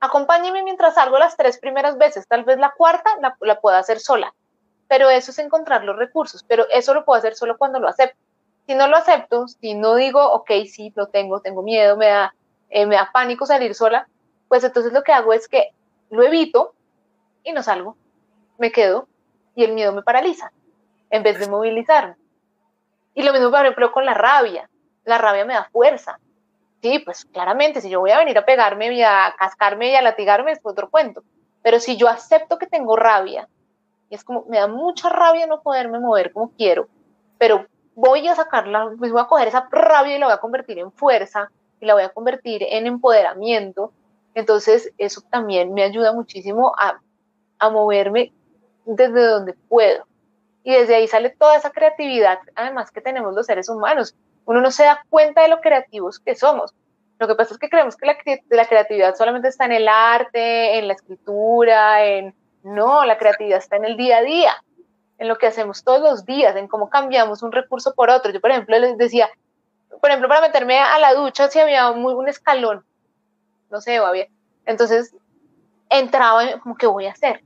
acompáñeme 0.00 0.64
mientras 0.64 0.96
salgo 0.96 1.16
las 1.20 1.36
tres 1.36 1.60
primeras 1.60 1.96
veces, 1.96 2.26
tal 2.26 2.42
vez 2.42 2.58
la 2.58 2.72
cuarta 2.72 3.08
la, 3.20 3.36
la 3.40 3.60
pueda 3.60 3.78
hacer 3.78 4.00
sola, 4.00 4.34
pero 4.88 5.10
eso 5.10 5.30
es 5.30 5.38
encontrar 5.38 5.84
los 5.84 5.96
recursos, 5.96 6.42
pero 6.42 6.66
eso 6.72 6.92
lo 6.92 7.04
puedo 7.04 7.20
hacer 7.20 7.36
solo 7.36 7.56
cuando 7.56 7.78
lo 7.78 7.86
acepto. 7.86 8.18
Si 8.66 8.74
no 8.74 8.86
lo 8.88 8.96
acepto, 8.96 9.48
si 9.48 9.74
no 9.74 9.94
digo, 9.94 10.24
ok, 10.32 10.50
sí, 10.70 10.92
lo 10.94 11.08
tengo, 11.08 11.40
tengo 11.40 11.62
miedo, 11.62 11.96
me 11.96 12.06
da, 12.06 12.34
eh, 12.70 12.86
me 12.86 12.96
da 12.96 13.10
pánico 13.12 13.44
salir 13.46 13.74
sola, 13.74 14.08
pues 14.48 14.64
entonces 14.64 14.92
lo 14.92 15.02
que 15.02 15.12
hago 15.12 15.32
es 15.32 15.48
que 15.48 15.70
lo 16.10 16.22
evito 16.22 16.74
y 17.42 17.52
no 17.52 17.62
salgo, 17.62 17.96
me 18.58 18.70
quedo 18.70 19.08
y 19.54 19.64
el 19.64 19.72
miedo 19.72 19.92
me 19.92 20.02
paraliza 20.02 20.52
en 21.10 21.22
vez 21.22 21.38
de 21.38 21.48
movilizarme. 21.48 22.16
Y 23.14 23.22
lo 23.22 23.32
mismo, 23.32 23.50
por 23.50 23.60
ejemplo, 23.60 23.92
con 23.92 24.06
la 24.06 24.14
rabia. 24.14 24.68
La 25.04 25.18
rabia 25.18 25.44
me 25.44 25.54
da 25.54 25.68
fuerza. 25.70 26.18
Sí, 26.80 26.98
pues 27.00 27.24
claramente, 27.26 27.80
si 27.80 27.90
yo 27.90 28.00
voy 28.00 28.10
a 28.10 28.18
venir 28.18 28.38
a 28.38 28.44
pegarme 28.44 28.92
y 28.92 29.02
a 29.02 29.34
cascarme 29.38 29.90
y 29.90 29.94
a 29.94 30.02
latigarme, 30.02 30.52
es 30.52 30.60
otro 30.62 30.90
cuento. 30.90 31.22
Pero 31.62 31.78
si 31.78 31.96
yo 31.96 32.08
acepto 32.08 32.58
que 32.58 32.66
tengo 32.66 32.96
rabia, 32.96 33.48
y 34.08 34.14
es 34.14 34.24
como, 34.24 34.44
me 34.48 34.58
da 34.58 34.66
mucha 34.66 35.08
rabia 35.08 35.46
no 35.46 35.62
poderme 35.62 36.00
mover 36.00 36.32
como 36.32 36.50
quiero, 36.56 36.88
pero 37.38 37.66
voy 37.94 38.26
a 38.28 38.34
sacarla, 38.34 38.90
pues 38.98 39.12
voy 39.12 39.20
a 39.20 39.26
coger 39.26 39.48
esa 39.48 39.68
rabia 39.70 40.16
y 40.16 40.18
la 40.18 40.26
voy 40.26 40.34
a 40.34 40.38
convertir 40.38 40.78
en 40.78 40.92
fuerza, 40.92 41.50
y 41.80 41.86
la 41.86 41.94
voy 41.94 42.04
a 42.04 42.10
convertir 42.10 42.62
en 42.62 42.86
empoderamiento, 42.86 43.92
entonces, 44.34 44.92
eso 44.98 45.20
también 45.30 45.74
me 45.74 45.82
ayuda 45.82 46.12
muchísimo 46.12 46.74
a, 46.78 47.00
a 47.58 47.70
moverme 47.70 48.32
desde 48.84 49.26
donde 49.26 49.54
puedo. 49.68 50.06
Y 50.64 50.72
desde 50.72 50.94
ahí 50.94 51.08
sale 51.08 51.30
toda 51.30 51.56
esa 51.56 51.70
creatividad, 51.70 52.38
además 52.54 52.90
que 52.90 53.00
tenemos 53.00 53.34
los 53.34 53.46
seres 53.46 53.68
humanos. 53.68 54.14
Uno 54.44 54.60
no 54.60 54.70
se 54.70 54.84
da 54.84 55.04
cuenta 55.10 55.42
de 55.42 55.48
lo 55.48 55.60
creativos 55.60 56.18
que 56.18 56.34
somos. 56.34 56.74
Lo 57.18 57.28
que 57.28 57.34
pasa 57.34 57.54
es 57.54 57.58
que 57.58 57.68
creemos 57.68 57.96
que 57.96 58.06
la, 58.06 58.16
la 58.48 58.66
creatividad 58.66 59.14
solamente 59.14 59.48
está 59.48 59.66
en 59.66 59.72
el 59.72 59.88
arte, 59.88 60.78
en 60.78 60.88
la 60.88 60.94
escritura, 60.94 62.04
en... 62.04 62.34
No, 62.64 63.04
la 63.04 63.18
creatividad 63.18 63.58
está 63.58 63.76
en 63.76 63.84
el 63.84 63.96
día 63.96 64.18
a 64.18 64.22
día, 64.22 64.52
en 65.22 65.28
lo 65.28 65.38
que 65.38 65.46
hacemos 65.46 65.84
todos 65.84 66.00
los 66.00 66.26
días, 66.26 66.56
en 66.56 66.66
cómo 66.66 66.90
cambiamos 66.90 67.44
un 67.44 67.52
recurso 67.52 67.94
por 67.94 68.10
otro. 68.10 68.32
Yo, 68.32 68.40
por 68.40 68.50
ejemplo, 68.50 68.76
les 68.80 68.98
decía, 68.98 69.30
por 70.00 70.10
ejemplo, 70.10 70.28
para 70.28 70.40
meterme 70.40 70.80
a 70.80 70.98
la 70.98 71.14
ducha, 71.14 71.48
si 71.48 71.60
había 71.60 71.92
muy, 71.92 72.12
un 72.12 72.28
escalón, 72.28 72.84
no 73.70 73.80
sé, 73.80 74.00
bien. 74.12 74.26
Entonces 74.66 75.14
entraba 75.88 76.58
como, 76.58 76.76
¿qué 76.76 76.88
voy 76.88 77.06
a 77.06 77.12
hacer? 77.12 77.44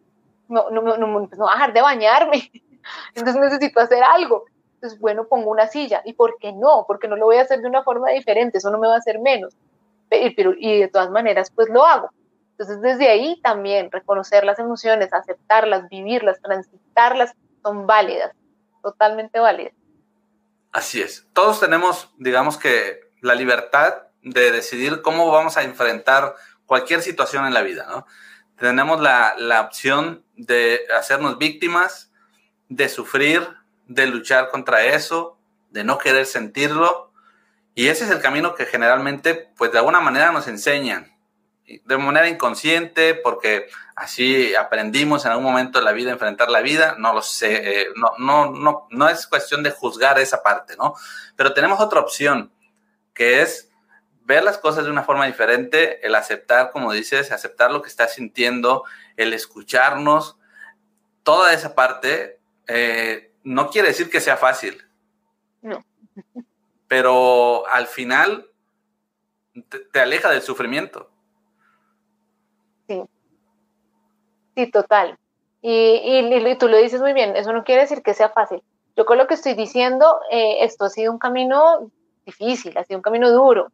No, 0.48 0.70
no, 0.70 0.80
no, 0.80 0.96
no, 0.96 1.06
no 1.06 1.18
voy 1.20 1.48
a 1.50 1.52
dejar 1.52 1.74
de 1.74 1.82
bañarme. 1.82 2.50
Entonces 3.14 3.42
necesito 3.42 3.78
hacer 3.78 4.02
algo. 4.02 4.44
Entonces, 4.76 4.98
bueno, 4.98 5.26
pongo 5.28 5.50
una 5.50 5.66
silla. 5.66 6.00
¿Y 6.06 6.14
por 6.14 6.38
qué 6.38 6.54
no? 6.54 6.86
Porque 6.86 7.08
no 7.08 7.16
lo 7.16 7.26
voy 7.26 7.36
a 7.36 7.42
hacer 7.42 7.60
de 7.60 7.68
una 7.68 7.82
forma 7.82 8.08
diferente, 8.08 8.56
eso 8.56 8.70
no 8.70 8.78
me 8.78 8.88
va 8.88 8.94
a 8.94 8.98
hacer 8.98 9.18
menos. 9.18 9.54
Pero, 10.08 10.54
y 10.56 10.80
de 10.80 10.88
todas 10.88 11.10
maneras, 11.10 11.52
pues 11.54 11.68
lo 11.68 11.84
hago. 11.84 12.08
Entonces, 12.52 12.80
desde 12.80 13.10
ahí 13.10 13.38
también 13.42 13.92
reconocer 13.92 14.44
las 14.44 14.58
emociones, 14.58 15.12
aceptarlas, 15.12 15.90
vivirlas, 15.90 16.40
transitarlas, 16.40 17.34
son 17.66 17.84
válidas, 17.84 18.30
totalmente 18.80 19.40
válidas. 19.40 19.72
Así 20.70 21.02
es. 21.02 21.26
Todos 21.32 21.58
tenemos, 21.58 22.14
digamos 22.16 22.58
que, 22.58 23.00
la 23.22 23.34
libertad 23.34 24.02
de 24.22 24.52
decidir 24.52 25.02
cómo 25.02 25.32
vamos 25.32 25.56
a 25.56 25.64
enfrentar 25.64 26.36
cualquier 26.64 27.02
situación 27.02 27.44
en 27.44 27.54
la 27.54 27.62
vida, 27.62 27.86
¿no? 27.88 28.06
tenemos 28.56 29.00
la, 29.00 29.34
la 29.36 29.62
opción 29.62 30.24
de 30.36 30.80
hacernos 30.96 31.38
víctimas, 31.38 32.12
de 32.68 32.88
sufrir, 32.88 33.42
de 33.86 34.06
luchar 34.06 34.48
contra 34.50 34.84
eso, 34.84 35.38
de 35.70 35.82
no 35.82 35.98
querer 35.98 36.24
sentirlo. 36.24 37.12
Y 37.74 37.88
ese 37.88 38.04
es 38.04 38.10
el 38.10 38.20
camino 38.20 38.54
que 38.54 38.66
generalmente, 38.66 39.50
pues 39.56 39.72
de 39.72 39.78
alguna 39.78 40.00
manera 40.00 40.30
nos 40.30 40.46
enseñan, 40.46 41.15
de 41.66 41.98
manera 41.98 42.28
inconsciente, 42.28 43.14
porque 43.14 43.68
así 43.94 44.54
aprendimos 44.54 45.24
en 45.24 45.32
algún 45.32 45.46
momento 45.46 45.78
de 45.78 45.84
la 45.84 45.92
vida 45.92 46.10
a 46.10 46.14
enfrentar 46.14 46.50
la 46.50 46.60
vida, 46.60 46.94
no 46.98 47.12
lo 47.12 47.22
sé, 47.22 47.80
eh, 47.82 47.86
no, 47.96 48.12
no, 48.18 48.50
no, 48.50 48.86
no 48.90 49.08
es 49.08 49.26
cuestión 49.26 49.62
de 49.62 49.70
juzgar 49.70 50.18
esa 50.18 50.42
parte, 50.42 50.76
¿no? 50.76 50.94
Pero 51.34 51.54
tenemos 51.54 51.80
otra 51.80 52.00
opción, 52.00 52.52
que 53.14 53.42
es 53.42 53.70
ver 54.24 54.42
las 54.42 54.58
cosas 54.58 54.84
de 54.84 54.90
una 54.90 55.04
forma 55.04 55.26
diferente, 55.26 56.04
el 56.06 56.14
aceptar, 56.14 56.70
como 56.70 56.92
dices, 56.92 57.32
aceptar 57.32 57.70
lo 57.70 57.82
que 57.82 57.88
estás 57.88 58.14
sintiendo, 58.14 58.84
el 59.16 59.32
escucharnos, 59.32 60.36
toda 61.22 61.52
esa 61.52 61.74
parte 61.74 62.38
eh, 62.66 63.32
no 63.42 63.70
quiere 63.70 63.88
decir 63.88 64.10
que 64.10 64.20
sea 64.20 64.36
fácil. 64.36 64.84
No. 65.62 65.84
Pero 66.88 67.66
al 67.68 67.86
final 67.86 68.50
te, 69.92 70.00
aleja 70.00 70.30
del 70.30 70.42
sufrimiento. 70.42 71.10
Sí. 72.88 73.02
Sí, 74.56 74.70
total. 74.70 75.18
Y, 75.60 76.56
tú 76.58 76.68
lo 76.68 76.78
dices 76.78 77.00
muy 77.00 77.12
bien, 77.12 77.36
eso 77.36 77.52
no 77.52 77.62
quiere 77.62 77.82
decir 77.82 78.02
que 78.02 78.14
sea 78.14 78.30
fácil. 78.30 78.62
Yo 78.96 79.04
con 79.04 79.18
lo 79.18 79.26
que 79.26 79.34
estoy 79.34 79.52
diciendo, 79.52 80.20
eh, 80.30 80.64
esto 80.64 80.86
ha 80.86 80.88
sido 80.88 81.12
un 81.12 81.18
camino 81.18 81.90
difícil, 82.24 82.76
ha 82.78 82.84
sido 82.84 82.98
un 82.98 83.02
camino 83.02 83.30
duro, 83.30 83.70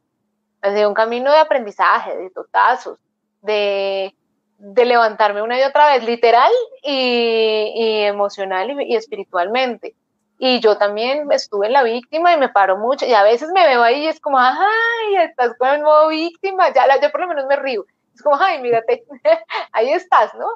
ha 0.61 0.75
sido 0.75 0.89
un 0.89 0.95
camino 0.95 1.31
de 1.31 1.39
aprendizaje, 1.39 2.17
de 2.17 2.31
totazos, 2.31 2.99
de, 3.43 4.13
de 4.59 4.85
levantarme 4.85 5.43
una 5.43 5.61
y 5.61 5.63
otra 5.63 5.93
vez, 5.93 6.05
literal 6.05 6.51
y, 6.83 8.03
emocional 8.03 8.81
y, 8.83 8.97
espiritualmente. 8.97 9.95
Y 10.39 10.59
yo 10.59 10.77
también 10.77 11.31
estuve 11.31 11.69
en 11.69 11.75
la 11.75 11.85
víctima 11.85 12.33
y 12.33 12.39
me 12.39 12.49
paro 12.49 12.77
mucho. 12.77 13.07
Y 13.07 13.13
a 13.15 13.23
veces 13.23 13.51
me 13.55 13.65
veo 13.69 13.83
ahí 13.83 14.05
y 14.05 14.09
es 14.09 14.19
como, 14.19 14.39
ay, 14.41 15.17
estás 15.19 15.57
con 15.57 15.69
el 15.69 15.83
modo 15.83 16.09
víctima. 16.09 16.73
Ya, 16.73 16.85
yo 17.01 17.13
por 17.13 17.21
lo 17.21 17.29
menos 17.29 17.47
me 17.47 17.55
río. 17.55 17.85
Es 18.13 18.23
como, 18.23 18.37
ay, 18.41 18.61
mírate, 18.61 19.05
ahí 19.73 19.93
estás, 19.93 20.35
¿no? 20.35 20.47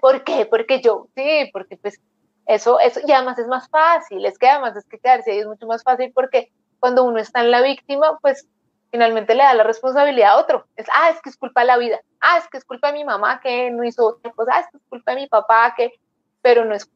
¿Por 0.00 0.24
qué? 0.24 0.46
Porque 0.46 0.80
yo, 0.80 1.08
sí, 1.14 1.50
porque 1.52 1.76
pues 1.76 2.00
eso, 2.46 2.80
eso, 2.80 3.00
y 3.06 3.12
además 3.12 3.38
es 3.38 3.46
más 3.46 3.68
fácil. 3.68 4.24
Es 4.24 4.38
que 4.38 4.48
además 4.48 4.76
es 4.76 4.86
que 4.86 4.98
quedarse 4.98 5.32
ahí 5.32 5.38
es 5.38 5.46
mucho 5.46 5.66
más 5.66 5.82
fácil 5.82 6.12
porque 6.14 6.50
cuando 6.80 7.04
uno 7.04 7.18
está 7.18 7.40
en 7.40 7.50
la 7.50 7.60
víctima, 7.60 8.18
pues 8.20 8.46
finalmente 8.90 9.34
le 9.34 9.42
da 9.42 9.54
la 9.54 9.64
responsabilidad 9.64 10.32
a 10.32 10.38
otro. 10.38 10.66
Es, 10.76 10.86
ah, 10.92 11.10
es 11.10 11.20
que 11.20 11.30
es 11.30 11.36
culpa 11.36 11.60
de 11.60 11.66
la 11.66 11.76
vida. 11.76 12.00
Ah, 12.20 12.38
es 12.38 12.48
que 12.48 12.56
es 12.56 12.64
culpa 12.64 12.88
de 12.88 12.98
mi 12.98 13.04
mamá 13.04 13.40
que 13.40 13.70
no 13.70 13.84
hizo 13.84 14.06
otra 14.06 14.32
cosa. 14.32 14.52
Ah, 14.54 14.60
es 14.60 14.66
que 14.70 14.78
es 14.78 14.82
culpa 14.88 15.12
de 15.12 15.20
mi 15.20 15.26
papá 15.26 15.74
que, 15.76 15.92
pero 16.40 16.64
no 16.64 16.74
es, 16.74 16.90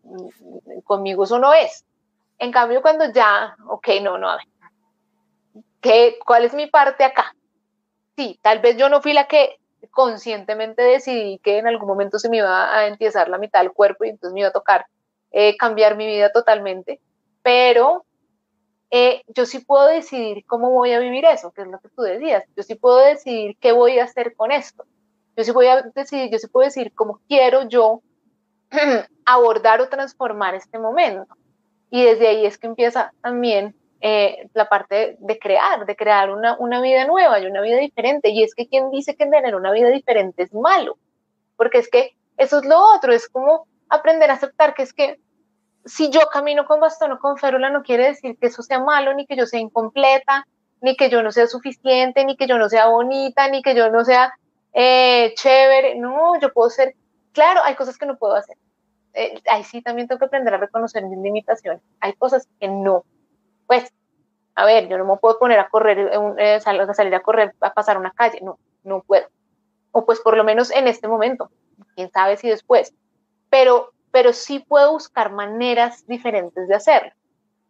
conmigo 0.85 1.25
eso 1.25 1.39
no 1.39 1.53
es. 1.53 1.85
En 2.39 2.51
cambio, 2.51 2.83
cuando 2.83 3.12
ya, 3.12 3.55
ok, 3.68 3.89
no, 4.03 4.18
no, 4.18 4.31
a 4.31 4.37
ver, 4.37 4.47
¿qué, 5.81 6.18
¿cuál 6.25 6.45
es 6.45 6.55
mi 6.55 6.66
parte 6.66 7.05
acá? 7.05 7.35
Sí, 8.16 8.39
tal 8.43 8.61
vez 8.61 8.77
yo 8.77 8.89
no 8.89 9.01
fui 9.01 9.12
la 9.12 9.29
que 9.29 9.61
conscientemente 9.91 10.83
decidí 10.83 11.39
que 11.39 11.59
en 11.59 11.66
algún 11.66 11.89
momento 11.89 12.18
se 12.18 12.28
me 12.28 12.39
iba 12.39 12.76
a 12.76 12.87
empiezar 12.87 13.28
la 13.28 13.39
mitad 13.39 13.61
del 13.61 13.72
cuerpo 13.72 14.05
y 14.05 14.11
entonces 14.11 14.35
me 14.35 14.41
iba 14.41 14.49
a 14.49 14.53
tocar 14.53 14.87
eh, 15.30 15.57
cambiar 15.57 15.97
mi 15.97 16.07
vida 16.07 16.30
totalmente, 16.30 17.01
pero 17.43 18.05
eh, 18.91 19.22
yo 19.28 19.47
sí 19.47 19.61
puedo 19.61 19.87
decidir 19.87 20.45
cómo 20.47 20.70
voy 20.70 20.93
a 20.93 20.99
vivir 20.99 21.24
eso, 21.24 21.51
que 21.51 21.62
es 21.62 21.68
lo 21.68 21.80
que 21.80 21.89
tú 21.89 22.03
decías. 22.03 22.45
Yo 22.55 22.62
sí 22.62 22.74
puedo 22.74 22.99
decidir 22.99 23.57
qué 23.59 23.72
voy 23.72 23.99
a 23.99 24.05
hacer 24.05 24.37
con 24.37 24.53
esto. 24.53 24.85
Yo 25.35 25.45
sí 25.45 25.51
voy 25.51 25.66
a 25.66 25.80
decidir, 25.95 26.30
yo 26.30 26.39
sí 26.39 26.47
puedo 26.47 26.66
decir 26.66 26.93
cómo 26.95 27.20
quiero 27.26 27.66
yo 27.68 28.03
abordar 29.24 29.80
o 29.80 29.89
transformar 29.89 30.55
este 30.55 30.78
momento. 30.78 31.35
Y 31.89 32.05
desde 32.05 32.28
ahí 32.28 32.45
es 32.45 32.59
que 32.59 32.66
empieza 32.66 33.14
también 33.22 33.74
eh, 34.05 34.48
la 34.53 34.68
parte 34.68 35.16
de 35.20 35.38
crear, 35.38 35.86
de 35.86 35.94
crear 35.94 36.30
una, 36.30 36.57
una 36.59 36.80
vida 36.80 37.07
nueva 37.07 37.38
y 37.38 37.46
una 37.46 37.61
vida 37.61 37.76
diferente. 37.76 38.30
Y 38.30 38.42
es 38.42 38.55
que 38.55 38.66
quien 38.66 38.90
dice 38.90 39.14
que 39.14 39.26
tener 39.26 39.55
una 39.55 39.70
vida 39.70 39.88
diferente 39.88 40.42
es 40.42 40.53
malo, 40.53 40.98
porque 41.57 41.78
es 41.78 41.88
que 41.88 42.16
eso 42.36 42.59
es 42.59 42.64
lo 42.64 42.78
otro, 42.96 43.12
es 43.12 43.28
como 43.28 43.66
aprender 43.88 44.28
a 44.30 44.34
aceptar 44.34 44.74
que 44.74 44.82
es 44.82 44.92
que 44.92 45.20
si 45.84 46.11
yo 46.11 46.20
camino 46.32 46.64
con 46.64 46.80
bastón 46.80 47.12
o 47.12 47.18
con 47.18 47.36
férula, 47.38 47.70
no 47.70 47.82
quiere 47.82 48.09
decir 48.09 48.36
que 48.38 48.48
eso 48.48 48.62
sea 48.62 48.80
malo, 48.80 49.14
ni 49.14 49.26
que 49.26 49.36
yo 49.36 49.46
sea 49.46 49.61
incompleta, 49.61 50.46
ni 50.80 50.96
que 50.96 51.09
yo 51.09 51.22
no 51.22 51.30
sea 51.30 51.46
suficiente, 51.46 52.24
ni 52.24 52.36
que 52.36 52.48
yo 52.48 52.59
no 52.59 52.68
sea 52.68 52.86
bonita, 52.86 53.48
ni 53.48 53.62
que 53.62 53.74
yo 53.74 53.88
no 53.90 54.05
sea 54.05 54.34
eh, 54.72 55.32
chévere. 55.36 55.94
No, 55.96 56.40
yo 56.40 56.53
puedo 56.53 56.70
ser, 56.70 56.94
claro, 57.32 57.61
hay 57.64 57.76
cosas 57.76 57.98
que 57.98 58.07
no 58.07 58.16
puedo 58.16 58.34
hacer. 58.34 58.57
Eh, 59.14 59.40
ahí 59.50 59.62
sí 59.64 59.82
también 59.82 60.09
tengo 60.09 60.18
que 60.18 60.24
aprender 60.24 60.55
a 60.55 60.59
reconocer 60.59 61.05
mis 61.05 61.18
limitaciones. 61.18 61.82
Hay 62.00 62.14
cosas 62.14 62.48
que 62.59 62.68
no. 62.68 63.05
Pues, 63.73 63.91
a 64.55 64.66
ver, 64.66 64.87
yo 64.87 64.99
no 64.99 65.07
me 65.07 65.16
puedo 65.16 65.39
poner 65.39 65.59
a 65.59 65.70
correr, 65.70 66.11
eh, 66.37 66.61
salir 66.61 67.14
a 67.14 67.23
correr, 67.23 67.55
a 67.62 67.73
pasar 67.73 67.97
una 67.97 68.11
calle. 68.11 68.39
No, 68.43 68.59
no 68.85 69.01
puedo. 69.01 69.29
O 69.93 70.05
pues 70.05 70.20
por 70.20 70.37
lo 70.37 70.45
menos 70.45 70.70
en 70.70 70.89
este 70.89 71.09
momento. 71.09 71.51
Quién 71.97 72.11
sabe 72.11 72.37
si 72.37 72.51
después. 72.51 72.95
Pero 73.49 73.95
pero 74.11 74.35
sí 74.35 74.59
puedo 74.59 74.93
buscar 74.93 75.33
maneras 75.33 76.07
diferentes 76.07 76.68
de 76.68 76.75
hacerlo. 76.75 77.12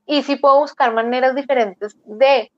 Y 0.05 0.25
sí 0.25 0.35
puedo 0.35 0.59
buscar 0.59 0.93
maneras 0.93 1.37
diferentes 1.37 1.97
de, 2.05 2.51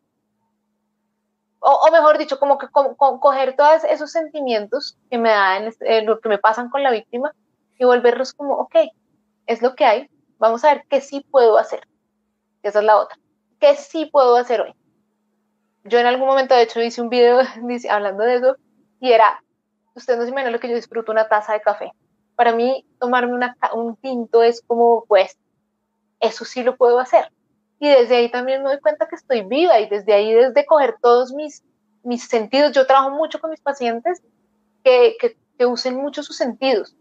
o, 1.61 1.90
mejor 1.92 2.16
dicho, 2.16 2.38
como 2.38 2.57
que 2.57 2.68
coger 2.70 3.57
todos 3.57 3.84
esos 3.84 4.11
sentimientos 4.11 4.97
que 5.11 5.18
me 5.18 5.28
dan, 5.28 5.70
eh, 5.80 6.01
lo 6.01 6.18
que 6.20 6.30
me 6.30 6.38
pasan 6.38 6.70
con 6.70 6.82
la 6.82 6.90
víctima 6.90 7.34
y 7.78 7.84
volverlos 7.84 8.32
como, 8.32 8.55
ok, 8.55 8.76
es 9.45 9.61
lo 9.61 9.74
que 9.74 9.84
hay, 9.84 10.11
vamos 10.38 10.64
a 10.64 10.72
ver 10.72 10.84
qué 10.88 11.03
sí 11.03 11.20
puedo 11.30 11.59
hacer. 11.59 11.86
Esa 12.62 12.78
es 12.78 12.84
la 12.86 12.97
otra. 12.97 13.18
¿Qué 13.64 13.76
sí 13.76 14.04
puedo 14.04 14.36
hacer 14.36 14.60
hoy? 14.60 14.74
Yo 15.84 15.98
en 15.98 16.04
algún 16.04 16.26
momento, 16.26 16.54
de 16.54 16.64
hecho, 16.64 16.82
hice 16.82 17.00
un 17.00 17.08
video 17.08 17.38
hablando 17.90 18.22
de 18.22 18.34
eso 18.34 18.56
y 19.00 19.10
era, 19.10 19.42
usted 19.94 20.18
no 20.18 20.24
se 20.24 20.28
imagina 20.28 20.50
lo 20.50 20.60
que 20.60 20.68
yo 20.68 20.74
disfruto 20.74 21.10
una 21.10 21.28
taza 21.28 21.54
de 21.54 21.62
café 21.62 21.90
para 22.36 22.52
mí 22.52 22.84
tomarme 23.00 23.32
un 23.72 23.96
tinto 23.96 24.42
es 24.42 24.60
como, 24.66 25.06
pues, 25.08 25.38
eso 26.20 26.44
sí 26.44 26.62
lo 26.62 26.76
puedo 26.76 26.98
hacer. 26.98 27.32
Y 27.80 27.88
desde 27.88 28.16
ahí 28.16 28.30
también 28.30 28.62
me 28.62 28.68
doy 28.68 28.80
cuenta 28.80 29.08
que 29.08 29.16
estoy 29.16 29.40
viva 29.44 29.80
y 29.80 29.88
desde 29.88 30.12
ahí, 30.12 30.34
desde 30.34 30.66
coger 30.66 30.96
todos 31.00 31.32
mis, 31.32 31.62
mis 32.02 32.28
sentidos, 32.28 32.72
yo 32.72 32.86
trabajo 32.86 33.12
mucho 33.12 33.40
con 33.40 33.48
mis 33.48 33.62
pacientes 33.62 34.22
que, 34.82 35.16
que, 35.18 35.64
usen 35.64 35.96
mucho 35.96 36.22
sus 36.22 36.36
sentidos, 36.36 36.94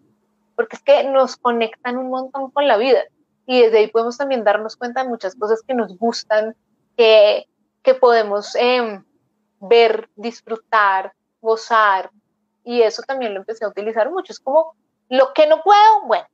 porque 0.55 0.77
es 0.77 0.81
que 0.81 1.03
nos 1.09 1.35
conectan 1.35 1.97
un 1.97 2.09
montón 2.09 2.51
con 2.51 2.69
la 2.69 2.77
vida. 2.77 3.01
Y 3.45 3.61
desde 3.61 3.79
ahí 3.79 3.87
podemos 3.87 4.17
también 4.17 4.43
darnos 4.43 4.77
cuenta 4.77 5.03
de 5.03 5.09
muchas 5.09 5.35
cosas 5.35 5.61
que 5.67 5.73
nos 5.73 5.97
gustan, 5.97 6.55
que, 6.95 7.47
que 7.81 7.93
podemos 7.93 8.55
em, 8.55 9.03
ver, 9.59 10.09
disfrutar, 10.15 11.13
gozar. 11.41 12.11
Y 12.63 12.81
eso 12.81 13.01
también 13.03 13.33
lo 13.33 13.41
empecé 13.41 13.65
a 13.65 13.69
utilizar 13.69 14.09
mucho. 14.09 14.31
Es 14.31 14.39
como 14.39 14.75
lo 15.09 15.33
que 15.33 15.47
no 15.47 15.61
puedo, 15.61 16.05
bueno, 16.05 16.25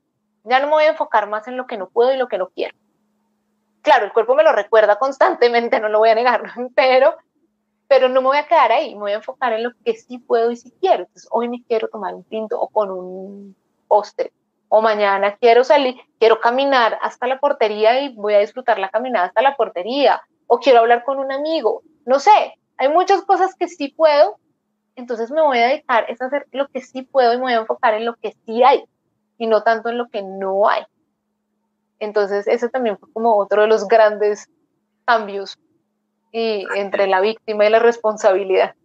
ya 0.44 0.60
no 0.60 0.68
me 0.68 0.74
voy 0.74 0.84
a 0.84 0.90
enfocar 0.90 1.28
más 1.28 1.48
en 1.48 1.58
lo 1.58 1.68
que 1.68 1.78
no 1.78 1.90
puedo 1.90 2.14
y 2.14 2.18
lo 2.18 2.28
que 2.28 2.38
no 2.38 2.50
quiero. 2.50 2.76
Claro, 3.82 4.06
el 4.06 4.14
cuerpo 4.14 4.36
me 4.36 4.44
lo 4.44 4.52
recuerda 4.52 4.98
constantemente, 4.98 5.80
no 5.80 5.90
lo 5.90 6.00
voy 6.00 6.10
a 6.10 6.16
negar, 6.16 6.44
pero, 6.76 7.16
pero 7.88 8.10
no 8.10 8.22
me 8.22 8.28
voy 8.28 8.38
a 8.38 8.48
quedar 8.48 8.72
ahí, 8.72 8.94
me 8.94 9.02
voy 9.02 9.12
a 9.12 9.16
enfocar 9.16 9.54
en 9.54 9.64
lo 9.64 9.72
que 9.84 9.96
sí 9.96 10.20
puedo 10.20 10.52
y 10.52 10.58
sí 10.58 10.74
quiero. 10.80 11.04
Entonces, 11.04 11.28
hoy 11.32 11.50
me 11.50 11.64
quiero 11.64 11.88
tomar 11.88 12.14
un 12.14 12.24
tinto 12.24 12.60
o 12.60 12.68
con 12.68 12.92
un 12.92 13.56
postre, 13.88 14.32
o 14.70 14.82
mañana 14.82 15.36
quiero 15.38 15.64
salir, 15.64 15.96
quiero 16.20 16.40
caminar 16.40 16.98
hasta 17.02 17.28
la 17.28 17.40
portería 17.40 18.00
y 18.02 18.16
voy 18.16 18.36
a 18.36 18.40
disfrutar 18.40 18.80
la 18.80 18.90
caminada 18.90 19.28
hasta 19.28 19.42
la 19.42 19.56
portería, 19.58 20.22
o 20.48 20.60
quiero 20.60 20.80
hablar 20.80 21.04
con 21.04 21.20
un 21.20 21.32
amigo, 21.32 21.82
no 22.06 22.20
sé, 22.20 22.56
hay 22.78 22.88
muchas 22.90 23.24
cosas 23.24 23.54
que 23.56 23.68
sí 23.68 23.90
puedo 23.90 24.38
entonces 25.00 25.32
me 25.32 25.42
voy 25.42 25.58
a 25.60 25.68
dedicar 25.68 26.06
a 26.10 26.26
hacer 26.26 26.46
lo 26.52 26.68
que 26.68 26.82
sí 26.82 27.04
puedo 27.04 27.34
y 27.34 27.38
me 27.38 27.44
voy 27.44 27.54
a 27.54 27.60
enfocar 27.60 27.94
en 27.94 28.06
lo 28.06 28.16
que 28.16 28.36
sí 28.46 28.64
hay 28.64 28.84
y 29.38 29.48
no 29.48 29.64
tanto 29.64 29.88
en 29.88 29.98
lo 29.98 30.10
que 30.10 30.22
no 30.22 30.68
hay. 30.68 30.84
Entonces, 32.00 32.48
ese 32.48 32.68
también 32.68 32.98
fue 32.98 33.12
como 33.14 33.38
otro 33.38 33.62
de 33.62 33.70
los 33.70 33.88
grandes 33.88 34.50
cambios 35.06 35.58
y 36.34 36.66
entre 36.76 37.08
la 37.08 37.22
víctima 37.22 37.66
y 37.66 37.70
la 37.70 37.80
responsabilidad. 37.80 38.76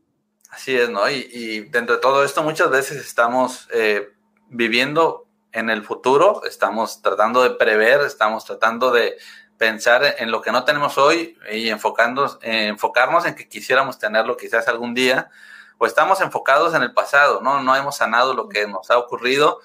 Así 0.51 0.77
es, 0.77 0.89
¿no? 0.89 1.11
Y, 1.11 1.69
dentro 1.71 1.97
de 1.97 2.01
todo 2.01 2.23
esto 2.23 2.45
muchas 2.45 2.71
veces 2.71 3.05
estamos 3.05 3.69
eh, 3.75 4.09
viviendo 4.49 5.24
en 5.55 5.71
el 5.71 5.85
futuro, 5.85 6.43
estamos 6.45 7.01
tratando 7.01 7.43
de 7.43 7.51
prever, 7.51 8.01
estamos 8.03 8.45
tratando 8.45 8.91
de 8.91 9.17
pensar 9.57 10.17
en 10.19 10.31
lo 10.31 10.43
que 10.43 10.53
no 10.53 10.65
tenemos 10.65 10.99
hoy 10.99 11.39
y 11.51 11.71
enfocando, 11.71 12.39
eh, 12.43 12.67
enfocarnos 12.67 13.25
en 13.25 13.37
que 13.37 13.49
quisiéramos 13.49 13.99
tenerlo 13.99 14.37
quizás 14.37 14.67
algún 14.69 14.95
día, 14.95 15.31
o 15.79 15.87
estamos 15.87 16.21
enfocados 16.21 16.75
en 16.75 16.83
el 16.83 16.93
pasado, 16.93 17.41
¿no? 17.41 17.63
No 17.63 17.75
hemos 17.77 17.97
sanado 17.97 18.35
lo 18.35 18.49
que 18.49 18.67
nos 18.67 18.91
ha 18.91 18.99
ocurrido 18.99 19.61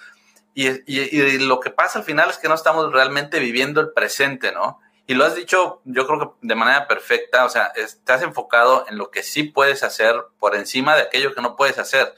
y, 0.54 1.38
lo 1.40 1.60
que 1.60 1.70
pasa 1.70 2.00
al 2.00 2.06
final 2.06 2.30
es 2.30 2.38
que 2.38 2.50
no 2.50 2.56
estamos 2.56 2.92
realmente 2.92 3.40
viviendo 3.40 3.82
el 3.82 3.92
presente, 3.92 4.52
¿no? 4.52 4.80
Y 5.08 5.16
lo 5.16 5.26
has 5.26 5.34
dicho, 5.34 5.82
yo 5.86 6.06
creo 6.06 6.20
que 6.20 6.48
de 6.48 6.56
manera 6.56 6.88
perfecta, 6.88 7.46
o 7.46 7.50
sea, 7.50 7.72
estás 7.76 8.22
enfocado 8.22 8.86
en 8.88 8.98
lo 8.98 9.10
que 9.10 9.24
sí 9.24 9.44
puedes 9.44 9.82
hacer 9.84 10.16
por 10.38 10.56
encima 10.56 10.96
de 10.96 11.04
aquello 11.04 11.34
que 11.34 11.42
no 11.42 11.56
puedes 11.56 11.80
hacer. 11.80 12.14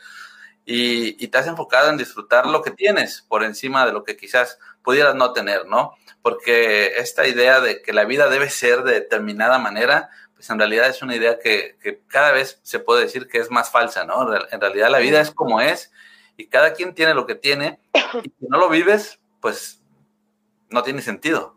Y, 0.65 1.27
te 1.27 1.37
has 1.37 1.47
enfocado 1.47 1.89
en 1.89 1.97
disfrutar 1.97 2.45
lo 2.45 2.61
que 2.61 2.71
tienes 2.71 3.23
por 3.27 3.43
encima 3.43 3.85
de 3.85 3.93
lo 3.93 4.03
que 4.03 4.17
quizás 4.17 4.59
pudieras 4.83 5.15
no 5.15 5.33
tener, 5.33 5.65
¿no? 5.65 5.93
Porque 6.21 6.97
esta 6.97 7.27
idea 7.27 7.61
de 7.61 7.81
que 7.81 7.93
la 7.93 8.05
vida 8.05 8.29
debe 8.29 8.49
ser 8.49 8.83
de 8.83 8.93
determinada 8.93 9.57
manera, 9.57 10.09
pues 10.35 10.49
en 10.49 10.59
realidad 10.59 10.87
es 10.87 11.01
una 11.01 11.15
idea 11.15 11.39
que, 11.39 11.77
cada 12.07 12.31
vez 12.31 12.59
se 12.63 12.79
puede 12.79 13.01
decir 13.01 13.27
que 13.27 13.39
es 13.39 13.49
más 13.49 13.71
falsa, 13.71 14.05
¿no? 14.05 14.33
En 14.35 14.61
realidad 14.61 14.89
la 14.89 14.99
vida 14.99 15.19
es 15.21 15.31
como 15.31 15.61
es 15.61 15.91
y 16.37 16.47
cada 16.47 16.73
quien 16.73 16.93
tiene 16.93 17.13
lo 17.13 17.25
que 17.25 17.35
tiene 17.35 17.79
y 18.23 18.29
si 18.29 18.47
no 18.47 18.57
lo 18.57 18.69
vives, 18.69 19.19
pues 19.39 19.81
no 20.69 20.83
tiene 20.83 21.01
sentido. 21.01 21.55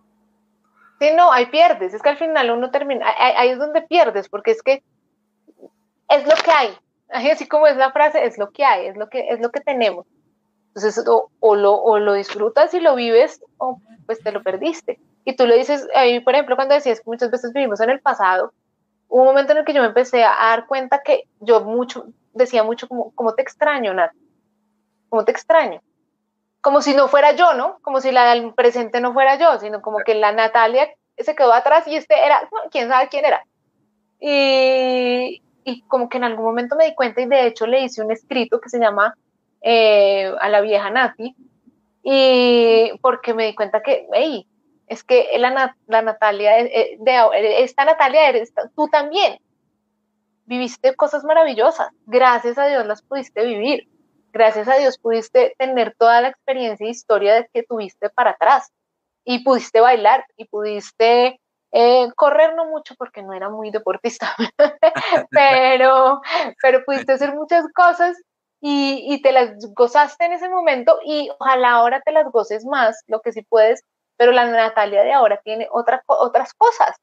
Sí, 1.00 1.10
no, 1.14 1.32
ahí 1.32 1.46
pierdes, 1.46 1.92
es 1.92 2.02
que 2.02 2.08
al 2.08 2.18
final 2.18 2.50
uno 2.50 2.70
termina, 2.70 3.06
ahí, 3.18 3.50
es 3.50 3.58
donde 3.58 3.82
pierdes, 3.82 4.28
porque 4.28 4.52
es 4.52 4.62
que 4.62 4.82
es 6.08 6.26
lo 6.26 6.34
que 6.36 6.50
hay, 6.50 6.78
así 7.08 7.46
como 7.46 7.66
es 7.66 7.76
la 7.76 7.92
frase, 7.92 8.24
es 8.24 8.38
lo 8.38 8.50
que 8.50 8.64
hay, 8.64 8.86
es 8.86 8.96
lo 8.96 9.08
que, 9.08 9.28
es 9.28 9.40
lo 9.40 9.50
que 9.50 9.60
tenemos. 9.60 10.06
Entonces, 10.68 11.04
o, 11.06 11.54
lo, 11.54 11.74
o 11.74 11.98
lo 11.98 12.14
disfrutas 12.14 12.74
y 12.74 12.80
lo 12.80 12.96
vives, 12.96 13.42
o 13.58 13.80
pues 14.06 14.20
te 14.20 14.32
lo 14.32 14.42
perdiste. 14.42 14.98
Y 15.24 15.36
tú 15.36 15.46
le 15.46 15.56
dices, 15.56 15.86
ahí, 15.94 16.20
por 16.20 16.34
ejemplo, 16.34 16.56
cuando 16.56 16.74
decías 16.74 16.98
que 17.00 17.10
muchas 17.10 17.30
veces 17.30 17.52
vivimos 17.52 17.80
en 17.80 17.90
el 17.90 18.00
pasado, 18.00 18.52
hubo 19.08 19.22
un 19.22 19.28
momento 19.28 19.52
en 19.52 19.58
el 19.58 19.64
que 19.64 19.72
yo 19.72 19.80
me 19.80 19.88
empecé 19.88 20.24
a 20.24 20.30
dar 20.30 20.66
cuenta 20.66 21.02
que 21.04 21.24
yo 21.40 21.60
mucho, 21.60 22.06
decía 22.32 22.64
mucho 22.64 22.88
como, 22.88 23.12
como 23.14 23.34
te 23.34 23.42
extraño, 23.42 23.94
Nat, 23.94 24.10
como 25.08 25.24
te 25.24 25.30
extraño. 25.30 25.80
Como 26.60 26.82
si 26.82 26.94
no 26.94 27.08
fuera 27.08 27.32
yo, 27.32 27.54
¿no? 27.54 27.78
Como 27.82 28.00
si 28.00 28.10
la 28.10 28.30
del 28.34 28.52
presente 28.54 29.00
no 29.00 29.12
fuera 29.12 29.36
yo, 29.38 29.58
sino 29.60 29.80
como 29.80 29.98
que 29.98 30.14
la 30.14 30.32
Natalia 30.32 30.88
se 31.16 31.36
quedó 31.36 31.52
atrás 31.52 31.86
y 31.86 31.96
este 31.96 32.24
era, 32.24 32.48
quién 32.70 32.88
sabe 32.88 33.08
quién 33.08 33.24
era. 33.24 33.46
Y, 34.18 35.42
y 35.64 35.82
como 35.82 36.08
que 36.08 36.18
en 36.18 36.24
algún 36.24 36.44
momento 36.44 36.76
me 36.76 36.86
di 36.86 36.94
cuenta 36.94 37.20
y 37.20 37.26
de 37.26 37.46
hecho 37.46 37.66
le 37.66 37.84
hice 37.84 38.02
un 38.02 38.12
escrito 38.12 38.60
que 38.60 38.68
se 38.68 38.78
llama 38.78 39.16
eh, 39.62 40.32
A 40.40 40.48
la 40.48 40.60
vieja 40.60 40.90
Nati, 40.90 41.34
y 42.02 42.92
porque 43.00 43.32
me 43.32 43.46
di 43.46 43.54
cuenta 43.54 43.82
que, 43.82 44.06
hey, 44.12 44.46
es 44.86 45.02
que 45.02 45.26
la, 45.38 45.76
la 45.86 46.02
Natalia, 46.02 46.60
eh, 46.60 46.70
eh, 46.74 46.96
de, 47.00 47.62
esta 47.64 47.84
Natalia 47.84 48.28
eres 48.28 48.52
tú 48.76 48.88
también. 48.88 49.38
Viviste 50.44 50.94
cosas 50.94 51.24
maravillosas, 51.24 51.88
gracias 52.04 52.58
a 52.58 52.66
Dios 52.66 52.86
las 52.86 53.00
pudiste 53.00 53.46
vivir, 53.46 53.88
gracias 54.30 54.68
a 54.68 54.74
Dios 54.74 54.98
pudiste 54.98 55.54
tener 55.58 55.94
toda 55.98 56.20
la 56.20 56.28
experiencia 56.28 56.86
e 56.86 56.90
historia 56.90 57.34
de 57.34 57.48
que 57.50 57.62
tuviste 57.62 58.10
para 58.10 58.32
atrás. 58.32 58.70
Y 59.24 59.42
pudiste 59.42 59.80
bailar 59.80 60.26
y 60.36 60.44
pudiste 60.44 61.40
eh, 61.76 62.08
correr 62.14 62.54
no 62.54 62.66
mucho 62.66 62.94
porque 62.96 63.22
no 63.22 63.32
era 63.32 63.50
muy 63.50 63.72
deportista, 63.72 64.32
pero, 65.30 66.20
pero 66.62 66.84
pudiste 66.84 67.12
hacer 67.12 67.34
muchas 67.34 67.66
cosas 67.74 68.16
y, 68.60 69.04
y, 69.12 69.20
te 69.20 69.32
las 69.32 69.56
gozaste 69.74 70.24
en 70.24 70.34
ese 70.34 70.48
momento 70.48 71.00
y 71.04 71.28
ojalá 71.38 71.72
ahora 71.72 72.00
te 72.00 72.12
las 72.12 72.30
goces 72.30 72.64
más, 72.64 73.02
lo 73.08 73.20
que 73.20 73.32
sí 73.32 73.42
puedes, 73.42 73.82
pero 74.16 74.30
la 74.30 74.46
Natalia 74.46 75.02
de 75.02 75.12
ahora 75.12 75.40
tiene 75.42 75.66
otra, 75.70 76.02
otras 76.06 76.54
cosas. 76.54 76.96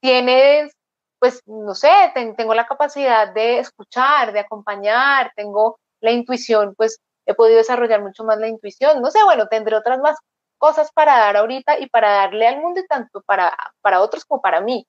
Tienes, 0.00 0.72
pues, 1.18 1.42
no 1.46 1.74
sé, 1.74 1.90
tengo 2.36 2.54
la 2.54 2.66
capacidad 2.66 3.34
de 3.34 3.58
escuchar, 3.58 4.32
de 4.32 4.40
acompañar, 4.40 5.32
tengo 5.34 5.80
la 6.00 6.12
intuición, 6.12 6.74
pues 6.76 7.00
he 7.26 7.34
podido 7.34 7.58
desarrollar 7.58 8.02
mucho 8.02 8.22
más 8.22 8.38
la 8.38 8.48
intuición, 8.48 9.02
no 9.02 9.10
sé, 9.10 9.22
bueno, 9.24 9.48
tendré 9.48 9.76
otras 9.76 9.98
más 9.98 10.16
cosas 10.60 10.92
para 10.92 11.16
dar 11.16 11.38
ahorita 11.38 11.80
y 11.80 11.88
para 11.88 12.10
darle 12.10 12.46
al 12.46 12.60
mundo 12.60 12.80
y 12.80 12.86
tanto 12.86 13.22
para, 13.22 13.56
para 13.80 14.00
otros 14.02 14.24
como 14.24 14.42
para 14.42 14.60
mí. 14.60 14.86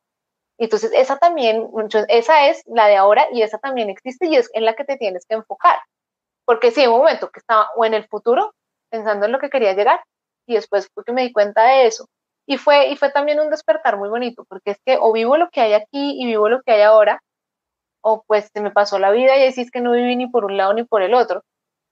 Entonces, 0.59 0.91
esa 0.93 1.17
también, 1.17 1.69
esa 2.09 2.49
es 2.49 2.61
la 2.67 2.88
de 2.88 2.97
ahora 2.97 3.26
y 3.32 3.41
esa 3.41 3.57
también 3.57 3.89
existe 3.89 4.28
y 4.28 4.36
es 4.36 4.49
en 4.53 4.65
la 4.65 4.76
que 4.76 4.84
te 4.84 4.97
tienes 4.97 5.26
que 5.26 5.36
enfocar. 5.36 5.80
Porque 6.45 6.72
sí, 6.72 6.84
en 6.84 6.91
un 6.91 6.99
momento 6.99 7.32
que 7.32 7.39
estaba 7.39 7.69
o 7.76 7.86
en 7.86 7.93
el 7.95 8.07
futuro, 8.07 8.53
pensando 8.91 9.26
en 9.26 9.32
lo 9.32 9.39
que 9.39 9.49
quería 9.49 9.74
llegar, 9.74 10.03
y 10.47 10.55
después 10.55 10.89
fue 10.93 11.03
que 11.03 11.13
me 11.13 11.24
di 11.24 11.32
cuenta 11.32 11.63
de 11.63 11.88
eso. 11.88 12.05
Y 12.45 12.57
fue, 12.57 12.89
y 12.89 12.97
fue 12.97 13.11
también 13.11 13.39
un 13.39 13.49
despertar 13.49 13.97
muy 13.97 14.09
bonito, 14.09 14.45
porque 14.49 14.72
es 14.72 14.78
que 14.86 14.97
o 14.99 15.13
vivo 15.13 15.38
lo 15.38 15.49
que 15.49 15.61
hay 15.61 15.74
aquí 15.74 16.22
y 16.22 16.26
vivo 16.26 16.49
lo 16.49 16.61
que 16.61 16.74
hay 16.74 16.82
ahora, 16.82 17.22
o 18.03 18.24
pues 18.28 18.49
se 18.53 18.61
me 18.61 18.72
pasó 18.72 18.99
la 18.99 19.11
vida 19.11 19.38
y 19.38 19.47
así 19.47 19.61
es 19.61 19.72
que 19.72 19.82
no 19.82 19.93
viví 19.93 20.15
ni 20.15 20.28
por 20.28 20.45
un 20.45 20.57
lado 20.57 20.74
ni 20.74 20.84
por 20.84 21.01
el 21.01 21.13
otro. 21.13 21.43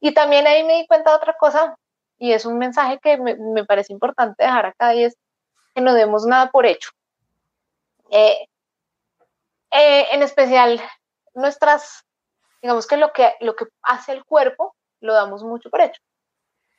Y 0.02 0.14
también 0.14 0.48
ahí 0.48 0.64
me 0.64 0.78
di 0.78 0.88
cuenta 0.88 1.12
de 1.12 1.18
otra 1.18 1.36
cosa, 1.40 1.76
y 2.20 2.34
es 2.34 2.46
un 2.46 2.58
mensaje 2.58 3.00
que 3.00 3.18
me, 3.18 3.36
me 3.36 3.66
parece 3.66 3.94
importante 3.94 4.44
dejar 4.44 4.68
acá, 4.68 4.94
y 4.94 5.06
es 5.06 5.18
que 5.74 5.82
no 5.82 5.94
demos 5.94 6.26
nada 6.26 6.52
por 6.52 6.66
hecho. 6.66 6.92
Eh, 8.12 8.48
eh, 9.72 10.08
en 10.12 10.24
especial, 10.24 10.82
nuestras, 11.34 12.04
digamos 12.62 12.88
que 12.88 12.98
lo, 12.98 13.14
que 13.14 13.34
lo 13.40 13.56
que 13.56 13.66
hace 13.84 14.12
el 14.12 14.26
cuerpo, 14.26 14.76
lo 15.00 15.14
damos 15.14 15.44
mucho 15.44 15.70
por 15.70 15.82
hecho. 15.82 16.02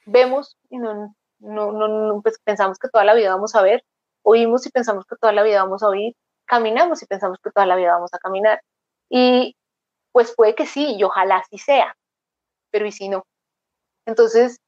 Vemos 0.07 0.57
y 0.69 0.79
no, 0.79 1.15
no, 1.39 1.73
no, 1.73 2.21
pues 2.23 2.39
pensamos 2.45 2.79
que 2.79 2.89
toda 2.89 3.05
la 3.05 3.15
vida 3.15 3.35
vamos 3.35 3.55
a 3.55 3.63
ver, 3.63 3.85
oímos 4.23 4.67
y 4.67 4.71
pensamos 4.71 5.07
que 5.07 5.17
toda 5.17 5.33
la 5.33 5.43
vida 5.43 5.63
vamos 5.63 5.83
a 5.83 5.89
oír, 5.89 6.15
caminamos 6.47 7.03
y 7.03 7.07
pensamos 7.07 7.39
que 7.43 7.51
toda 7.51 7.67
la 7.67 7.77
vida 7.77 7.93
vamos 7.93 8.13
a 8.13 8.19
caminar. 8.19 8.61
Y 9.09 9.57
pues 10.13 10.35
puede 10.35 10.55
que 10.55 10.67
sí, 10.67 10.97
y 10.97 11.05
ojalá 11.05 11.37
así 11.37 11.59
sea, 11.59 11.97
pero 12.71 12.87
¿y 12.87 12.93
si 12.93 13.09
no? 13.09 13.25
Entonces, 14.07 14.61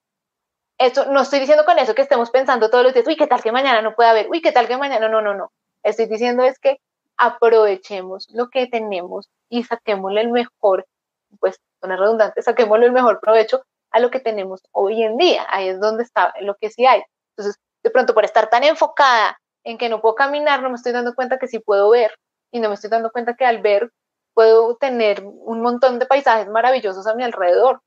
esto, 0.87 1.07
no 1.07 1.23
estoy 1.23 1.41
diciendo 1.41 1.65
con 1.65 1.79
eso 1.79 1.95
que 1.95 2.03
estemos 2.03 2.31
pensando 2.31 2.71
todos 2.71 2.85
los 2.85 2.95
días, 2.95 3.07
uy, 3.07 3.17
¿qué 3.17 3.27
tal 3.27 3.43
que 3.43 3.53
mañana 3.53 3.83
no 3.83 3.95
pueda 3.95 4.11
haber? 4.11 4.29
Uy, 4.31 4.41
¿qué 4.41 4.53
tal 4.53 4.69
que 4.69 4.77
mañana? 4.77 5.09
No, 5.09 5.23
no, 5.23 5.35
no. 5.35 5.53
Estoy 5.83 6.07
diciendo 6.07 6.45
es 6.45 6.59
que 6.59 6.79
aprovechemos 7.17 8.29
lo 8.33 8.49
que 8.49 8.67
tenemos 8.67 9.29
y 9.49 9.65
saquémosle 9.65 10.23
el 10.23 10.31
mejor, 10.31 10.87
pues, 11.41 11.61
son 11.81 11.91
redundante, 11.91 12.43
saquémosle 12.43 12.87
el 12.87 12.93
mejor 12.93 13.21
provecho 13.21 13.63
a 13.91 14.01
lo 14.01 14.11
que 14.11 14.21
tenemos 14.21 14.63
hoy 14.73 15.03
en 15.03 15.17
día. 15.17 15.47
Ahí 15.49 15.69
es 15.69 15.81
donde 15.81 16.03
está 16.05 16.33
lo 16.41 16.57
que 16.57 16.71
sí 16.71 16.87
hay. 16.87 17.03
Entonces, 17.37 17.61
de 17.83 17.91
pronto, 17.91 18.15
por 18.15 18.25
estar 18.25 18.49
tan 18.51 18.65
enfocada 18.65 19.39
en 19.65 19.79
que 19.79 19.89
no 19.89 20.01
puedo 20.01 20.15
caminar, 20.15 20.63
no 20.63 20.71
me 20.71 20.77
estoy 20.77 20.93
dando 20.93 21.15
cuenta 21.15 21.39
que 21.39 21.49
sí 21.49 21.59
puedo 21.59 21.91
ver 21.91 22.13
y 22.51 22.61
no 22.61 22.69
me 22.69 22.75
estoy 22.75 22.91
dando 22.91 23.11
cuenta 23.11 23.35
que 23.35 23.45
al 23.45 23.63
ver 23.63 23.91
puedo 24.35 24.77
tener 24.77 25.23
un 25.25 25.61
montón 25.61 25.99
de 25.99 26.07
paisajes 26.07 26.49
maravillosos 26.49 27.07
a 27.07 27.15
mi 27.15 27.23
alrededor. 27.23 27.81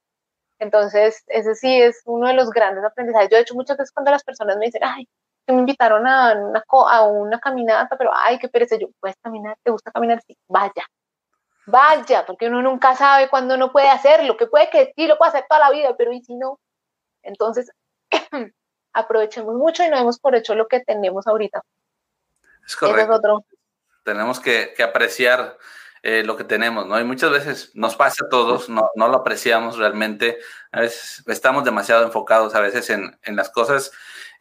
Entonces, 0.60 1.24
ese 1.28 1.56
sí 1.56 1.82
es 1.82 2.02
uno 2.06 2.28
de 2.28 2.34
los 2.34 2.50
grandes 2.50 2.84
aprendizajes. 2.84 3.30
Yo, 3.30 3.38
de 3.38 3.44
hecho, 3.44 3.56
muchas 3.56 3.78
veces 3.78 3.92
cuando 3.92 4.12
las 4.12 4.24
personas 4.24 4.58
me 4.58 4.66
dicen, 4.66 4.84
ay, 4.84 5.08
que 5.46 5.54
me 5.54 5.60
invitaron 5.60 6.08
a 6.08 6.34
una, 6.34 6.64
a 6.70 7.04
una 7.04 7.40
caminata, 7.40 7.98
pero 7.98 8.12
ay, 8.14 8.40
qué 8.40 8.48
pereza, 8.48 8.78
yo, 8.78 8.88
¿puedes 9.00 9.18
caminar? 9.22 9.58
¿Te 9.64 9.72
gusta 9.72 9.92
caminar? 9.92 10.22
Sí, 10.26 10.38
vaya, 10.48 10.88
vaya, 11.66 12.26
porque 12.26 12.48
uno 12.48 12.62
nunca 12.62 12.96
sabe 12.96 13.30
cuándo 13.30 13.56
uno 13.56 13.72
puede 13.72 13.90
hacerlo, 13.90 14.38
que 14.38 14.48
puede 14.48 14.70
que 14.70 14.94
sí 14.96 15.08
lo 15.08 15.18
pueda 15.18 15.30
hacer 15.30 15.46
toda 15.48 15.60
la 15.60 15.72
vida, 15.72 15.96
pero 15.98 16.12
¿y 16.14 16.24
si 16.24 16.36
no? 16.36 16.60
Entonces, 17.22 17.72
aprovechemos 18.94 19.56
mucho 19.56 19.84
y 19.84 19.90
no 19.90 19.98
demos 19.98 20.20
por 20.20 20.36
hecho 20.36 20.56
lo 20.56 20.68
que 20.68 20.80
tenemos 20.80 21.28
ahorita. 21.28 21.62
Es 22.66 22.76
correcto. 22.76 23.46
Tenemos 24.04 24.40
que, 24.40 24.74
apreciar 24.84 25.58
eh, 26.06 26.24
lo 26.24 26.38
que 26.38 26.44
tenemos, 26.44 26.86
¿no? 26.86 27.00
Y 27.00 27.04
muchas 27.04 27.32
veces 27.32 27.72
nos 27.74 27.96
pasa 27.96 28.26
a 28.26 28.30
todos, 28.30 28.70
no, 28.70 28.90
no, 28.96 29.08
lo 29.08 29.18
apreciamos 29.18 29.78
realmente, 29.78 30.38
a 30.72 30.82
veces 30.82 31.24
estamos 31.26 31.64
demasiado 31.64 32.06
enfocados 32.06 32.54
a 32.54 32.62
veces 32.62 32.92
en, 32.92 33.18
en 33.24 33.36
las 33.36 33.50
cosas 33.50 33.92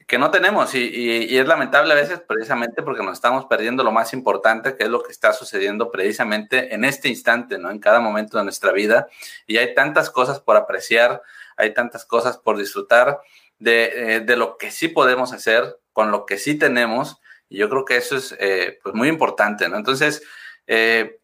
que 0.06 0.18
no 0.18 0.30
tenemos 0.30 0.74
y, 0.74 1.38
es 1.38 1.46
lamentable 1.46 1.92
a 1.92 1.96
veces 1.96 2.20
precisamente 2.20 2.82
porque 2.82 3.02
nos 3.02 3.14
estamos 3.14 3.46
perdiendo 3.46 3.82
lo 3.82 3.92
más 3.92 4.12
importante, 4.12 4.76
que 4.76 4.84
es 4.84 4.90
lo 4.90 5.02
que 5.02 5.12
está 5.12 5.32
sucediendo 5.32 5.90
precisamente 5.90 6.74
en 6.74 6.84
este 6.84 7.08
instante, 7.08 7.58
¿no? 7.58 7.70
En 7.70 7.78
cada 7.78 8.00
momento 8.00 8.36
de 8.36 8.44
nuestra 8.44 8.72
vida. 8.72 9.08
Y 9.46 9.56
hay 9.56 9.74
tantas 9.74 10.10
cosas 10.10 10.40
por 10.40 10.56
apreciar, 10.56 11.22
hay 11.56 11.72
tantas 11.72 12.04
cosas 12.04 12.36
por 12.36 12.58
disfrutar 12.58 13.20
de, 13.58 14.16
eh, 14.16 14.36
lo 14.36 14.58
que 14.58 14.70
sí 14.70 14.88
podemos 14.88 15.32
hacer, 15.32 15.78
con 15.92 16.10
lo 16.10 16.26
que 16.26 16.36
sí 16.36 16.58
tenemos. 16.58 17.20
Y 17.48 17.56
yo 17.56 17.70
creo 17.70 17.86
que 17.86 17.96
eso 17.96 18.16
es 18.16 18.36
eh, 18.38 18.78
pues 18.82 18.94
muy 18.94 19.08
importante, 19.08 19.68
¿no? 19.68 19.76
Entonces, 19.76 20.22
eh, 20.66 21.20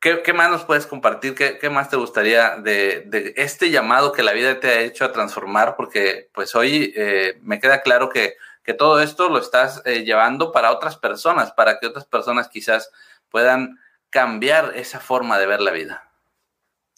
¿Qué, 0.00 0.32
más 0.32 0.50
nos 0.50 0.64
puedes 0.64 0.86
compartir? 0.86 1.34
¿Qué, 1.34 1.70
más 1.70 1.88
te 1.88 1.96
gustaría 1.96 2.56
de, 2.56 3.34
este 3.36 3.70
llamado 3.70 4.12
que 4.12 4.22
la 4.22 4.32
vida 4.32 4.60
te 4.60 4.68
ha 4.68 4.80
hecho 4.80 5.04
a 5.04 5.12
transformar? 5.12 5.74
Porque 5.76 6.30
pues 6.32 6.54
hoy 6.54 6.92
eh, 6.96 7.38
me 7.42 7.58
queda 7.60 7.82
claro 7.82 8.08
que, 8.08 8.36
todo 8.78 9.00
esto 9.00 9.28
lo 9.28 9.38
estás 9.38 9.80
eh, 9.84 10.02
llevando 10.02 10.50
para 10.50 10.72
otras 10.72 10.96
personas, 10.96 11.52
para 11.52 11.78
que 11.78 11.86
otras 11.86 12.04
personas 12.04 12.48
quizás 12.48 12.90
puedan 13.30 13.78
cambiar 14.10 14.72
esa 14.74 14.98
forma 14.98 15.38
de 15.38 15.46
ver 15.46 15.60
la 15.60 15.70
vida. 15.70 16.10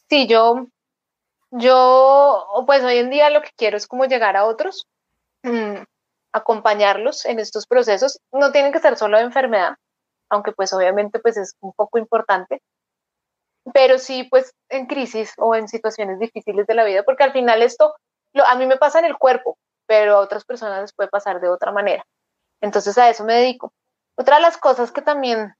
Sí, 0.08 0.26
yo, 0.26 0.66
yo, 1.50 2.46
pues 2.66 2.82
hoy 2.82 2.96
en 2.96 3.10
día 3.10 3.28
lo 3.28 3.42
que 3.42 3.50
quiero 3.54 3.76
es 3.76 3.86
como 3.86 4.06
llegar 4.06 4.36
a 4.36 4.46
otros, 4.46 4.86
mm, 5.42 5.82
acompañarlos 6.32 7.26
en 7.26 7.38
estos 7.38 7.66
procesos. 7.66 8.18
No 8.32 8.50
tienen 8.50 8.72
que 8.72 8.80
ser 8.80 8.96
solo 8.96 9.18
de 9.18 9.24
enfermedad, 9.24 9.76
aunque 10.30 10.52
pues 10.52 10.72
obviamente 10.72 11.18
pues 11.18 11.36
es 11.36 11.54
un 11.60 11.72
poco 11.74 11.98
importante, 11.98 12.62
pero 13.72 13.98
sí 13.98 14.24
pues 14.24 14.54
en 14.68 14.86
crisis 14.86 15.34
o 15.38 15.54
en 15.54 15.68
situaciones 15.68 16.18
difíciles 16.18 16.66
de 16.66 16.74
la 16.74 16.84
vida, 16.84 17.02
porque 17.02 17.24
al 17.24 17.32
final 17.32 17.62
esto 17.62 17.94
a 18.46 18.56
mí 18.56 18.66
me 18.66 18.76
pasa 18.76 18.98
en 18.98 19.04
el 19.04 19.16
cuerpo, 19.16 19.58
pero 19.86 20.16
a 20.16 20.20
otras 20.20 20.44
personas 20.44 20.80
les 20.80 20.92
puede 20.92 21.08
pasar 21.08 21.40
de 21.40 21.48
otra 21.48 21.72
manera. 21.72 22.04
Entonces 22.60 22.96
a 22.98 23.08
eso 23.08 23.24
me 23.24 23.34
dedico. 23.34 23.72
Otra 24.16 24.36
de 24.36 24.42
las 24.42 24.56
cosas 24.56 24.92
que 24.92 25.02
también, 25.02 25.54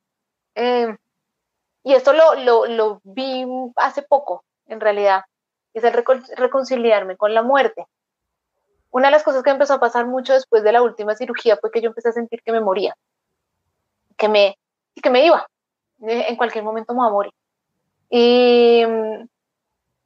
eh, 0.55 0.97
y 1.85 1.95
esto 1.95 2.13
lo, 2.13 2.35
lo, 2.35 2.67
lo 2.67 3.01
vi 3.05 3.47
hace 3.77 4.03
poco, 4.03 4.45
en 4.67 4.81
realidad, 4.81 5.25
es 5.75 5.85
el 5.85 5.93
reconciliarme 5.93 7.17
con 7.17 7.35
la 7.35 7.43
muerte. 7.43 7.87
Una 8.91 9.09
de 9.09 9.13
las 9.13 9.23
cosas 9.23 9.43
que 9.43 9.51
empezó 9.51 9.75
a 9.75 9.81
pasar 9.81 10.07
mucho 10.07 10.33
después 10.33 10.63
de 10.63 10.73
la 10.73 10.83
última 10.83 11.15
cirugía 11.15 11.57
fue 11.57 11.71
que 11.71 11.81
yo 11.81 11.89
empecé 11.89 12.09
a 12.09 12.13
sentir 12.13 12.43
que 12.43 12.53
me 12.53 12.61
moría, 12.61 12.97
que 14.17 14.29
me, 14.29 14.59
que 15.03 15.11
me 15.11 15.25
iba, 15.25 15.47
en 16.01 16.37
cualquier 16.37 16.65
momento 16.65 16.95
me 16.95 17.01
voy 17.01 17.09
a 17.09 17.13
morir. 17.13 17.33
Y 18.11 18.85
mm, 18.87 19.29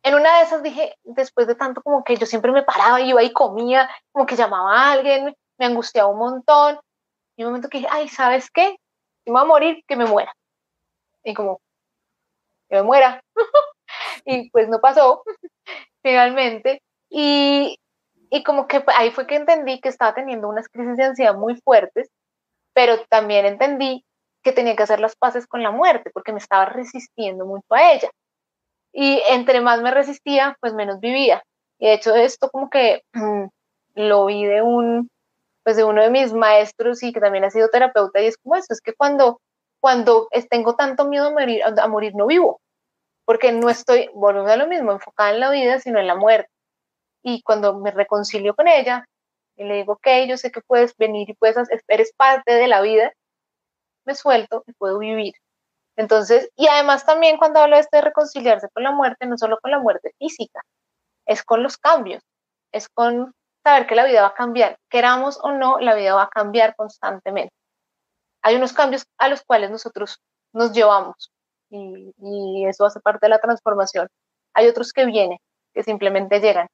en 0.05 0.15
una 0.15 0.39
de 0.39 0.45
esas 0.45 0.63
dije, 0.63 0.97
después 1.05 1.47
de 1.47 1.55
tanto 1.55 1.83
como 1.83 2.03
que 2.05 2.17
yo 2.17 2.27
siempre 2.27 2.53
me 2.53 2.63
paraba, 2.63 3.01
iba 3.01 3.23
y 3.23 3.33
comía, 3.33 3.89
como 4.11 4.27
que 4.27 4.37
llamaba 4.37 4.75
a 4.75 4.93
alguien, 4.93 5.37
me 5.59 5.67
angustiaba 5.67 6.09
un 6.09 6.19
montón. 6.19 6.81
Y 7.37 7.45
un 7.45 7.51
momento 7.51 7.69
que 7.69 7.79
dije, 7.79 7.91
ay, 7.91 8.09
¿sabes 8.09 8.51
qué? 8.51 8.77
Si 9.25 9.31
me 9.31 9.35
voy 9.35 9.43
a 9.43 9.47
morir, 9.47 9.85
que 9.87 9.97
me 9.97 10.07
muera. 10.07 10.35
Y 11.25 11.35
como, 11.35 11.61
que 12.69 12.77
me 12.77 12.83
muera. 12.83 13.23
y 14.25 14.51
pues 14.51 14.69
no 14.69 14.81
pasó, 14.81 15.23
finalmente. 16.03 16.83
Y, 17.09 17.79
y 18.31 18.43
como 18.43 18.67
que 18.67 18.85
ahí 18.89 19.11
fue 19.13 19.27
que 19.27 19.37
entendí 19.37 19.81
que 19.81 19.89
estaba 19.89 20.15
teniendo 20.15 20.49
unas 20.49 20.69
crisis 20.69 20.97
de 20.97 21.05
ansiedad 21.05 21.35
muy 21.35 21.61
fuertes, 21.61 22.11
pero 22.75 23.05
también 23.07 23.47
entendí 23.47 24.05
que 24.43 24.53
tenía 24.53 24.77
que 24.77 24.83
hacer 24.83 25.01
las 25.01 25.17
paces 25.17 25.47
con 25.47 25.63
la 25.63 25.71
muerte, 25.71 26.11
porque 26.13 26.33
me 26.33 26.39
estaba 26.39 26.67
resistiendo 26.67 27.47
mucho 27.47 27.67
a 27.71 27.93
ella. 27.93 28.11
Y 28.93 29.23
entre 29.29 29.61
más 29.61 29.81
me 29.81 29.91
resistía, 29.91 30.57
pues 30.61 30.75
menos 30.75 31.01
vivía. 31.01 31.43
Y 31.79 31.87
de 31.87 31.95
hecho 31.95 32.15
esto 32.15 32.51
como 32.51 32.71
que 32.71 33.03
lo 33.95 34.27
vi 34.27 34.45
de 34.45 34.63
un, 34.63 35.09
pues 35.65 35.77
de 35.77 35.85
uno 35.85 36.03
de 36.03 36.11
mis 36.11 36.33
maestros 36.33 37.03
y 37.03 37.13
que 37.13 37.21
también 37.21 37.45
ha 37.45 37.51
sido 37.51 37.69
terapeuta 37.69 38.21
y 38.21 38.27
es 38.27 38.37
como 38.39 38.57
eso, 38.57 38.67
es 38.71 38.81
que 38.81 38.95
cuando, 38.95 39.41
cuando 39.81 40.29
tengo 40.51 40.75
tanto 40.75 41.07
miedo 41.07 41.29
a 41.29 41.31
morir, 41.31 41.63
a 41.65 41.89
morir 41.89 42.15
no 42.15 42.27
vivo, 42.27 42.61
porque 43.25 43.53
no 43.53 43.71
estoy, 43.71 44.11
volviendo 44.15 44.53
a 44.53 44.57
lo 44.57 44.67
mismo, 44.67 44.93
enfocada 44.93 45.31
en 45.31 45.41
la 45.41 45.51
vida, 45.51 45.79
sino 45.81 45.99
en 46.01 46.07
la 46.07 46.17
muerte. 46.17 46.51
Y 47.23 47.43
cuando 47.43 47.79
me 47.79 47.93
reconcilio 47.93 48.55
con 48.55 48.69
ella, 48.69 49.07
y 49.57 49.65
le 49.65 49.77
digo, 49.77 49.95
ok, 49.95 50.09
yo 50.29 50.37
sé 50.37 50.51
que 50.51 50.61
puedes 50.61 50.97
venir 50.97 51.31
y 51.31 51.35
puedes, 51.35 51.57
eres 51.89 52.13
parte 52.17 52.55
de 52.55 52.67
la 52.67 52.81
vida, 52.81 53.13
me 54.05 54.15
suelto 54.15 54.65
y 54.67 54.73
puedo 54.73 54.99
vivir. 54.99 55.35
Entonces, 55.97 56.51
y 56.57 56.69
además 56.69 57.05
también 57.05 57.37
cuando 57.37 57.61
hablo 57.61 57.77
de 57.77 57.83
esto 57.83 57.97
de 57.99 58.03
reconciliarse 58.03 58.69
con 58.73 58.83
la 58.83 58.93
muerte, 58.93 59.27
no 59.27 59.37
solo 59.39 59.59
con 59.61 59.71
la 59.71 59.79
muerte 59.79 60.15
física, 60.19 60.61
es 61.27 61.43
con 61.45 61.63
los 61.63 61.77
cambios, 61.79 62.23
es 62.73 62.89
con 62.89 63.35
saber 63.65 63.87
que 63.87 63.95
la 63.95 64.07
vida 64.07 64.23
va 64.23 64.29
a 64.29 64.35
cambiar, 64.35 64.79
queramos 64.91 65.39
o 65.43 65.53
no, 65.53 65.79
la 65.79 65.95
vida 65.95 66.15
va 66.15 66.25
a 66.25 66.29
cambiar 66.31 66.75
constantemente. 66.77 67.55
Hay 68.43 68.57
unos 68.57 68.73
cambios 68.73 69.05
a 69.19 69.29
los 69.29 69.43
cuales 69.43 69.71
nosotros 69.71 70.19
nos 70.53 70.73
llevamos 70.73 71.31
y, 71.71 72.13
y 72.19 72.67
eso 72.67 72.85
hace 72.87 73.01
parte 73.01 73.27
de 73.27 73.31
la 73.31 73.39
transformación. 73.41 74.09
Hay 74.55 74.69
otros 74.69 74.93
que 74.93 75.07
vienen, 75.07 75.39
que 75.75 75.83
simplemente 75.83 76.41
llegan. 76.41 76.69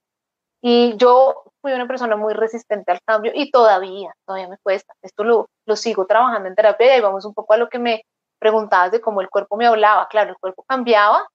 Y 0.61 0.97
yo 0.97 1.45
fui 1.61 1.73
una 1.73 1.87
persona 1.87 2.17
muy 2.17 2.35
resistente 2.35 2.91
al 2.93 3.01
cambio 3.05 3.33
y 3.35 3.51
todavía, 3.51 4.13
todavía 4.27 4.49
me 4.49 4.59
cuesta. 4.59 4.95
Esto 5.03 5.25
lo, 5.25 5.49
lo 5.67 5.77
sigo 5.77 6.07
trabajando 6.07 6.49
en 6.49 6.55
terapia 6.55 6.97
y 6.97 7.01
vamos 7.01 7.25
un 7.25 7.35
poco 7.35 7.55
a 7.55 7.57
lo 7.57 7.69
que 7.69 7.79
me 7.79 8.03
preguntabas 8.39 8.91
de 8.93 9.01
cómo 9.01 9.21
el 9.21 9.31
cuerpo 9.31 9.57
me 9.57 9.67
hablaba. 9.67 10.09
Claro, 10.09 10.31
el 10.31 10.39
cuerpo 10.39 10.65
cambiaba, 10.67 11.27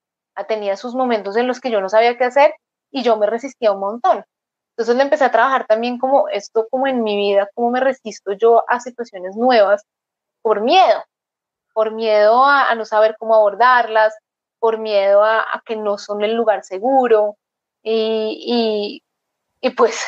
tenía 0.48 0.76
sus 0.78 0.96
momentos 0.96 1.38
en 1.38 1.48
los 1.48 1.60
que 1.60 1.72
yo 1.72 1.82
no 1.82 1.90
sabía 1.90 2.18
qué 2.18 2.26
hacer 2.26 2.54
y 2.92 3.04
yo 3.04 3.18
me 3.18 3.28
resistía 3.28 3.72
un 3.72 3.80
montón. 3.80 4.26
Entonces 4.76 4.96
le 4.96 5.04
empecé 5.04 5.26
a 5.26 5.32
trabajar 5.32 5.66
también 5.68 6.00
como 6.00 6.28
esto, 6.30 6.68
como 6.72 6.88
en 6.88 7.04
mi 7.04 7.16
vida, 7.16 7.48
cómo 7.54 7.70
me 7.70 7.80
resisto 7.80 8.34
yo 8.34 8.64
a 8.68 8.80
situaciones 8.80 9.36
nuevas 9.36 9.86
por 10.42 10.62
miedo, 10.62 11.04
por 11.74 11.92
miedo 11.92 12.44
a, 12.44 12.74
no 12.76 12.86
saber 12.86 13.16
cómo 13.20 13.36
abordarlas, 13.36 14.16
por 14.60 14.80
miedo 14.80 15.24
a, 15.24 15.46
que 15.66 15.76
no 15.76 15.98
son 15.98 16.24
el 16.24 16.34
lugar 16.36 16.64
seguro. 16.64 17.36
Y, 17.84 19.03
y, 19.64 19.72
pues 19.72 20.06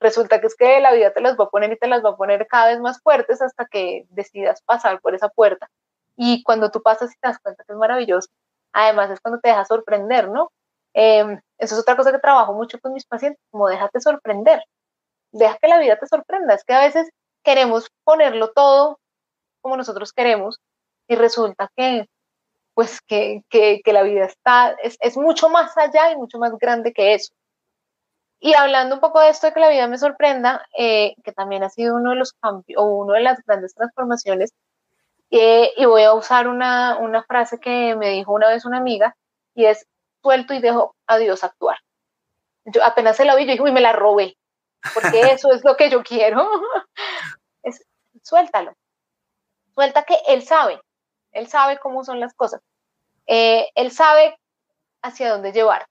resulta 0.00 0.40
que 0.40 0.46
es 0.46 0.54
que 0.54 0.80
la 0.80 0.92
vida 0.92 1.12
te 1.12 1.20
las 1.20 1.36
va 1.38 1.44
a 1.44 1.50
poner 1.50 1.72
y 1.72 1.78
te 1.78 1.88
las 1.88 2.04
va 2.04 2.10
a 2.10 2.16
poner 2.16 2.46
cada 2.46 2.68
vez 2.68 2.80
más 2.80 3.00
fuertes 3.02 3.42
hasta 3.42 3.66
que 3.66 4.04
decidas 4.10 4.62
pasar 4.62 5.00
por 5.00 5.14
esa 5.14 5.28
puerta. 5.28 5.68
Y 6.16 6.42
cuando 6.42 6.70
tú 6.70 6.82
pasas 6.82 7.10
y 7.12 7.18
te 7.18 7.28
das 7.28 7.38
cuenta 7.38 7.64
que 7.64 7.72
es 7.72 7.78
maravilloso, 7.78 8.28
además 8.72 9.10
es 9.10 9.20
cuando 9.20 9.40
te 9.40 9.48
dejas 9.48 9.68
sorprender, 9.68 10.28
¿no? 10.28 10.52
Em, 10.94 11.40
eso 11.58 11.74
es 11.74 11.80
otra 11.80 11.96
cosa 11.96 12.12
que 12.12 12.18
trabajo 12.18 12.52
mucho 12.52 12.78
con 12.80 12.92
mis 12.92 13.06
pacientes, 13.06 13.40
como 13.50 13.68
déjate 13.68 14.00
sorprender, 14.00 14.62
deja 15.32 15.56
que 15.58 15.68
la 15.68 15.78
vida 15.78 15.98
te 15.98 16.06
sorprenda. 16.06 16.54
Es 16.54 16.64
que 16.64 16.74
a 16.74 16.80
veces 16.80 17.08
queremos 17.42 17.88
ponerlo 18.04 18.52
todo 18.52 19.00
como 19.62 19.76
nosotros 19.76 20.12
queremos 20.12 20.60
y 21.08 21.16
resulta 21.16 21.70
que, 21.76 22.06
pues, 22.74 23.00
que, 23.00 23.42
que, 23.50 23.80
que 23.84 23.92
la 23.92 24.02
vida 24.02 24.26
está, 24.26 24.76
es, 24.82 24.96
es, 25.00 25.16
mucho 25.16 25.48
más 25.48 25.76
allá 25.78 26.12
y 26.12 26.16
mucho 26.16 26.38
más 26.38 26.52
grande 26.58 26.92
que 26.92 27.14
eso. 27.14 27.32
Y 28.40 28.54
hablando 28.54 28.96
un 28.96 29.00
poco 29.00 29.20
de 29.20 29.30
esto 29.30 29.48
de 29.48 29.52
que 29.52 29.60
la 29.60 29.68
vida 29.68 29.88
me 29.88 29.98
sorprenda, 29.98 30.64
eh, 30.76 31.14
que 31.24 31.32
también 31.32 31.64
ha 31.64 31.70
sido 31.70 31.96
uno 31.96 32.10
de 32.10 32.16
los 32.16 32.32
cambios 32.34 32.80
o 32.80 32.84
una 32.84 33.14
de 33.14 33.22
las 33.22 33.42
grandes 33.44 33.74
transformaciones 33.74 34.52
eh, 35.30 35.72
y 35.76 35.84
voy 35.84 36.02
a 36.04 36.14
usar 36.14 36.48
una, 36.48 36.96
una, 36.98 37.22
frase 37.24 37.58
que 37.58 37.96
me 37.96 38.10
dijo 38.10 38.32
una 38.32 38.48
vez 38.48 38.64
una 38.64 38.78
amiga 38.78 39.16
y 39.54 39.66
es 39.66 39.86
suelto 40.22 40.54
y 40.54 40.60
dejo 40.60 40.94
a 41.06 41.18
Dios 41.18 41.44
actuar. 41.44 41.78
Yo 42.64 42.84
apenas 42.84 43.16
se 43.16 43.24
la 43.24 43.34
vi, 43.34 43.44
yo 43.44 43.52
dije, 43.52 43.62
uy, 43.62 43.72
me 43.72 43.80
la 43.80 43.92
robé, 43.92 44.36
porque 44.94 45.20
eso 45.32 45.52
es 45.52 45.64
lo 45.64 45.76
que 45.76 45.90
yo 45.90 46.02
quiero. 46.02 46.48
es, 47.62 47.84
suéltalo. 48.22 48.74
Suelta 49.74 50.04
que 50.04 50.16
Él 50.28 50.42
sabe, 50.42 50.80
Él 51.32 51.48
sabe 51.48 51.78
cómo 51.78 52.04
son 52.04 52.20
las 52.20 52.34
cosas. 52.34 52.60
Eh, 53.28 53.68
él 53.74 53.92
sabe 53.92 54.38
hacia 55.02 55.30
dónde 55.30 55.52
llevar. 55.52 55.86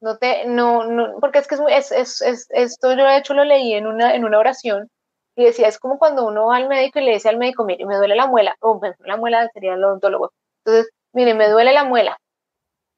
No 0.00 0.18
te, 0.18 0.44
no, 0.46 0.84
no, 0.84 1.18
porque 1.20 1.38
es 1.38 1.48
que 1.48 1.56
es, 1.70 1.92
es, 1.92 2.20
es, 2.20 2.46
esto 2.50 2.92
yo 2.92 3.04
de 3.04 3.16
hecho 3.16 3.32
lo 3.32 3.44
leí 3.44 3.72
en 3.74 3.86
una, 3.86 4.14
en 4.14 4.24
una 4.24 4.38
oración 4.38 4.90
y 5.36 5.44
decía, 5.44 5.68
es 5.68 5.78
como 5.78 5.98
cuando 5.98 6.26
uno 6.26 6.46
va 6.46 6.56
al 6.56 6.68
médico 6.68 6.98
y 6.98 7.04
le 7.04 7.12
dice 7.12 7.28
al 7.28 7.38
médico, 7.38 7.64
mire, 7.64 7.86
me 7.86 7.96
duele 7.96 8.14
la 8.14 8.26
muela, 8.26 8.56
o 8.60 8.72
oh, 8.72 8.80
la 9.00 9.16
muela 9.16 9.48
sería 9.52 9.74
el 9.74 9.84
odontólogo. 9.84 10.32
Entonces, 10.64 10.92
mire, 11.12 11.34
me 11.34 11.48
duele 11.48 11.72
la 11.72 11.84
muela, 11.84 12.18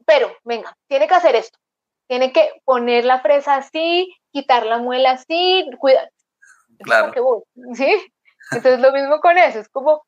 pero 0.05 0.31
venga, 0.45 0.77
tiene 0.89 1.09
que 1.09 1.15
hacer 1.15 1.35
esto. 1.35 1.59
Tiene 2.09 2.33
que 2.33 2.51
poner 2.65 3.05
la 3.05 3.21
fresa 3.21 3.57
así, 3.57 4.15
quitar 4.33 4.67
la 4.67 4.79
muela 4.79 5.13
así, 5.13 5.69
cuidar. 5.79 6.11
Claro. 6.81 7.13
¿sí? 7.75 8.13
Entonces, 8.53 8.81
lo 8.81 8.93
mismo 8.93 9.19
con 9.21 9.39
eso, 9.39 9.59
es 9.59 9.69
como, 9.69 10.03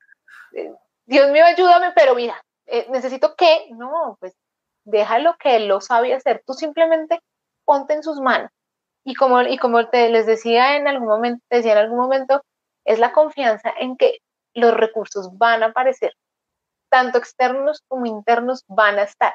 eh, 0.52 0.72
Dios 1.06 1.30
mío, 1.30 1.44
ayúdame, 1.44 1.92
pero 1.94 2.14
mira, 2.14 2.40
eh, 2.66 2.86
necesito 2.90 3.34
que, 3.34 3.68
no, 3.70 4.16
pues 4.20 4.34
déjalo 4.90 5.36
que 5.38 5.56
él 5.56 5.68
lo 5.68 5.80
sabe 5.80 6.14
hacer. 6.14 6.42
Tú 6.46 6.54
simplemente 6.54 7.20
ponte 7.64 7.94
en 7.94 8.02
sus 8.02 8.20
manos 8.20 8.50
y 9.04 9.14
como, 9.14 9.42
y 9.42 9.58
como 9.58 9.88
te, 9.88 10.08
les 10.10 10.26
decía 10.26 10.76
en 10.76 10.88
algún 10.88 11.08
momento, 11.08 11.44
decía 11.50 11.72
en 11.72 11.78
algún 11.78 11.98
momento, 11.98 12.42
es 12.84 12.98
la 12.98 13.12
confianza 13.12 13.72
en 13.78 13.96
que 13.96 14.18
los 14.54 14.74
recursos 14.74 15.30
van 15.36 15.62
a 15.62 15.66
aparecer, 15.66 16.12
tanto 16.90 17.18
externos 17.18 17.82
como 17.88 18.06
internos 18.06 18.64
van 18.68 18.98
a 18.98 19.02
estar, 19.02 19.34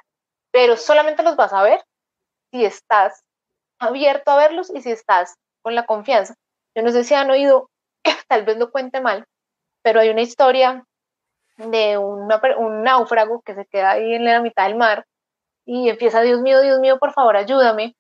pero 0.52 0.76
solamente 0.76 1.24
los 1.24 1.36
vas 1.36 1.54
a 1.54 1.64
ver 1.64 1.84
si 2.52 2.66
estás 2.66 3.22
abierto 3.80 4.32
a 4.32 4.38
verlos 4.38 4.72
y 4.74 4.82
si 4.82 4.92
estás 4.92 5.36
con 5.62 5.76
la 5.76 5.86
confianza. 5.86 6.36
Yo 6.76 6.84
no 6.84 6.92
sé 6.92 7.04
si 7.04 7.14
han 7.14 7.30
oído, 7.30 7.70
tal 8.28 8.46
vez 8.46 8.58
lo 8.58 8.72
cuente 8.72 9.02
mal, 9.02 9.26
pero 9.84 10.00
hay 10.00 10.10
una 10.10 10.22
historia 10.22 10.84
de 11.58 11.98
un 11.98 12.28
náufrago 12.84 13.42
que 13.42 13.54
se 13.54 13.66
queda 13.66 13.92
ahí 13.92 14.16
en 14.16 14.26
la 14.26 14.42
mitad 14.42 14.68
del 14.68 14.76
mar 14.76 15.06
y 15.66 15.90
empieza, 15.90 16.22
Dios 16.22 16.42
mío, 16.42 16.62
Dios 16.62 16.80
mío, 16.80 16.98
por 17.00 17.14
favor, 17.14 17.36
ayúdame 17.38 17.96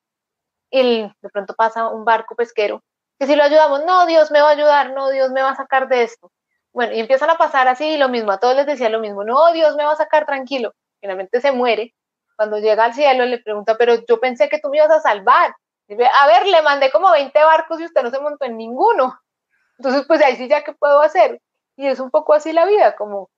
y 0.72 1.04
de 1.04 1.30
pronto 1.32 1.54
pasa 1.54 1.90
un 1.90 2.04
barco 2.04 2.36
pesquero, 2.36 2.84
que 3.20 3.28
si 3.28 3.36
lo 3.36 3.44
ayudamos, 3.44 3.86
no, 3.86 4.06
Dios 4.08 4.32
me 4.32 4.42
va 4.42 4.50
a 4.50 4.54
ayudar, 4.54 4.94
no, 4.94 5.10
Dios 5.10 5.32
me 5.32 5.42
va 5.42 5.52
a 5.52 5.56
sacar 5.56 5.88
de 5.88 6.04
esto. 6.04 6.32
Bueno, 6.74 6.94
y 6.94 7.00
empiezan 7.00 7.30
a 7.30 7.38
pasar 7.38 7.68
así 7.68 7.98
lo 7.98 8.10
mismo, 8.10 8.32
a 8.32 8.40
todos 8.40 8.56
les 8.56 8.66
decía 8.66 8.90
lo 8.90 9.00
mismo, 9.00 9.24
no, 9.24 9.52
Dios 9.54 9.76
me 9.76 9.84
va 9.84 9.92
a 9.92 9.96
sacar 9.96 10.26
tranquilo. 10.26 10.74
Finalmente 11.00 11.42
se 11.42 11.52
muere. 11.52 11.94
Cuando 12.36 12.58
llega 12.58 12.86
al 12.86 12.94
cielo 12.94 13.26
le 13.26 13.38
pregunta, 13.38 13.78
pero 13.78 13.96
yo 14.08 14.20
pensé 14.20 14.50
que 14.50 14.60
tú 14.60 14.70
me 14.70 14.78
ibas 14.78 14.90
a 14.90 15.00
salvar. 15.00 15.54
a 15.90 16.28
ver, 16.28 16.48
le 16.48 16.62
mandé 16.64 16.92
como 16.92 17.12
20 17.12 17.38
barcos 17.44 17.80
y 17.80 17.86
usted 17.86 18.02
no 18.02 18.10
se 18.10 18.20
montó 18.20 18.46
en 18.46 18.58
ninguno. 18.58 19.20
Entonces, 19.78 20.06
pues 20.08 20.22
ahí 20.24 20.36
sí 20.36 20.48
ya, 20.48 20.64
¿qué 20.64 20.74
puedo 20.74 21.02
hacer? 21.02 21.40
Y 21.76 21.88
es 21.88 22.00
un 22.00 22.10
poco 22.10 22.34
así 22.34 22.54
la 22.54 22.66
vida, 22.66 22.96
como, 22.96 23.30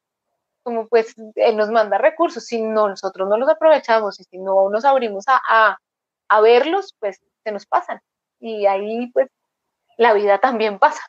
como 0.65 0.87
pues 0.87 1.13
Él 1.35 1.55
nos 1.55 1.69
manda 1.69 1.99
recursos, 1.99 2.43
si 2.47 2.59
no, 2.59 2.89
nosotros 2.89 3.29
no 3.29 3.37
los 3.37 3.47
aprovechamos 3.47 4.19
y 4.19 4.23
si 4.23 4.39
no 4.39 4.67
nos 4.71 4.83
abrimos 4.83 5.25
a, 5.27 5.77
a 6.27 6.41
verlos, 6.41 6.95
pues 6.99 7.21
se 7.43 7.51
nos 7.51 7.67
pasan. 7.67 8.01
Y 8.39 8.65
ahí, 8.65 9.11
pues, 9.13 9.29
la 9.97 10.13
vida 10.13 10.39
también 10.39 10.79
pasa. 10.79 11.01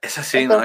Es 0.00 0.16
así, 0.16 0.46
¿no? 0.46 0.62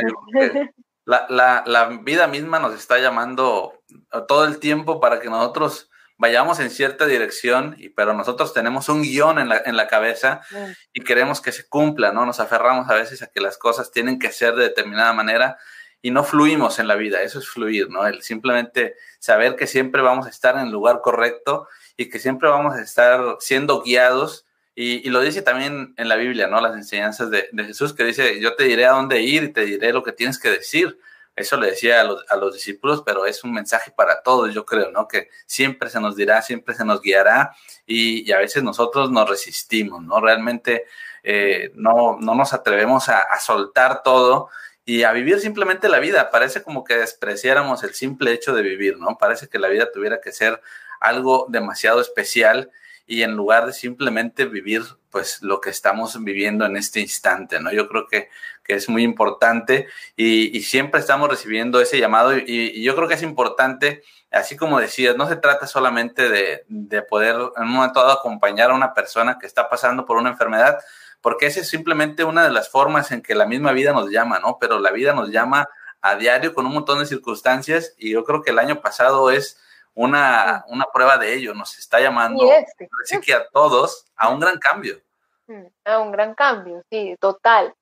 la, 1.05 1.25
la, 1.27 1.63
la, 1.65 1.85
vida 2.03 2.27
misma 2.27 2.59
nos 2.59 2.75
está 2.75 2.99
llamando 2.99 3.81
todo 4.27 4.45
el 4.45 4.59
tiempo 4.59 4.99
para 4.99 5.19
que 5.19 5.29
nosotros 5.29 5.89
vayamos 6.19 6.59
en 6.59 6.69
cierta 6.69 7.07
dirección, 7.07 7.75
y, 7.79 7.89
pero 7.89 8.13
nosotros 8.13 8.53
tenemos 8.53 8.89
un 8.89 9.01
guion 9.01 9.39
en 9.39 9.49
la, 9.49 9.63
en 9.65 9.75
la 9.75 9.87
cabeza 9.87 10.41
mm. 10.51 10.71
y 10.93 11.03
queremos 11.03 11.41
que 11.41 11.51
se 11.51 11.67
cumpla, 11.67 12.11
¿no? 12.11 12.27
Nos 12.27 12.39
aferramos 12.39 12.89
a 12.89 12.93
veces 12.93 13.23
a 13.23 13.27
que 13.27 13.41
las 13.41 13.57
cosas 13.57 13.89
tienen 13.89 14.19
que 14.19 14.31
ser 14.31 14.53
de 14.55 14.63
determinada 14.63 15.13
manera 15.13 15.57
y 16.01 16.11
no 16.11 16.23
fluimos 16.23 16.79
en 16.79 16.87
la 16.87 16.95
vida, 16.95 17.21
eso 17.21 17.39
es 17.39 17.49
fluir, 17.49 17.89
¿no? 17.89 18.07
El 18.07 18.21
simplemente 18.21 18.95
saber 19.19 19.55
que 19.55 19.67
siempre 19.67 20.01
vamos 20.01 20.27
a 20.27 20.29
estar 20.29 20.55
en 20.55 20.61
el 20.61 20.71
lugar 20.71 21.01
correcto 21.01 21.67
y 21.97 22.09
que 22.09 22.19
siempre 22.19 22.49
vamos 22.49 22.75
a 22.75 22.81
estar 22.81 23.37
siendo 23.39 23.81
guiados. 23.81 24.45
Y, 24.75 25.09
lo 25.09 25.19
dice 25.19 25.41
también 25.41 25.93
en 25.97 26.07
la 26.07 26.15
Biblia, 26.15 26.47
¿no? 26.47 26.61
Las 26.61 26.73
enseñanzas 26.73 27.29
de, 27.29 27.49
Jesús, 27.65 27.93
que 27.93 28.05
dice, 28.05 28.39
yo 28.39 28.55
te 28.55 28.63
diré 28.63 28.85
a 28.85 28.91
dónde 28.91 29.21
ir 29.21 29.43
y 29.43 29.51
te 29.51 29.65
diré 29.65 29.91
lo 29.91 30.03
que 30.03 30.13
tienes 30.13 30.39
que 30.39 30.49
decir. 30.49 30.97
Eso 31.35 31.57
le 31.57 31.71
decía 31.71 31.99
a 31.99 32.03
los, 32.05 32.23
a 32.29 32.37
los 32.37 32.53
discípulos, 32.53 33.03
pero 33.05 33.25
es 33.25 33.43
un 33.43 33.51
mensaje 33.51 33.91
para 33.91 34.23
todos, 34.23 34.53
yo 34.53 34.65
creo, 34.65 34.91
¿no? 34.91 35.05
Que 35.05 35.29
siempre 35.45 35.89
se 35.89 35.99
nos 35.99 36.15
dirá, 36.15 36.41
siempre 36.41 36.75
se 36.75 36.85
nos 36.85 37.01
guiará 37.01 37.53
y, 37.85 38.31
a 38.31 38.37
veces 38.37 38.63
nosotros 38.63 39.11
nos 39.11 39.29
resistimos, 39.29 40.01
¿no? 40.01 40.21
Realmente 40.21 40.85
eh, 41.23 41.71
no, 41.75 42.17
no 42.21 42.35
nos 42.35 42.53
atrevemos 42.53 43.09
a 43.09 43.37
soltar 43.41 44.01
todo 44.01 44.49
y 44.89 45.03
a 45.03 45.11
vivir 45.11 45.39
simplemente 45.39 45.87
la 45.87 45.99
vida. 45.99 46.31
Parece 46.31 46.63
como 46.63 46.83
que 46.83 46.97
despreciáramos 46.97 47.83
el 47.83 47.93
simple 47.93 48.33
hecho 48.33 48.55
de 48.55 48.63
vivir, 48.63 48.97
¿no? 48.97 49.19
Parece 49.19 49.47
que 49.47 49.59
la 49.59 49.67
vida 49.67 49.91
tuviera 49.93 50.19
que 50.19 50.31
ser 50.31 50.63
algo 50.99 51.45
demasiado 51.47 52.01
especial 52.01 52.71
y 53.05 53.21
en 53.21 53.35
lugar 53.35 53.67
de 53.67 53.73
simplemente 53.73 54.45
vivir 54.45 54.81
pues 55.11 55.43
lo 55.43 55.61
que 55.61 55.69
estamos 55.69 56.23
viviendo 56.23 56.65
en 56.65 56.75
este 56.75 57.01
instante, 57.01 57.59
¿no? 57.59 57.71
Yo 57.71 57.87
creo 57.87 58.07
que, 58.07 58.29
que 58.63 58.73
es 58.73 58.89
muy 58.89 59.03
importante 59.03 59.87
y, 60.15 60.57
y, 60.57 60.63
siempre 60.63 60.99
estamos 60.99 61.29
recibiendo 61.29 61.79
ese 61.81 61.99
llamado 61.99 62.35
y, 62.35 62.81
yo 62.81 62.95
creo 62.95 63.07
que 63.07 63.13
es 63.13 63.23
importante, 63.23 64.01
así 64.31 64.57
como 64.57 64.79
decías, 64.79 65.15
no 65.15 65.27
se 65.27 65.35
trata 65.35 65.67
solamente 65.67 66.29
de, 66.29 66.65
de 66.67 67.03
poder 67.03 67.35
en 67.57 67.63
un 67.63 67.73
momento 67.73 67.99
dado 67.99 68.13
acompañar 68.13 68.71
a 68.71 68.75
una 68.75 68.95
persona 68.95 69.37
que 69.39 69.45
está 69.45 69.69
pasando 69.69 70.03
por 70.05 70.17
una 70.17 70.29
enfermedad, 70.29 70.79
porque 71.21 71.47
esa 71.47 71.61
es 71.61 71.69
simplemente 71.69 72.23
una 72.23 72.43
de 72.43 72.51
las 72.51 72.69
formas 72.69 73.11
en 73.11 73.21
que 73.21 73.35
la 73.35 73.45
misma 73.45 73.71
vida 73.71 73.93
nos 73.93 74.09
llama, 74.09 74.39
¿no? 74.39 74.57
Pero 74.59 74.79
la 74.79 74.91
vida 74.91 75.13
nos 75.13 75.29
llama 75.29 75.69
a 76.01 76.15
diario 76.15 76.53
con 76.53 76.65
un 76.65 76.73
montón 76.73 76.99
de 76.99 77.05
circunstancias 77.05 77.93
y 77.97 78.11
yo 78.11 78.23
creo 78.23 78.41
que 78.41 78.51
el 78.51 78.59
año 78.59 78.81
pasado 78.81 79.29
es 79.31 79.59
una, 79.93 80.63
una 80.67 80.85
prueba 80.93 81.17
de 81.17 81.33
ello, 81.33 81.53
nos 81.53 81.77
está 81.77 81.99
llamando, 81.99 82.49
este. 82.51 82.87
así 83.03 83.19
que 83.19 83.33
a 83.33 83.47
todos, 83.49 84.05
a 84.15 84.29
un 84.29 84.39
gran 84.39 84.57
cambio. 84.57 85.01
Mm, 85.47 85.65
a 85.83 85.99
un 85.99 86.11
gran 86.11 86.35
cambio, 86.35 86.83
sí, 86.89 87.15
total. 87.19 87.73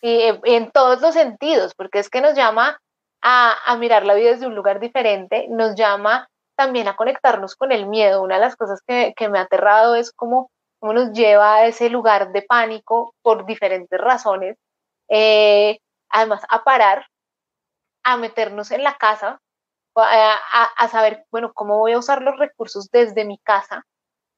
Y 0.00 0.22
en 0.44 0.70
todos 0.70 1.00
los 1.00 1.14
sentidos, 1.14 1.74
porque 1.74 1.98
es 1.98 2.08
que 2.08 2.20
nos 2.20 2.34
llama 2.34 2.80
a, 3.22 3.56
a 3.64 3.76
mirar 3.76 4.06
la 4.06 4.14
vida 4.14 4.30
desde 4.30 4.46
un 4.46 4.54
lugar 4.54 4.78
diferente, 4.78 5.46
nos 5.50 5.74
llama 5.74 6.28
también 6.54 6.88
a 6.88 6.96
conectarnos 6.96 7.56
con 7.56 7.72
el 7.72 7.86
miedo. 7.86 8.22
Una 8.22 8.36
de 8.36 8.40
las 8.40 8.56
cosas 8.56 8.80
que, 8.86 9.14
que 9.16 9.28
me 9.28 9.38
ha 9.38 9.42
aterrado 9.42 9.94
es 9.96 10.12
como 10.12 10.50
nos 10.92 11.12
lleva 11.12 11.56
a 11.56 11.66
ese 11.66 11.90
lugar 11.90 12.32
de 12.32 12.42
pánico 12.42 13.14
por 13.22 13.46
diferentes 13.46 14.00
razones. 14.00 14.56
Eh, 15.08 15.78
además, 16.08 16.42
a 16.48 16.64
parar, 16.64 17.06
a 18.04 18.16
meternos 18.16 18.70
en 18.70 18.82
la 18.82 18.96
casa, 18.96 19.40
a, 19.96 20.88
saber, 20.88 21.24
bueno, 21.30 21.52
cómo 21.54 21.78
voy 21.78 21.92
a 21.92 21.98
usar 21.98 22.22
los 22.22 22.38
recursos 22.38 22.90
desde 22.90 23.24
mi 23.24 23.38
casa, 23.38 23.84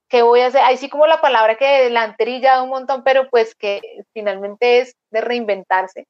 qué 0.09 0.23
voy 0.23 0.41
a 0.41 0.47
hacer. 0.47 0.63
Ahí 0.63 0.77
sí 0.77 0.89
como 0.89 1.07
la 1.07 1.21
palabra 1.21 1.57
que 1.57 1.91
la 1.91 2.03
anterilla 2.03 2.63
un 2.63 2.71
montón, 2.71 3.03
pero 3.05 3.29
pues 3.31 3.55
que 3.55 3.81
finalmente 4.13 4.81
es 4.81 4.97
de 5.11 5.21
reinventarse, 5.21 6.07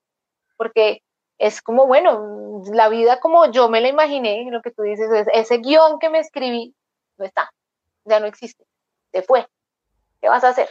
porque 0.57 1.03
es 1.39 1.63
como, 1.63 1.87
bueno, 1.87 2.63
la 2.73 2.89
vida 2.89 3.21
como 3.21 3.51
yo 3.51 3.69
me 3.69 3.81
la 3.81 3.89
imaginé, 3.89 4.47
lo 4.51 4.61
que 4.63 4.71
tú 4.71 4.83
dices, 4.83 5.09
ese 5.33 5.59
guion 5.59 5.99
que 5.99 6.11
me 6.11 6.19
escribí, 6.19 6.75
no 7.17 7.25
está, 7.25 7.51
ya 8.05 8.21
no 8.21 8.27
existe, 8.27 8.65
se 9.13 9.23
fue. 9.23 9.47
¿Qué 10.21 10.29
vas 10.29 10.45
a 10.45 10.49
hacer? 10.49 10.69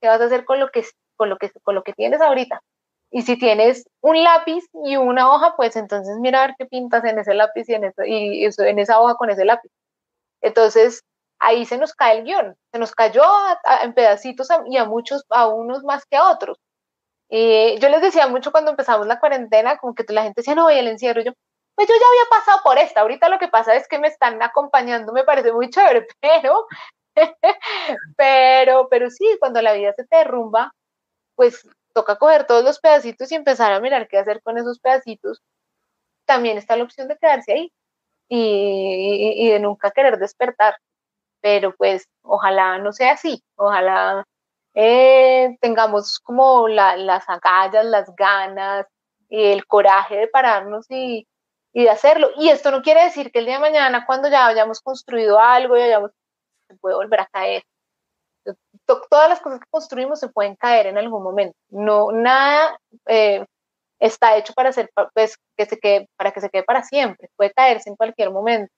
¿Qué 0.00 0.08
vas 0.08 0.20
a 0.20 0.24
hacer 0.24 0.44
con 0.44 0.60
lo 0.60 0.68
que, 0.70 0.84
con 1.16 1.30
lo 1.30 1.36
que, 1.38 1.50
con 1.62 1.74
lo 1.74 1.82
que 1.82 1.92
tienes 1.92 2.20
ahorita? 2.20 2.60
Y 3.10 3.22
si 3.22 3.38
tienes 3.38 3.88
un 4.00 4.22
lápiz 4.22 4.64
y 4.84 4.96
una 4.96 5.30
hoja, 5.30 5.54
pues 5.56 5.76
entonces 5.76 6.16
mira 6.20 6.42
a 6.42 6.46
ver 6.48 6.56
qué 6.58 6.66
pintas 6.66 7.04
en 7.04 7.18
ese 7.18 7.34
lápiz 7.34 7.68
y 7.68 7.74
en, 7.74 7.92
y 8.04 8.44
en 8.44 8.78
esa 8.78 9.00
hoja 9.00 9.14
con 9.14 9.30
ese 9.30 9.44
lápiz. 9.44 9.70
Entonces, 10.42 11.02
ahí 11.38 11.64
se 11.66 11.78
nos 11.78 11.94
cae 11.94 12.18
el 12.18 12.24
guion, 12.24 12.56
se 12.72 12.78
nos 12.78 12.94
cayó 12.94 13.22
en 13.82 13.94
pedacitos 13.94 14.48
y 14.66 14.76
a 14.76 14.84
muchos, 14.84 15.24
a 15.30 15.48
unos 15.48 15.84
más 15.84 16.04
que 16.06 16.16
a 16.16 16.30
otros. 16.30 16.58
Y 17.28 17.78
yo 17.80 17.88
les 17.88 18.02
decía 18.02 18.28
mucho 18.28 18.52
cuando 18.52 18.70
empezamos 18.70 19.06
la 19.06 19.20
cuarentena, 19.20 19.78
como 19.78 19.94
que 19.94 20.04
la 20.08 20.22
gente 20.22 20.40
decía, 20.40 20.54
no, 20.54 20.64
voy 20.64 20.78
el 20.78 20.88
encierro. 20.88 21.22
yo, 21.22 21.32
pues 21.74 21.88
yo 21.88 21.94
ya 21.94 22.06
había 22.08 22.30
pasado 22.30 22.60
por 22.64 22.78
esta. 22.78 23.00
Ahorita 23.02 23.28
lo 23.28 23.38
que 23.38 23.48
pasa 23.48 23.74
es 23.74 23.88
que 23.88 23.98
me 23.98 24.08
están 24.08 24.42
acompañando, 24.42 25.12
me 25.12 25.24
parece 25.24 25.52
muy 25.52 25.70
chévere, 25.70 26.06
pero 26.20 26.66
pero, 28.16 28.88
pero 28.90 29.10
sí, 29.10 29.24
cuando 29.40 29.62
la 29.62 29.72
vida 29.72 29.92
se 29.94 30.04
te 30.04 30.16
derrumba, 30.16 30.72
pues 31.34 31.68
toca 31.94 32.16
coger 32.16 32.46
todos 32.46 32.64
los 32.64 32.80
pedacitos 32.80 33.32
y 33.32 33.36
empezar 33.36 33.72
a 33.72 33.80
mirar 33.80 34.08
qué 34.08 34.18
hacer 34.18 34.42
con 34.42 34.58
esos 34.58 34.78
pedacitos. 34.80 35.42
También 36.26 36.58
está 36.58 36.76
la 36.76 36.84
opción 36.84 37.08
de 37.08 37.16
quedarse 37.16 37.52
ahí 37.52 37.72
y, 38.28 39.50
de 39.50 39.60
nunca 39.60 39.90
querer 39.90 40.18
despertar. 40.18 40.76
Pero 41.40 41.74
pues 41.76 42.08
ojalá 42.22 42.78
no 42.78 42.92
sea 42.92 43.12
así, 43.12 43.42
ojalá 43.56 44.24
eh, 44.74 45.56
tengamos 45.60 46.18
como 46.20 46.68
las 46.68 47.28
agallas, 47.28 47.84
las 47.86 48.14
ganas 48.16 48.86
y 49.28 49.44
el 49.46 49.66
coraje 49.66 50.16
de 50.16 50.28
pararnos 50.28 50.86
y, 50.90 51.26
y 51.72 51.84
de 51.84 51.90
hacerlo. 51.90 52.30
Y 52.36 52.48
esto 52.50 52.70
no 52.70 52.82
quiere 52.82 53.04
decir 53.04 53.30
que 53.30 53.38
el 53.40 53.46
día 53.46 53.54
de 53.56 53.60
mañana, 53.60 54.06
cuando 54.06 54.28
ya 54.28 54.46
hayamos 54.46 54.80
construido 54.80 55.38
algo 55.38 55.76
y 55.76 55.82
hayamos 55.82 56.10
se 56.68 56.76
puede 56.76 56.96
volver 56.96 57.20
a 57.20 57.26
caer. 57.26 57.62
Todas 58.86 59.28
las 59.28 59.40
cosas 59.40 59.60
que 59.60 59.66
construimos 59.70 60.20
se 60.20 60.28
pueden 60.28 60.54
caer 60.56 60.86
en 60.86 60.98
algún 60.98 61.22
momento. 61.22 61.56
No, 61.68 62.12
nada 62.12 62.78
eh, 63.06 63.44
está 63.98 64.36
hecho 64.36 64.52
para, 64.54 64.72
ser, 64.72 64.90
pues, 65.14 65.36
que 65.56 65.66
se 65.66 65.78
quede, 65.78 66.08
para 66.16 66.32
que 66.32 66.40
se 66.40 66.50
quede 66.50 66.62
para 66.62 66.82
siempre. 66.82 67.28
Puede 67.36 67.52
caerse 67.52 67.90
en 67.90 67.96
cualquier 67.96 68.30
momento. 68.30 68.72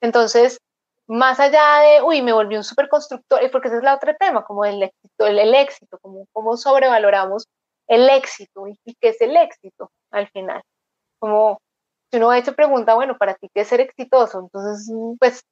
Entonces, 0.00 0.58
más 1.06 1.40
allá 1.40 1.80
de, 1.80 2.02
uy, 2.02 2.22
me 2.22 2.32
volví 2.32 2.56
un 2.56 2.64
super 2.64 2.88
constructor, 2.88 3.38
porque 3.50 3.68
ese 3.68 3.76
es 3.78 3.82
el 3.82 3.88
otro 3.88 4.14
tema, 4.18 4.44
como 4.44 4.64
el 4.64 4.82
éxito, 4.82 5.26
el, 5.26 5.54
éxito, 5.54 5.98
como, 6.00 6.26
como 6.32 6.56
sobrevaloramos 6.56 7.46
el 7.88 8.08
éxito 8.08 8.66
y, 8.68 8.78
qué 9.00 9.08
es 9.10 9.20
el 9.20 9.36
éxito 9.36 9.90
al 10.10 10.28
final. 10.30 10.62
Como 11.18 11.58
si 12.10 12.18
uno 12.18 12.32
se 12.42 12.52
pregunta, 12.52 12.94
bueno, 12.94 13.16
para 13.18 13.34
ti, 13.34 13.48
¿qué 13.54 13.62
es 13.62 13.68
ser 13.68 13.80
exitoso? 13.80 14.40
Entonces, 14.40 14.92
pues 15.18 15.42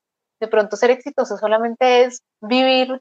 de 0.40 0.48
pronto 0.48 0.76
ser 0.76 0.90
exitoso 0.90 1.36
solamente 1.36 2.04
es 2.04 2.22
vivir, 2.40 3.00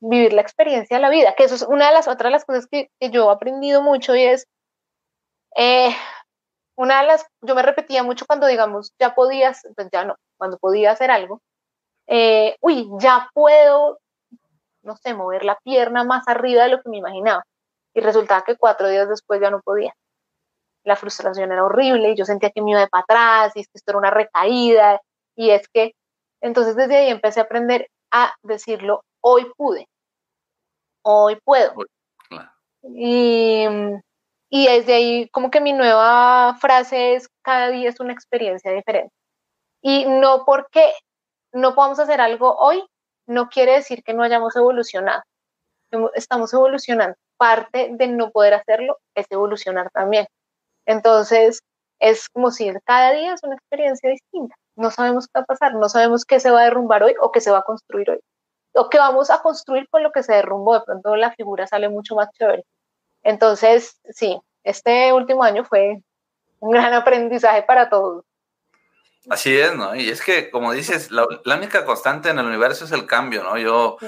vivir 0.00 0.32
la 0.32 0.42
experiencia 0.42 0.96
de 0.96 1.02
la 1.02 1.10
vida, 1.10 1.34
que 1.36 1.44
eso 1.44 1.56
es 1.56 1.62
una 1.62 1.88
de 1.88 1.94
las 1.94 2.08
otras 2.08 2.32
las 2.32 2.44
cosas 2.44 2.66
que, 2.70 2.90
yo 3.00 3.28
he 3.28 3.32
aprendido 3.32 3.82
mucho 3.82 4.14
y 4.14 4.22
es, 4.22 4.46
eh, 5.56 5.90
una 6.76 7.00
de 7.00 7.08
las, 7.08 7.26
yo 7.42 7.54
me 7.54 7.62
repetía 7.62 8.02
mucho 8.02 8.24
cuando 8.26 8.46
digamos, 8.46 8.94
ya 8.98 9.14
podías, 9.14 9.62
pues 9.76 9.88
ya 9.92 10.04
no, 10.04 10.16
cuando 10.38 10.58
podía 10.58 10.92
hacer 10.92 11.10
algo, 11.10 11.42
eh, 12.06 12.56
uy, 12.60 12.88
ya 12.98 13.28
puedo, 13.34 13.98
no 14.82 14.96
sé, 14.96 15.14
mover 15.14 15.44
la 15.44 15.58
pierna 15.62 16.04
más 16.04 16.26
arriba 16.26 16.64
de 16.64 16.70
lo 16.70 16.82
que 16.82 16.88
me 16.88 16.98
imaginaba. 16.98 17.44
Y 17.94 18.00
resultaba 18.00 18.42
que 18.42 18.56
cuatro 18.56 18.88
días 18.88 19.08
después 19.08 19.40
ya 19.40 19.50
no 19.50 19.60
podía. 19.60 19.94
La 20.84 20.96
frustración 20.96 21.52
era 21.52 21.64
horrible 21.64 22.10
y 22.10 22.16
yo 22.16 22.24
sentía 22.24 22.50
que 22.50 22.62
me 22.62 22.72
iba 22.72 22.80
de 22.80 22.88
para 22.88 23.02
atrás 23.02 23.52
y 23.56 23.60
es 23.60 23.66
que 23.66 23.72
esto 23.78 23.92
era 23.92 23.98
una 23.98 24.10
recaída 24.10 25.00
y 25.36 25.50
es 25.50 25.68
que 25.68 25.94
entonces 26.40 26.76
desde 26.76 26.96
ahí 26.96 27.10
empecé 27.10 27.40
a 27.40 27.44
aprender 27.44 27.88
a 28.10 28.34
decirlo, 28.42 29.02
hoy 29.22 29.50
pude, 29.56 29.86
hoy 31.02 31.38
puedo. 31.44 31.74
Y, 32.82 33.66
y 34.48 34.66
desde 34.66 34.94
ahí 34.94 35.28
como 35.30 35.50
que 35.50 35.60
mi 35.60 35.72
nueva 35.72 36.56
frase 36.60 37.14
es, 37.14 37.28
cada 37.42 37.68
día 37.68 37.90
es 37.90 38.00
una 38.00 38.12
experiencia 38.12 38.72
diferente. 38.72 39.12
Y 39.82 40.06
no 40.06 40.44
porque 40.44 40.92
no 41.52 41.74
podamos 41.74 41.98
hacer 41.98 42.20
algo 42.20 42.56
hoy, 42.56 42.84
no 43.26 43.48
quiere 43.48 43.72
decir 43.72 44.02
que 44.02 44.14
no 44.14 44.22
hayamos 44.22 44.56
evolucionado. 44.56 45.22
Estamos 46.14 46.52
evolucionando. 46.52 47.16
Parte 47.36 47.90
de 47.92 48.08
no 48.08 48.30
poder 48.30 48.54
hacerlo 48.54 48.98
es 49.14 49.26
evolucionar 49.30 49.90
también. 49.92 50.26
Entonces, 50.86 51.60
es 52.00 52.28
como 52.28 52.50
si 52.50 52.72
cada 52.84 53.12
día 53.12 53.34
es 53.34 53.42
una 53.42 53.54
experiencia 53.54 54.10
distinta 54.10 54.54
no 54.80 54.90
sabemos 54.90 55.26
qué 55.26 55.38
va 55.38 55.42
a 55.42 55.44
pasar, 55.44 55.74
no 55.74 55.88
sabemos 55.88 56.24
qué 56.24 56.40
se 56.40 56.50
va 56.50 56.62
a 56.62 56.64
derrumbar 56.64 57.02
hoy 57.02 57.14
o 57.20 57.30
qué 57.30 57.40
se 57.40 57.50
va 57.50 57.58
a 57.58 57.62
construir 57.62 58.10
hoy, 58.10 58.20
o 58.72 58.88
qué 58.88 58.98
vamos 58.98 59.30
a 59.30 59.42
construir 59.42 59.88
con 59.90 60.02
lo 60.02 60.10
que 60.10 60.22
se 60.22 60.32
derrumbó, 60.32 60.74
de 60.74 60.84
pronto 60.84 61.16
la 61.16 61.32
figura 61.32 61.66
sale 61.66 61.88
mucho 61.88 62.14
más 62.14 62.28
chévere. 62.32 62.64
Entonces, 63.22 64.00
sí, 64.10 64.40
este 64.64 65.12
último 65.12 65.44
año 65.44 65.64
fue 65.64 66.02
un 66.60 66.70
gran 66.70 66.92
aprendizaje 66.94 67.62
para 67.62 67.90
todos. 67.90 68.24
Así 69.28 69.54
es, 69.56 69.74
¿no? 69.76 69.94
Y 69.94 70.08
es 70.08 70.22
que, 70.22 70.50
como 70.50 70.72
dices, 70.72 71.10
la, 71.10 71.26
única 71.44 71.84
constante 71.84 72.30
en 72.30 72.38
el 72.38 72.46
universo 72.46 72.86
es 72.86 72.92
el 72.92 73.06
cambio, 73.06 73.42
¿no? 73.42 73.58
Yo 73.58 73.98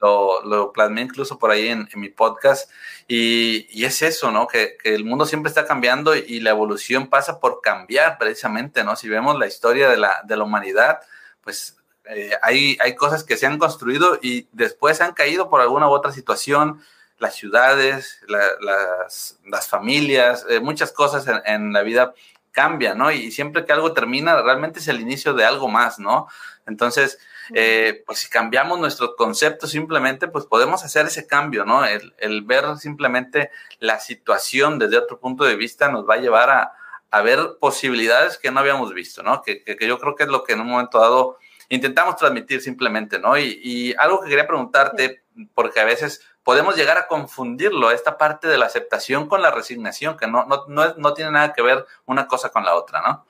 lo, 0.00 0.42
lo, 0.44 0.72
plasmé 0.72 1.02
incluso 1.02 1.38
por 1.38 1.50
ahí 1.50 1.68
en, 1.68 1.88
mi 1.94 2.08
podcast 2.08 2.70
y, 3.06 3.84
es 3.84 4.02
eso, 4.02 4.30
¿no? 4.30 4.46
Que, 4.46 4.76
el 4.84 5.04
mundo 5.04 5.26
siempre 5.26 5.48
está 5.48 5.66
cambiando 5.66 6.14
y 6.14 6.40
la 6.40 6.50
evolución 6.50 7.08
pasa 7.08 7.40
por 7.40 7.60
cambiar 7.60 8.18
precisamente, 8.18 8.84
¿no? 8.84 8.96
Si 8.96 9.08
vemos 9.08 9.38
la 9.38 9.46
historia 9.46 9.88
de 9.88 9.96
la, 9.96 10.22
de 10.24 10.36
la 10.36 10.44
humanidad, 10.44 11.00
pues 11.42 11.76
eh, 12.04 12.32
hay, 12.42 12.78
hay 12.82 12.94
cosas 12.94 13.24
que 13.24 13.36
se 13.36 13.46
han 13.46 13.58
construido 13.58 14.18
y 14.20 14.48
después 14.52 15.00
han 15.00 15.12
caído 15.12 15.50
por 15.50 15.60
alguna 15.60 15.88
u 15.88 15.92
otra 15.92 16.12
situación, 16.12 16.82
las 17.18 17.34
ciudades, 17.34 18.20
la, 18.28 18.40
las, 18.60 19.38
las, 19.46 19.68
familias, 19.68 20.46
eh, 20.48 20.60
muchas 20.60 20.90
cosas 20.90 21.26
en, 21.26 21.42
en, 21.44 21.72
la 21.74 21.82
vida 21.82 22.14
cambian, 22.50 22.96
¿no? 22.96 23.12
Y 23.12 23.30
siempre 23.30 23.64
que 23.66 23.72
algo 23.72 23.92
termina, 23.92 24.40
realmente 24.40 24.80
es 24.80 24.88
el 24.88 25.00
inicio 25.00 25.34
de 25.34 25.44
algo 25.44 25.68
más, 25.68 25.98
¿no? 25.98 26.28
Entonces, 26.66 27.18
eh, 27.54 28.02
pues 28.06 28.20
si 28.20 28.28
cambiamos 28.28 28.78
nuestro 28.78 29.16
concepto 29.16 29.66
simplemente, 29.66 30.28
pues 30.28 30.46
podemos 30.46 30.84
hacer 30.84 31.06
ese 31.06 31.26
cambio, 31.26 31.64
¿no? 31.64 31.84
El, 31.84 32.14
el, 32.18 32.42
ver 32.42 32.76
simplemente 32.78 33.50
la 33.78 33.98
situación 33.98 34.78
desde 34.78 34.98
otro 34.98 35.18
punto 35.18 35.44
de 35.44 35.56
vista 35.56 35.90
nos 35.90 36.08
va 36.08 36.14
a 36.14 36.18
llevar 36.18 36.50
a, 36.50 36.72
a 37.10 37.22
ver 37.22 37.56
posibilidades 37.60 38.38
que 38.38 38.50
no 38.50 38.60
habíamos 38.60 38.92
visto, 38.94 39.22
¿no? 39.22 39.42
Que, 39.42 39.62
que, 39.64 39.76
que, 39.76 39.86
yo 39.86 39.98
creo 39.98 40.14
que 40.14 40.24
es 40.24 40.28
lo 40.28 40.44
que 40.44 40.52
en 40.52 40.60
un 40.60 40.68
momento 40.68 41.00
dado 41.00 41.38
intentamos 41.68 42.16
transmitir 42.16 42.60
simplemente, 42.60 43.18
¿no? 43.18 43.38
Y, 43.38 43.60
y 43.62 43.94
algo 43.98 44.20
que 44.20 44.28
quería 44.28 44.46
preguntarte, 44.46 45.24
porque 45.54 45.80
a 45.80 45.84
veces 45.84 46.20
podemos 46.42 46.76
llegar 46.76 46.98
a 46.98 47.06
confundirlo, 47.06 47.90
esta 47.90 48.18
parte 48.18 48.48
de 48.48 48.58
la 48.58 48.66
aceptación 48.66 49.28
con 49.28 49.42
la 49.42 49.50
resignación, 49.50 50.16
que 50.16 50.26
no, 50.26 50.44
no, 50.46 50.64
no, 50.68 50.94
no 50.96 51.14
tiene 51.14 51.30
nada 51.30 51.52
que 51.52 51.62
ver 51.62 51.86
una 52.06 52.26
cosa 52.26 52.50
con 52.50 52.64
la 52.64 52.74
otra, 52.74 53.00
¿no? 53.02 53.26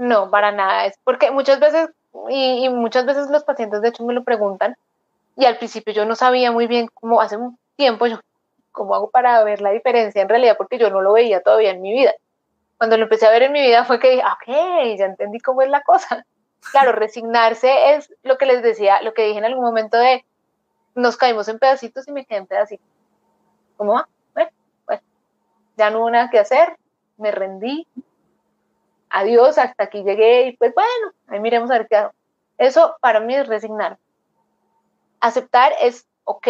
No, 0.00 0.30
para 0.30 0.50
nada. 0.50 0.86
Es 0.86 0.98
porque 1.04 1.30
muchas 1.30 1.60
veces, 1.60 1.90
y, 2.28 2.68
muchas 2.68 3.06
veces 3.06 3.30
los 3.30 3.44
pacientes 3.44 3.82
de 3.82 3.88
hecho 3.88 4.04
me 4.04 4.14
lo 4.14 4.24
preguntan, 4.24 4.76
y 5.36 5.44
al 5.44 5.58
principio 5.58 5.92
yo 5.92 6.04
no 6.04 6.16
sabía 6.16 6.52
muy 6.52 6.66
bien 6.66 6.88
cómo, 6.92 7.20
hace 7.20 7.36
un 7.36 7.58
tiempo 7.76 8.06
yo, 8.06 8.20
cómo 8.72 8.94
hago 8.94 9.10
para 9.10 9.42
ver 9.44 9.60
la 9.60 9.70
diferencia 9.70 10.22
en 10.22 10.28
realidad, 10.28 10.56
porque 10.56 10.78
yo 10.78 10.90
no 10.90 11.00
lo 11.00 11.12
veía 11.12 11.42
todavía 11.42 11.70
en 11.70 11.82
mi 11.82 11.92
vida. 11.92 12.14
Cuando 12.78 12.96
lo 12.96 13.04
empecé 13.04 13.26
a 13.26 13.30
ver 13.30 13.42
en 13.42 13.52
mi 13.52 13.60
vida 13.60 13.84
fue 13.84 14.00
que 14.00 14.10
dije, 14.10 14.22
ok, 14.22 14.98
ya 14.98 15.06
entendí 15.06 15.38
cómo 15.40 15.62
es 15.62 15.70
la 15.70 15.82
cosa. 15.82 16.24
Claro, 16.72 16.92
resignarse 16.92 17.94
es 17.94 18.12
lo 18.22 18.36
que 18.36 18.44
les 18.44 18.62
decía, 18.62 19.00
lo 19.00 19.14
que 19.14 19.24
dije 19.24 19.38
en 19.38 19.46
algún 19.46 19.64
momento 19.64 19.96
de, 19.96 20.26
nos 20.94 21.16
caímos 21.16 21.48
en 21.48 21.58
pedacitos 21.58 22.06
y 22.06 22.12
me 22.12 22.26
quedé 22.26 22.38
en 22.40 22.46
pedacitos. 22.46 22.86
¿Cómo 23.78 23.94
va? 23.94 24.08
Bueno, 24.34 24.50
pues 24.84 25.00
ya 25.78 25.88
no 25.88 26.00
hubo 26.00 26.10
nada 26.10 26.28
que 26.28 26.38
hacer, 26.38 26.76
me 27.16 27.30
rendí. 27.30 27.86
Adiós, 29.10 29.58
hasta 29.58 29.84
aquí 29.84 30.02
llegué 30.04 30.48
y 30.48 30.56
pues 30.56 30.72
bueno, 30.74 31.12
ahí 31.26 31.40
miremos 31.40 31.70
a 31.70 31.78
ver 31.78 31.88
qué 31.88 31.96
hago. 31.96 32.12
Eso 32.58 32.96
para 33.00 33.20
mí 33.20 33.34
es 33.34 33.46
resignar. 33.48 33.98
Aceptar 35.20 35.72
es, 35.80 36.06
ok, 36.24 36.46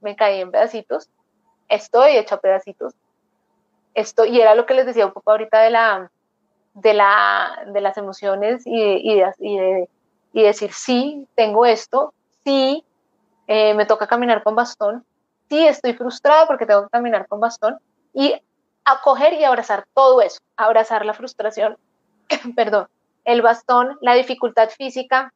me 0.00 0.16
caí 0.16 0.40
en 0.40 0.50
pedacitos, 0.50 1.10
estoy 1.68 2.16
hecho 2.16 2.36
a 2.36 2.40
pedacitos, 2.40 2.94
esto, 3.94 4.24
y 4.24 4.40
era 4.40 4.54
lo 4.54 4.64
que 4.64 4.74
les 4.74 4.86
decía 4.86 5.06
un 5.06 5.12
poco 5.12 5.30
ahorita 5.30 5.60
de 5.60 5.70
la 5.70 6.10
de 6.74 6.94
la 6.94 7.64
de 7.66 7.80
las 7.80 7.96
emociones 7.96 8.64
y, 8.64 8.72
y, 8.72 9.16
de, 9.16 9.88
y 10.32 10.42
decir 10.42 10.72
sí, 10.72 11.26
tengo 11.34 11.66
esto, 11.66 12.14
sí, 12.44 12.84
eh, 13.46 13.74
me 13.74 13.86
toca 13.86 14.06
caminar 14.06 14.42
con 14.42 14.54
bastón, 14.54 15.04
sí 15.48 15.66
estoy 15.66 15.94
frustrada 15.94 16.46
porque 16.46 16.66
tengo 16.66 16.84
que 16.84 16.90
caminar 16.90 17.26
con 17.26 17.40
bastón 17.40 17.78
y 18.14 18.40
acoger 18.92 19.34
y 19.34 19.44
abrazar 19.44 19.86
todo 19.94 20.20
eso, 20.20 20.38
abrazar 20.56 21.04
la 21.04 21.14
frustración, 21.14 21.76
perdón, 22.56 22.88
el 23.24 23.42
bastón, 23.42 23.98
la 24.00 24.14
dificultad 24.14 24.70
física, 24.70 25.32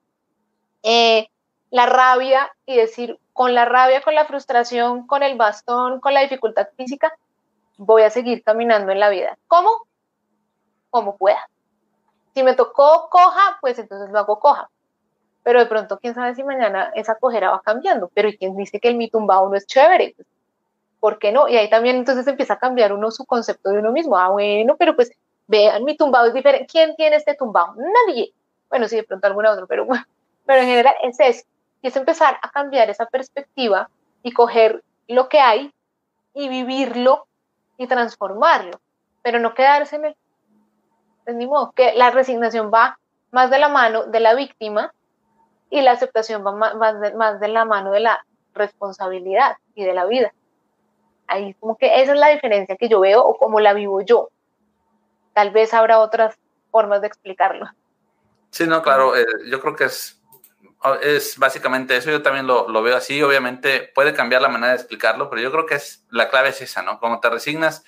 eh, 0.83 1.29
la 1.71 1.87
rabia 1.87 2.51
y 2.67 2.77
decir, 2.77 3.19
con 3.33 3.55
la 3.55 3.65
rabia, 3.65 4.03
con 4.03 4.15
la 4.15 4.27
frustración, 4.27 5.07
con 5.07 5.23
el 5.23 5.37
bastón, 5.37 6.01
con 6.01 6.15
la 6.15 6.21
dificultad 6.21 6.69
física, 6.77 7.13
voy 7.77 8.03
a 8.03 8.11
seguir 8.11 8.43
caminando 8.43 8.93
en 8.93 9.01
la 9.01 9.09
vida. 9.09 9.39
¿Cómo? 9.47 9.71
Como 10.91 11.17
pueda. 11.17 11.49
Si 12.35 12.43
me 12.43 12.55
tocó 12.55 13.09
coja, 13.11 13.59
pues 13.61 13.79
entonces 13.79 14.11
lo 14.11 14.19
hago 14.19 14.39
coja 14.39 14.69
pero 15.43 15.61
de 15.61 15.67
pronto 15.67 15.99
quién 15.99 16.15
sabe 16.15 16.35
si 16.35 16.43
mañana 16.43 16.93
esa 16.95 17.17
cojera 17.17 17.51
va 17.51 17.63
cambiando, 17.63 18.11
pero 18.15 18.29
¿y 18.29 18.37
quién 18.37 18.57
dice 18.57 18.81
que 18.81 18.89
el 18.89 18.97
mi 18.97 19.11
tumbado 19.11 19.49
no 19.49 19.57
es 19.57 19.67
chévere? 19.67 20.15
Pues, 20.17 20.29
¿Por 21.03 21.19
qué 21.19 21.33
no? 21.33 21.49
Y 21.49 21.57
ahí 21.57 21.69
también 21.69 21.97
entonces 21.97 22.25
empieza 22.29 22.55
a 22.55 22.59
cambiar 22.61 22.93
uno 22.93 23.11
su 23.11 23.25
concepto 23.25 23.71
de 23.71 23.81
uno 23.81 23.91
mismo. 23.91 24.17
Ah, 24.17 24.29
bueno, 24.29 24.77
pero 24.79 24.95
pues 24.95 25.11
vean, 25.49 25.83
mi 25.83 25.97
tumbado 25.97 26.29
es 26.29 26.33
diferente. 26.33 26.69
¿Quién 26.71 26.95
tiene 26.95 27.17
este 27.17 27.35
tumbado? 27.35 27.75
Nadie. 27.75 28.33
Bueno, 28.69 28.87
sí, 28.87 28.95
de 28.95 29.03
pronto 29.03 29.27
algún 29.27 29.45
otro, 29.45 29.67
pero 29.67 29.85
bueno, 29.85 30.05
pero 30.47 30.61
en 30.61 30.69
general 30.69 30.95
es 31.03 31.19
eso. 31.19 31.45
Y 31.83 31.89
es 31.89 31.97
empezar 31.97 32.39
a 32.41 32.51
cambiar 32.51 32.89
esa 32.89 33.07
perspectiva 33.07 33.91
y 34.23 34.31
coger 34.31 34.85
lo 35.09 35.29
que 35.29 35.41
hay 35.41 35.75
y 36.35 36.49
vivirlo 36.49 37.27
y 37.79 37.89
transformarlo, 37.89 38.81
pero 39.23 39.41
no 39.41 39.55
quedarse 39.55 39.97
en 39.97 40.05
el... 40.05 40.17
Pues 41.25 41.35
ni 41.35 41.49
modo, 41.49 41.73
que 41.73 41.95
la 41.95 42.13
resignación 42.13 42.71
va 42.73 43.01
más 43.33 43.51
de 43.51 43.59
la 43.59 43.69
mano 43.69 44.05
de 44.05 44.21
la 44.21 44.35
víctima 44.35 44.95
y 45.69 45.81
la 45.81 45.91
aceptación 45.91 46.47
va 46.47 46.53
más, 46.53 47.01
de, 47.01 47.13
más 47.15 47.41
de 47.41 47.49
la 47.49 47.65
mano 47.65 47.91
de 47.91 47.99
la 47.99 48.25
responsabilidad 48.55 49.57
y 49.75 49.83
de 49.83 49.95
la 49.95 50.05
vida. 50.05 50.33
Ahí 51.33 51.55
como 51.55 51.79
que 51.79 52.03
esa 52.03 52.13
es 52.13 52.19
la 52.19 52.29
diferencia 52.29 52.77
que 52.77 52.91
yo 52.91 53.01
veo 53.01 53.23
o 53.23 53.39
como 53.39 53.59
la 53.59 53.73
vivo 53.73 54.03
yo. 54.03 54.29
Tal 55.33 55.51
vez 55.51 55.73
habrá 55.73 55.99
otras 55.99 56.37
formas 56.71 57.01
de 57.01 57.07
explicarlo. 57.07 57.71
Sí, 58.51 58.67
no, 58.67 58.83
claro, 58.83 59.17
eh, 59.17 59.25
yo 59.47 59.59
creo 59.63 59.75
que 59.75 59.85
es, 59.85 60.21
es 61.01 61.39
básicamente 61.39 61.97
eso, 61.97 62.11
yo 62.11 62.21
también 62.21 62.47
lo, 62.47 62.69
lo, 62.69 62.83
veo 62.83 62.99
así, 62.99 63.23
obviamente 63.23 63.91
puede 63.95 64.13
cambiar 64.13 64.43
la 64.43 64.51
manera 64.51 64.75
de 64.75 64.79
explicarlo, 64.79 65.31
pero 65.31 65.41
yo 65.41 65.51
creo 65.51 65.65
que 65.65 65.77
es, 65.77 66.05
la 66.11 66.29
clave 66.29 66.51
es 66.51 66.61
esa, 66.61 66.83
¿no? 66.83 67.01
Cuando 67.01 67.19
te 67.19 67.31
resignas, 67.31 67.83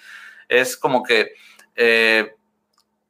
es 0.48 0.78
como 0.78 1.02
que 1.02 1.34
eh, 1.76 2.34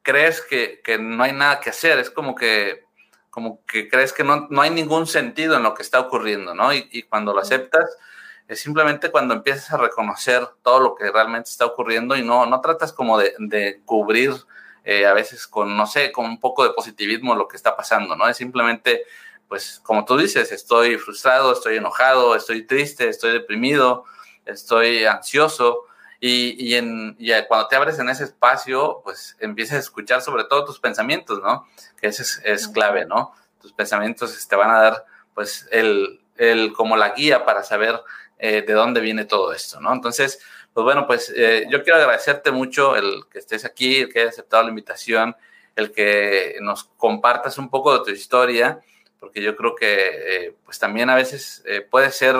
crees 0.01 0.41
que, 0.41 0.81
que 0.83 0.97
no 0.97 1.23
hay 1.23 1.31
nada 1.31 1.61
que 1.61 1.69
hacer, 1.69 1.97
es 1.99 2.11
como 2.11 2.35
que 2.35 2.83
como 3.29 3.65
que 3.65 3.89
crees 3.89 4.11
que 4.11 4.23
no, 4.23 4.47
no 4.49 4.61
hay 4.61 4.69
ningún 4.69 5.07
sentido 5.07 5.55
en 5.55 5.63
lo 5.63 5.73
que 5.73 5.81
está 5.81 5.99
ocurriendo, 5.99 6.53
¿no? 6.53 6.73
Y, 6.73 6.87
y, 6.91 7.03
cuando 7.03 7.33
lo 7.33 7.41
aceptas, 7.41 7.97
es 8.47 8.59
simplemente 8.59 9.11
cuando 9.11 9.33
empiezas 9.33 9.71
a 9.71 9.77
reconocer 9.77 10.47
todo 10.61 10.79
lo 10.79 10.95
que 10.95 11.11
realmente 11.11 11.49
está 11.49 11.65
ocurriendo 11.65 12.15
y 12.15 12.23
no, 12.23 12.45
no 12.45 12.61
tratas 12.61 12.93
como 12.93 13.17
de, 13.17 13.33
de 13.39 13.81
cubrir 13.85 14.33
eh, 14.83 15.07
a 15.07 15.13
veces 15.13 15.47
con, 15.47 15.75
no 15.75 15.87
sé, 15.87 16.11
con 16.11 16.25
un 16.25 16.39
poco 16.39 16.63
de 16.63 16.69
positivismo 16.69 17.33
lo 17.33 17.47
que 17.47 17.57
está 17.57 17.75
pasando, 17.75 18.15
¿no? 18.15 18.29
Es 18.29 18.37
simplemente, 18.37 19.03
pues, 19.47 19.81
como 19.83 20.05
tú 20.05 20.15
dices, 20.15 20.51
estoy 20.51 20.97
frustrado, 20.99 21.53
estoy 21.53 21.77
enojado, 21.77 22.35
estoy 22.35 22.67
triste, 22.67 23.09
estoy 23.09 23.31
deprimido, 23.33 24.05
estoy 24.45 25.05
ansioso, 25.05 25.85
y, 26.19 26.55
y, 26.63 26.75
en, 26.75 27.15
y 27.17 27.31
cuando 27.47 27.67
te 27.67 27.75
abres 27.75 27.97
en 27.97 28.09
ese 28.09 28.25
espacio, 28.25 29.01
pues 29.03 29.35
empiezas 29.39 29.77
a 29.77 29.79
escuchar 29.79 30.21
sobre 30.21 30.43
todo 30.43 30.65
tus 30.65 30.79
pensamientos, 30.79 31.41
¿no? 31.41 31.67
Que 31.99 32.07
ese 32.07 32.21
es, 32.21 32.41
es 32.45 32.67
clave, 32.67 33.05
¿no? 33.05 33.33
Tus 33.59 33.73
pensamientos 33.73 34.47
te 34.47 34.55
van 34.55 34.69
a 34.69 34.81
dar, 34.81 35.05
pues, 35.33 35.67
el, 35.71 36.21
el 36.37 36.73
como 36.73 36.95
la 36.95 37.09
guía 37.09 37.43
para 37.43 37.63
saber 37.63 37.99
eh, 38.47 38.61
de 38.61 38.73
dónde 38.73 39.01
viene 39.01 39.25
todo 39.25 39.53
esto, 39.53 39.79
¿no? 39.79 39.93
Entonces, 39.93 40.39
pues 40.73 40.83
bueno, 40.83 41.07
pues 41.07 41.33
eh, 41.35 41.65
yo 41.69 41.83
quiero 41.83 41.99
agradecerte 41.99 42.51
mucho 42.51 42.95
el 42.95 43.23
que 43.31 43.39
estés 43.39 43.65
aquí, 43.65 44.01
el 44.01 44.13
que 44.13 44.21
hayas 44.21 44.33
aceptado 44.33 44.63
la 44.63 44.69
invitación, 44.69 45.35
el 45.75 45.91
que 45.91 46.57
nos 46.61 46.83
compartas 46.83 47.57
un 47.57 47.69
poco 47.69 47.97
de 47.97 48.05
tu 48.05 48.11
historia, 48.11 48.79
porque 49.19 49.41
yo 49.41 49.55
creo 49.55 49.75
que, 49.75 50.45
eh, 50.47 50.55
pues 50.63 50.79
también 50.79 51.09
a 51.09 51.15
veces 51.15 51.63
puede 51.89 52.11
ser 52.11 52.35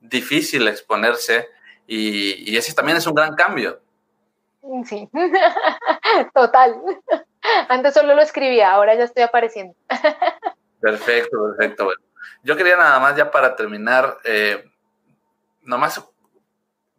difícil 0.00 0.66
exponerse 0.68 1.48
y, 1.86 2.50
y, 2.50 2.56
ese 2.56 2.74
también 2.74 2.98
es 2.98 3.06
un 3.06 3.14
gran 3.14 3.34
cambio. 3.34 3.80
Sí, 4.84 5.08
total. 6.34 6.80
Antes 7.68 7.94
solo 7.94 8.14
lo 8.14 8.22
escribía, 8.22 8.72
ahora 8.72 8.94
ya 8.94 9.04
estoy 9.04 9.22
apareciendo. 9.22 9.74
Perfecto, 10.80 11.38
perfecto. 11.56 11.84
Bueno, 11.86 12.02
yo 12.42 12.56
quería 12.58 12.76
nada 12.76 13.00
más 13.00 13.16
ya 13.16 13.30
para 13.30 13.56
terminar, 13.56 14.18
eh, 14.22 14.70
nomás 15.64 16.02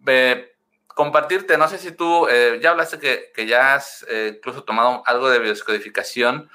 eh, 0.07 0.55
compartirte, 0.87 1.57
no 1.57 1.67
sé 1.67 1.77
si 1.77 1.91
tú 1.91 2.27
eh, 2.27 2.59
ya 2.61 2.71
hablaste 2.71 2.99
que, 2.99 3.31
que 3.33 3.45
ya 3.47 3.75
has 3.75 4.05
eh, 4.09 4.33
incluso 4.37 4.63
tomado 4.63 5.03
algo 5.05 5.29
de 5.29 5.39
biodescodificación, 5.39 6.49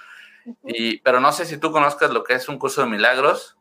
uh 0.46 0.50
-huh. 0.50 0.56
y, 0.64 0.98
pero 1.00 1.20
no 1.20 1.32
sé 1.32 1.44
si 1.44 1.58
tú 1.58 1.72
conozcas 1.72 2.10
lo 2.10 2.24
que 2.24 2.34
es 2.34 2.48
un 2.48 2.58
curso 2.58 2.82
de 2.82 2.88
milagros. 2.88 3.56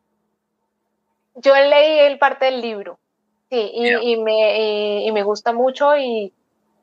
Yo 1.34 1.54
leí 1.54 2.00
el 2.00 2.18
parte 2.18 2.46
del 2.46 2.60
libro. 2.60 2.98
Sí, 3.50 3.70
y, 3.74 3.82
yeah. 3.82 4.02
y, 4.02 4.16
me, 4.16 4.60
y, 4.60 5.08
y, 5.08 5.12
me 5.12 5.24
gusta 5.24 5.52
mucho 5.52 5.96
y, 5.96 6.32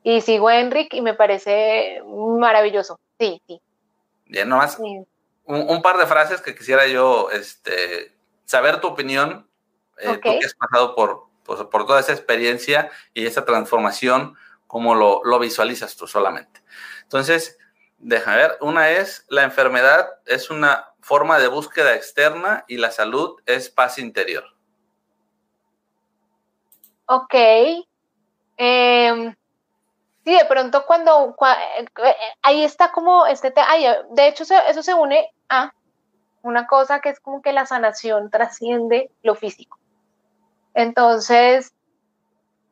y 0.03 0.21
sigo 0.21 0.49
a 0.49 0.59
Enric 0.59 0.93
y 0.93 1.01
me 1.01 1.13
parece 1.13 2.01
maravilloso. 2.05 2.99
Sí, 3.19 3.41
sí. 3.47 3.61
Bien, 4.25 4.49
nomás 4.49 4.75
sí. 4.75 4.83
un, 5.45 5.69
un, 5.69 5.81
par 5.81 5.97
de 5.97 6.05
frases 6.05 6.41
que 6.41 6.55
quisiera 6.55 6.85
yo 6.87 7.29
este, 7.31 8.11
saber 8.43 8.81
tu 8.81 8.87
opinión, 8.87 9.47
eh, 9.97 10.09
okay. 10.09 10.33
tú 10.33 10.39
que 10.39 10.45
has 10.45 10.55
pasado 10.55 10.93
por, 10.93 11.26
por, 11.47 11.87
toda 11.87 11.99
esa 11.99 12.11
experiencia 12.11 12.91
y 13.13 13.25
esa 13.25 13.45
transformación, 13.45 14.35
cómo 14.67 14.93
lo, 14.93 15.39
visualizas 15.39 15.95
tú 15.95 16.05
solamente. 16.05 16.61
Entonces, 17.03 17.57
déjame 17.97 18.37
ver, 18.37 18.57
una 18.61 18.91
es, 18.91 19.25
la 19.29 19.43
enfermedad 19.43 20.07
es 20.25 20.49
una 20.51 20.93
forma 21.01 21.39
de 21.39 21.47
búsqueda 21.47 21.95
externa 21.95 22.65
y 22.67 22.77
la 22.77 22.91
salud 22.91 23.41
es 23.45 23.69
paz 23.69 23.97
interior. 23.97 24.43
Ok. 27.05 27.33
Eh, 28.57 29.35
sí, 30.25 30.35
de 30.35 30.45
pronto 30.45 30.85
cuando, 30.85 31.33
cuando, 31.37 31.61
eh, 32.03 32.15
ahí 32.41 32.63
está 32.63 32.91
como 32.91 33.25
este, 33.25 33.53
ay, 33.55 33.85
de 34.11 34.27
hecho 34.27 34.43
eso 34.43 34.83
se 34.83 34.93
une 34.93 35.31
a 35.47 35.71
una 36.41 36.67
cosa 36.67 37.01
que 37.01 37.09
es 37.09 37.19
como 37.19 37.41
que 37.41 37.53
la 37.53 37.65
sanación 37.65 38.29
trasciende 38.29 39.11
lo 39.21 39.35
físico. 39.35 39.79
Entonces, 40.77 41.73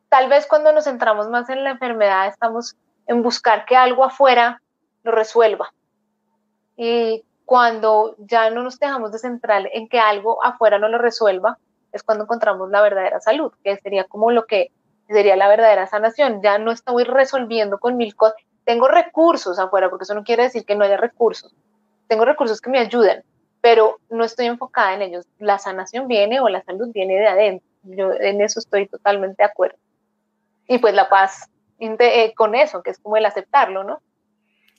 tal 0.08 0.28
vez 0.28 0.46
cuando 0.46 0.72
nos 0.72 0.84
centramos 0.84 1.28
más 1.28 1.50
en 1.50 1.64
la 1.64 1.70
enfermedad 1.70 2.28
estamos 2.28 2.76
en 3.08 3.20
buscar 3.20 3.64
que 3.64 3.74
algo 3.74 4.04
afuera 4.04 4.62
lo 5.02 5.10
resuelva. 5.10 5.72
Y 6.76 7.24
cuando 7.44 8.14
ya 8.18 8.48
no 8.50 8.62
nos 8.62 8.78
dejamos 8.78 9.10
de 9.10 9.18
centrar 9.18 9.68
en 9.72 9.88
que 9.88 9.98
algo 9.98 10.44
afuera 10.44 10.78
no 10.78 10.86
lo 10.86 10.98
resuelva, 10.98 11.58
es 11.90 12.04
cuando 12.04 12.22
encontramos 12.22 12.70
la 12.70 12.80
verdadera 12.80 13.20
salud, 13.20 13.52
que 13.64 13.76
sería 13.78 14.04
como 14.04 14.30
lo 14.30 14.46
que 14.46 14.70
sería 15.08 15.34
la 15.34 15.48
verdadera 15.48 15.88
sanación. 15.88 16.42
Ya 16.44 16.58
no 16.58 16.70
estoy 16.70 17.02
resolviendo 17.02 17.80
con 17.80 17.96
mil 17.96 18.14
cosas. 18.14 18.36
Tengo 18.64 18.86
recursos 18.86 19.58
afuera, 19.58 19.90
porque 19.90 20.04
eso 20.04 20.14
no 20.14 20.22
quiere 20.22 20.44
decir 20.44 20.64
que 20.64 20.76
no 20.76 20.84
haya 20.84 20.96
recursos. 20.96 21.52
Tengo 22.06 22.24
recursos 22.24 22.60
que 22.60 22.70
me 22.70 22.78
ayudan, 22.78 23.24
pero 23.60 23.98
no 24.10 24.22
estoy 24.22 24.46
enfocada 24.46 24.94
en 24.94 25.02
ellos. 25.02 25.26
La 25.40 25.58
sanación 25.58 26.06
viene 26.06 26.38
o 26.38 26.48
la 26.48 26.62
salud 26.62 26.92
viene 26.94 27.14
de 27.14 27.26
adentro. 27.26 27.75
Yo 27.86 28.12
en 28.12 28.40
eso 28.40 28.60
estoy 28.60 28.86
totalmente 28.88 29.42
de 29.42 29.48
acuerdo. 29.48 29.78
Y 30.68 30.78
pues 30.78 30.94
la 30.94 31.08
paz 31.08 31.50
eh, 31.78 32.32
con 32.34 32.54
eso, 32.54 32.82
que 32.82 32.90
es 32.90 32.98
como 32.98 33.16
el 33.16 33.26
aceptarlo, 33.26 33.84
¿no? 33.84 34.00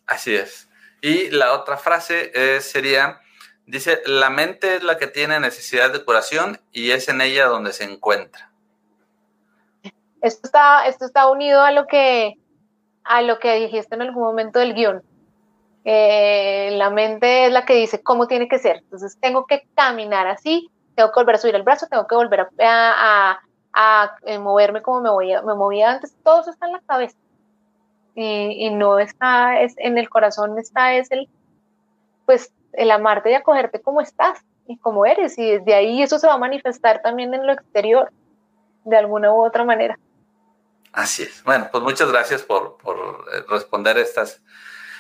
Así 0.05 0.35
es. 0.35 0.69
Y 1.01 1.29
la 1.29 1.53
otra 1.53 1.77
frase 1.77 2.31
eh, 2.33 2.61
sería, 2.61 3.19
dice, 3.65 4.01
la 4.05 4.29
mente 4.29 4.77
es 4.77 4.83
la 4.83 4.97
que 4.97 5.07
tiene 5.07 5.39
necesidad 5.39 5.91
de 5.91 6.03
curación 6.03 6.59
y 6.71 6.91
es 6.91 7.07
en 7.07 7.21
ella 7.21 7.45
donde 7.45 7.73
se 7.73 7.83
encuentra. 7.83 8.51
Esto 10.21 10.41
está, 10.47 10.87
esto 10.87 11.05
está 11.05 11.29
unido 11.29 11.61
a 11.61 11.71
lo 11.71 11.85
que, 11.85 12.33
a 13.03 13.21
lo 13.21 13.39
que 13.39 13.55
dijiste 13.55 13.95
en 13.95 14.01
algún 14.01 14.23
momento 14.23 14.59
del 14.59 14.73
guion. 14.73 15.03
Eh, 15.85 16.71
la 16.73 16.89
mente 16.89 17.45
es 17.45 17.51
la 17.51 17.65
que 17.65 17.75
dice 17.75 18.01
cómo 18.01 18.27
tiene 18.27 18.47
que 18.47 18.59
ser. 18.59 18.77
Entonces 18.77 19.17
tengo 19.21 19.45
que 19.45 19.67
caminar 19.75 20.27
así, 20.27 20.69
tengo 20.97 21.11
que 21.11 21.19
volver 21.19 21.35
a 21.35 21.37
subir 21.37 21.55
el 21.55 21.61
brazo, 21.61 21.85
tengo 21.87 22.07
que 22.07 22.15
volver 22.15 22.49
a, 22.59 23.39
eh, 24.25 24.39
moverme 24.39 24.81
como 24.81 25.01
me, 25.01 25.11
voy 25.11 25.31
me 25.45 25.53
movía 25.53 25.91
antes. 25.91 26.15
Todo 26.23 26.41
eso 26.41 26.49
está 26.49 26.65
en 26.65 26.73
la 26.73 26.81
cabeza 26.81 27.15
y, 28.15 28.71
no 28.71 28.97
está, 28.97 29.61
es, 29.61 29.75
en 29.77 29.99
el 29.99 30.09
corazón 30.09 30.57
está, 30.57 30.95
es 30.95 31.11
el, 31.11 31.29
pues, 32.25 32.51
el 32.73 32.89
amarte 32.89 33.29
y 33.29 33.35
acogerte 33.35 33.79
como 33.79 34.01
estás 34.01 34.43
y 34.65 34.77
como 34.79 35.05
eres, 35.05 35.37
y 35.37 35.51
desde 35.51 35.75
ahí 35.75 36.01
eso 36.01 36.17
se 36.17 36.25
va 36.25 36.33
a 36.33 36.39
manifestar 36.39 37.01
también 37.03 37.31
en 37.35 37.45
lo 37.45 37.53
exterior, 37.53 38.11
de 38.85 38.97
alguna 38.97 39.31
u 39.31 39.45
otra 39.45 39.63
manera. 39.63 39.99
Así 40.91 41.23
es. 41.23 41.43
Bueno, 41.43 41.69
pues 41.71 41.83
muchas 41.83 42.11
gracias 42.11 42.41
por, 42.41 42.77
por 42.77 42.97
eh, 42.97 43.43
responder 43.47 43.99
estas, 43.99 44.41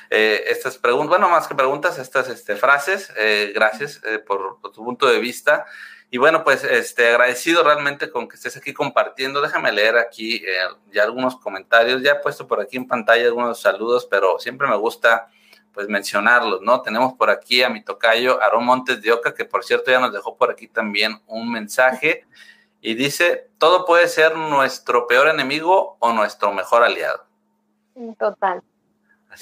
eh, 0.09 0.45
estas 0.47 0.77
preguntas, 0.77 1.09
bueno, 1.09 1.29
más 1.29 1.47
que 1.47 1.55
preguntas, 1.55 1.97
estas 1.97 2.29
este, 2.29 2.55
frases. 2.55 3.11
Eh, 3.17 3.51
gracias 3.53 4.01
por, 4.25 4.59
por, 4.61 4.71
tu 4.71 4.83
punto 4.83 5.07
de 5.07 5.19
vista. 5.19 5.65
Y 6.09 6.17
bueno, 6.17 6.43
pues 6.43 6.63
este, 6.63 7.09
agradecido 7.09 7.63
realmente 7.63 8.09
con 8.09 8.29
que 8.29 8.35
estés 8.35 8.55
aquí 8.55 8.73
compartiendo. 8.73 9.41
Déjame 9.41 9.73
leer 9.73 9.97
aquí 9.97 10.37
eh, 10.37 10.57
ya 10.91 11.03
algunos 11.03 11.35
comentarios. 11.35 12.01
Ya 12.01 12.13
he 12.13 12.19
puesto 12.19 12.47
por 12.47 12.61
aquí 12.61 12.77
en 12.77 12.87
pantalla 12.87 13.25
algunos 13.25 13.59
saludos, 13.59 14.07
pero 14.09 14.39
siempre 14.39 14.67
me 14.67 14.77
gusta 14.77 15.27
pues 15.73 15.89
mencionarlos, 15.89 16.61
¿no? 16.61 16.81
Tenemos 16.81 17.13
por 17.13 17.29
aquí 17.29 17.61
a 17.61 17.69
mi 17.69 17.83
tocayo 17.83 18.41
Aarón 18.41 18.65
Montes 18.65 19.01
de 19.01 19.11
Oca, 19.11 19.35
que 19.35 19.45
por 19.45 19.63
cierto 19.63 19.91
ya 19.91 19.99
nos 19.99 20.11
dejó 20.11 20.35
por 20.35 20.49
aquí 20.49 20.67
también 20.67 21.21
un 21.27 21.51
mensaje 21.51 22.25
y 22.81 22.95
dice, 22.95 23.51
todo 23.59 23.85
puede 23.85 24.07
ser 24.07 24.35
nuestro 24.35 25.05
peor 25.05 25.27
enemigo 25.27 25.97
o 25.99 26.13
nuestro 26.13 26.51
mejor 26.51 26.83
aliado. 26.83 27.25
Total. 28.17 28.63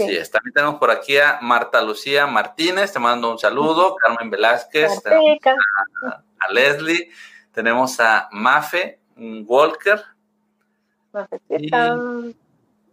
Así 0.04 0.18
es. 0.18 0.30
También 0.30 0.54
tenemos 0.54 0.76
por 0.76 0.92
aquí 0.92 1.18
a 1.18 1.40
Marta 1.42 1.82
Lucía 1.82 2.28
Martínez, 2.28 2.92
te 2.92 3.00
mando 3.00 3.32
un 3.32 3.40
saludo. 3.40 3.96
Carmen 3.96 4.30
Velázquez, 4.30 4.92
a 5.06 6.52
Leslie, 6.52 7.10
tenemos 7.54 8.00
a 8.02 8.28
Mafe 8.32 9.00
Walker. 9.16 10.04
Y 11.50 11.72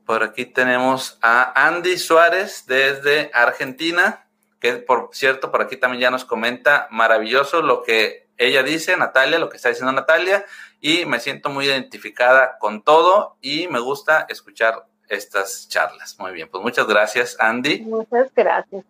por 0.06 0.22
aquí 0.22 0.46
tenemos 0.46 1.18
a 1.22 1.66
Andy 1.66 1.98
Suárez 1.98 2.66
desde 2.66 3.30
Argentina, 3.34 4.26
que 4.60 4.74
por 4.74 5.10
cierto, 5.12 5.50
por 5.50 5.62
aquí 5.62 5.76
también 5.76 6.02
ya 6.02 6.10
nos 6.12 6.24
comenta 6.24 6.86
maravilloso 6.90 7.62
lo 7.62 7.82
que 7.82 8.28
ella 8.36 8.62
dice, 8.62 8.96
Natalia, 8.96 9.40
lo 9.40 9.48
que 9.48 9.56
está 9.56 9.70
diciendo 9.70 9.92
Natalia, 9.92 10.44
y 10.80 11.04
me 11.04 11.18
siento 11.18 11.50
muy 11.50 11.66
identificada 11.66 12.58
con 12.58 12.82
todo 12.82 13.36
y 13.40 13.66
me 13.68 13.80
gusta 13.80 14.26
escuchar 14.28 14.86
estas 15.12 15.68
charlas. 15.68 16.16
Muy 16.18 16.32
bien, 16.32 16.48
pues 16.50 16.62
muchas 16.62 16.86
gracias, 16.86 17.36
Andy. 17.38 17.80
Muchas 17.80 18.32
gracias. 18.34 18.84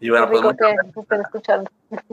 Y 0.00 0.10
bueno, 0.10 0.30
pues 0.30 0.42
muchas, 0.42 1.20
escuchando. 1.20 1.70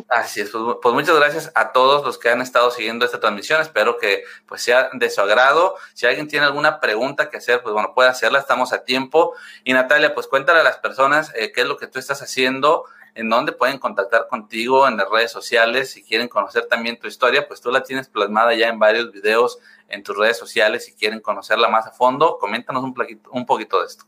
Así 0.09 0.41
es, 0.41 0.49
pues, 0.49 0.77
pues, 0.81 0.95
muchas 0.95 1.15
gracias 1.15 1.51
a 1.53 1.71
todos 1.71 2.03
los 2.03 2.17
que 2.17 2.29
han 2.29 2.41
estado 2.41 2.71
siguiendo 2.71 3.05
esta 3.05 3.19
transmisión. 3.19 3.61
Espero 3.61 3.97
que 3.97 4.23
pues 4.47 4.63
sea 4.63 4.89
de 4.93 5.09
su 5.11 5.21
agrado. 5.21 5.75
Si 5.93 6.07
alguien 6.07 6.27
tiene 6.27 6.47
alguna 6.47 6.79
pregunta 6.79 7.29
que 7.29 7.37
hacer, 7.37 7.61
pues 7.61 7.73
bueno, 7.73 7.93
puede 7.93 8.09
hacerla, 8.09 8.39
estamos 8.39 8.73
a 8.73 8.83
tiempo. 8.83 9.35
Y 9.63 9.73
Natalia, 9.73 10.15
pues 10.15 10.25
cuéntale 10.27 10.61
a 10.61 10.63
las 10.63 10.77
personas 10.77 11.31
eh, 11.35 11.51
qué 11.51 11.61
es 11.61 11.67
lo 11.67 11.77
que 11.77 11.85
tú 11.85 11.99
estás 11.99 12.23
haciendo, 12.23 12.85
en 13.15 13.29
dónde 13.29 13.53
pueden 13.53 13.79
contactar 13.79 14.27
contigo 14.27 14.87
en 14.87 14.97
las 14.97 15.09
redes 15.09 15.31
sociales. 15.31 15.91
Si 15.91 16.03
quieren 16.03 16.27
conocer 16.27 16.67
también 16.67 16.99
tu 16.99 17.07
historia, 17.07 17.47
pues 17.47 17.61
tú 17.61 17.71
la 17.71 17.81
tienes 17.81 18.09
plasmada 18.09 18.53
ya 18.53 18.67
en 18.67 18.77
varios 18.77 19.11
videos 19.11 19.59
en 19.87 20.03
tus 20.03 20.17
redes 20.17 20.37
sociales. 20.37 20.85
Si 20.85 20.93
quieren 20.93 21.21
conocerla 21.21 21.69
más 21.69 21.87
a 21.87 21.91
fondo, 21.91 22.37
coméntanos 22.39 22.83
un, 22.83 22.93
un 23.31 23.45
poquito 23.45 23.79
de 23.79 23.87
esto. 23.87 24.05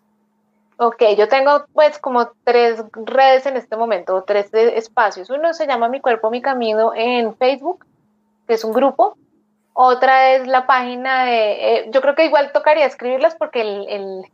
Ok, 0.80 1.04
yo 1.18 1.28
tengo 1.28 1.66
pues 1.74 1.98
como 1.98 2.34
tres 2.44 2.84
redes 2.94 3.46
en 3.48 3.58
este 3.58 3.78
momento, 3.78 4.24
tres 4.28 4.54
espacios. 4.54 5.30
Uno 5.30 5.54
se 5.54 5.66
llama 5.66 5.90
Mi 5.90 6.02
Cuerpo, 6.02 6.30
Mi 6.30 6.42
Camino 6.42 6.92
en 6.94 7.36
Facebook, 7.36 7.86
que 8.46 8.54
es 8.54 8.64
un 8.64 8.74
grupo. 8.74 9.18
Otra 9.74 10.34
es 10.34 10.48
la 10.48 10.68
página 10.68 11.26
de, 11.26 11.52
eh, 11.52 11.90
yo 11.92 12.02
creo 12.02 12.14
que 12.14 12.26
igual 12.26 12.52
tocaría 12.52 12.86
escribirlas 12.86 13.36
porque 13.36 13.62
el, 13.62 13.88
el 13.90 14.26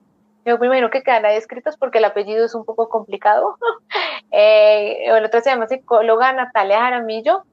yo 0.45 0.57
me 0.57 0.67
imagino 0.67 0.89
que 0.89 1.03
quedan 1.03 1.25
ahí 1.25 1.37
escritas 1.37 1.77
porque 1.77 1.99
el 1.99 2.05
apellido 2.05 2.45
es 2.45 2.53
un 2.53 2.65
poco 2.65 2.89
complicado. 2.89 3.57
eh, 4.33 5.05
el 5.05 5.23
otro 5.23 5.39
se 5.41 5.51
llama 5.51 5.67
psicóloga 5.67 6.33
Natalia 6.33 6.81
Jaramillo. 6.81 7.43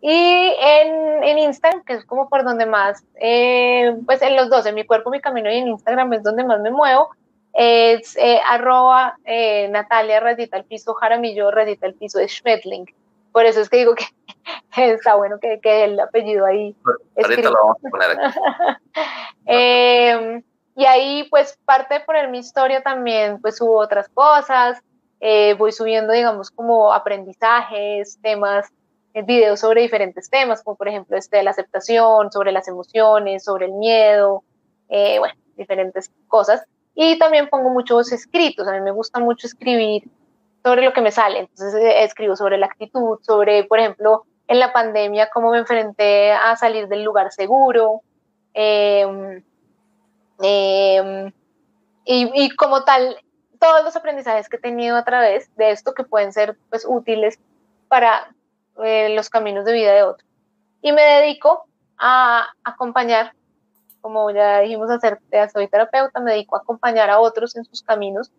Y 0.00 0.10
en, 0.10 1.24
en, 1.24 1.38
Instagram, 1.38 1.82
que 1.84 1.94
es 1.94 2.04
como 2.04 2.28
por 2.28 2.44
donde 2.44 2.66
más, 2.66 3.04
eh, 3.20 3.96
pues 4.06 4.22
en 4.22 4.36
los 4.36 4.48
dos, 4.48 4.64
en 4.64 4.76
mi 4.76 4.86
cuerpo, 4.86 5.10
mi 5.10 5.20
camino 5.20 5.50
y 5.50 5.58
en 5.58 5.66
Instagram 5.66 6.12
es 6.12 6.22
donde 6.22 6.44
más 6.44 6.60
me 6.60 6.70
muevo 6.70 7.10
es 7.58 8.16
eh, 8.16 8.40
arroba 8.48 9.18
eh, 9.24 9.68
Natalia 9.68 10.20
Radita 10.20 10.56
el 10.56 10.64
piso 10.64 10.94
Jaramillo 10.94 11.50
Radita 11.50 11.86
el 11.86 11.94
piso 11.94 12.18
de 12.18 12.28
Schmetling. 12.28 12.86
Por 13.32 13.46
eso 13.46 13.60
es 13.60 13.68
que 13.68 13.78
digo 13.78 13.94
que 13.96 14.04
está 14.76 15.16
bueno 15.16 15.38
que, 15.40 15.58
que 15.60 15.84
el 15.84 15.98
apellido 15.98 16.46
ahí. 16.46 16.76
Ahorita 17.20 17.50
lo 17.50 17.56
vamos 17.60 17.76
a 17.84 17.90
poner 17.90 18.10
aquí. 18.10 18.38
Em, 19.50 20.42
y 20.76 20.84
ahí 20.84 21.26
pues 21.30 21.58
parte 21.64 21.94
de 21.94 22.00
poner 22.00 22.28
mi 22.28 22.38
historia 22.38 22.82
también 22.82 23.40
pues 23.40 23.60
hubo 23.60 23.78
otras 23.78 24.08
cosas. 24.08 24.80
Eh, 25.20 25.54
voy 25.54 25.72
subiendo 25.72 26.12
digamos 26.12 26.50
como 26.50 26.92
aprendizajes, 26.92 28.18
temas, 28.22 28.66
videos 29.24 29.60
sobre 29.60 29.82
diferentes 29.82 30.30
temas, 30.30 30.62
como 30.62 30.76
por 30.76 30.88
ejemplo 30.88 31.16
este 31.16 31.38
de 31.38 31.42
la 31.42 31.50
aceptación, 31.50 32.30
sobre 32.30 32.52
las 32.52 32.68
emociones, 32.68 33.42
sobre 33.42 33.66
el 33.66 33.72
miedo, 33.72 34.44
bueno, 34.88 35.34
diferentes 35.56 36.12
cosas. 36.28 36.64
Y 36.94 37.18
también 37.18 37.48
pongo 37.48 37.70
muchos 37.70 38.12
escritos, 38.12 38.66
a 38.66 38.72
mí 38.72 38.80
me 38.80 38.90
gusta 38.90 39.20
mucho 39.20 39.46
escribir 39.46 40.02
sobre 40.64 40.82
lo 40.82 40.92
que 40.92 41.00
me 41.00 41.12
sale, 41.12 41.40
entonces 41.40 41.74
eh, 41.74 42.02
escribo 42.02 42.34
sobre 42.34 42.58
la 42.58 42.66
actitud, 42.66 43.18
sobre, 43.22 43.64
por 43.64 43.78
ejemplo, 43.78 44.24
en 44.48 44.58
la 44.58 44.72
pandemia, 44.72 45.30
cómo 45.32 45.50
me 45.50 45.58
enfrenté 45.58 46.32
a 46.32 46.56
salir 46.56 46.88
del 46.88 47.04
lugar 47.04 47.30
seguro, 47.30 48.02
em, 48.54 49.44
em, 50.42 51.32
y, 52.04 52.50
como 52.56 52.84
tal, 52.84 53.16
todos 53.58 53.84
los 53.84 53.96
aprendizajes 53.96 54.48
que 54.48 54.56
he 54.56 54.60
tenido 54.60 54.96
a 54.96 55.04
través 55.04 55.54
de 55.56 55.70
esto 55.70 55.94
que 55.94 56.04
pueden 56.04 56.32
ser 56.32 56.56
pues, 56.70 56.84
útiles 56.88 57.38
para 57.88 58.34
eh, 58.84 59.14
los 59.14 59.30
caminos 59.30 59.64
de 59.64 59.72
vida 59.72 59.92
de 59.92 60.02
otros. 60.02 60.28
Y 60.82 60.92
me 60.92 61.02
dedico 61.02 61.66
a 61.98 62.46
acompañar 62.62 63.32
como 64.00 64.30
ya 64.30 64.60
dijimos, 64.60 64.90
hacer, 64.90 65.18
soy 65.52 65.68
terapeuta, 65.68 66.20
me 66.20 66.32
dedico 66.32 66.56
a 66.56 66.60
acompañar 66.60 67.10
a 67.10 67.20
otros 67.20 67.56
en 67.56 67.64
sus 67.64 67.82
caminos, 67.82 68.32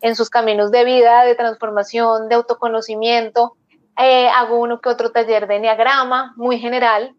en 0.00 0.16
sus 0.16 0.30
caminos 0.30 0.70
de 0.70 0.84
vida, 0.84 1.24
de 1.24 1.34
transformación, 1.34 2.28
de 2.28 2.34
autoconocimiento. 2.34 3.56
Eh, 3.98 4.28
hago 4.28 4.58
uno 4.58 4.80
que 4.80 4.88
otro 4.88 5.12
taller 5.12 5.46
de 5.46 5.56
enneagrama, 5.56 6.32
muy 6.36 6.58
general, 6.58 7.14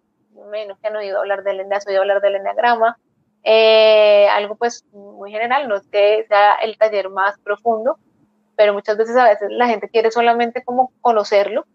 menos 0.49 0.77
que 0.79 0.87
han 0.87 0.95
oído 0.95 1.19
hablar 1.19 1.43
del, 1.43 1.71
has 1.71 1.87
oído 1.87 2.01
hablar 2.01 2.19
del 2.21 2.35
enneagrama, 2.35 2.97
eh, 3.43 4.27
algo 4.29 4.55
pues 4.55 4.85
muy 4.91 5.31
general, 5.31 5.67
no 5.67 5.75
es 5.75 5.87
que 5.87 6.25
sea 6.27 6.55
el 6.55 6.77
taller 6.77 7.09
más 7.09 7.37
profundo, 7.39 7.97
pero 8.55 8.73
muchas 8.73 8.97
veces 8.97 9.15
a 9.15 9.25
veces 9.25 9.49
la 9.51 9.67
gente 9.67 9.89
quiere 9.89 10.11
solamente 10.11 10.63
como 10.63 10.91
conocerlo. 11.01 11.65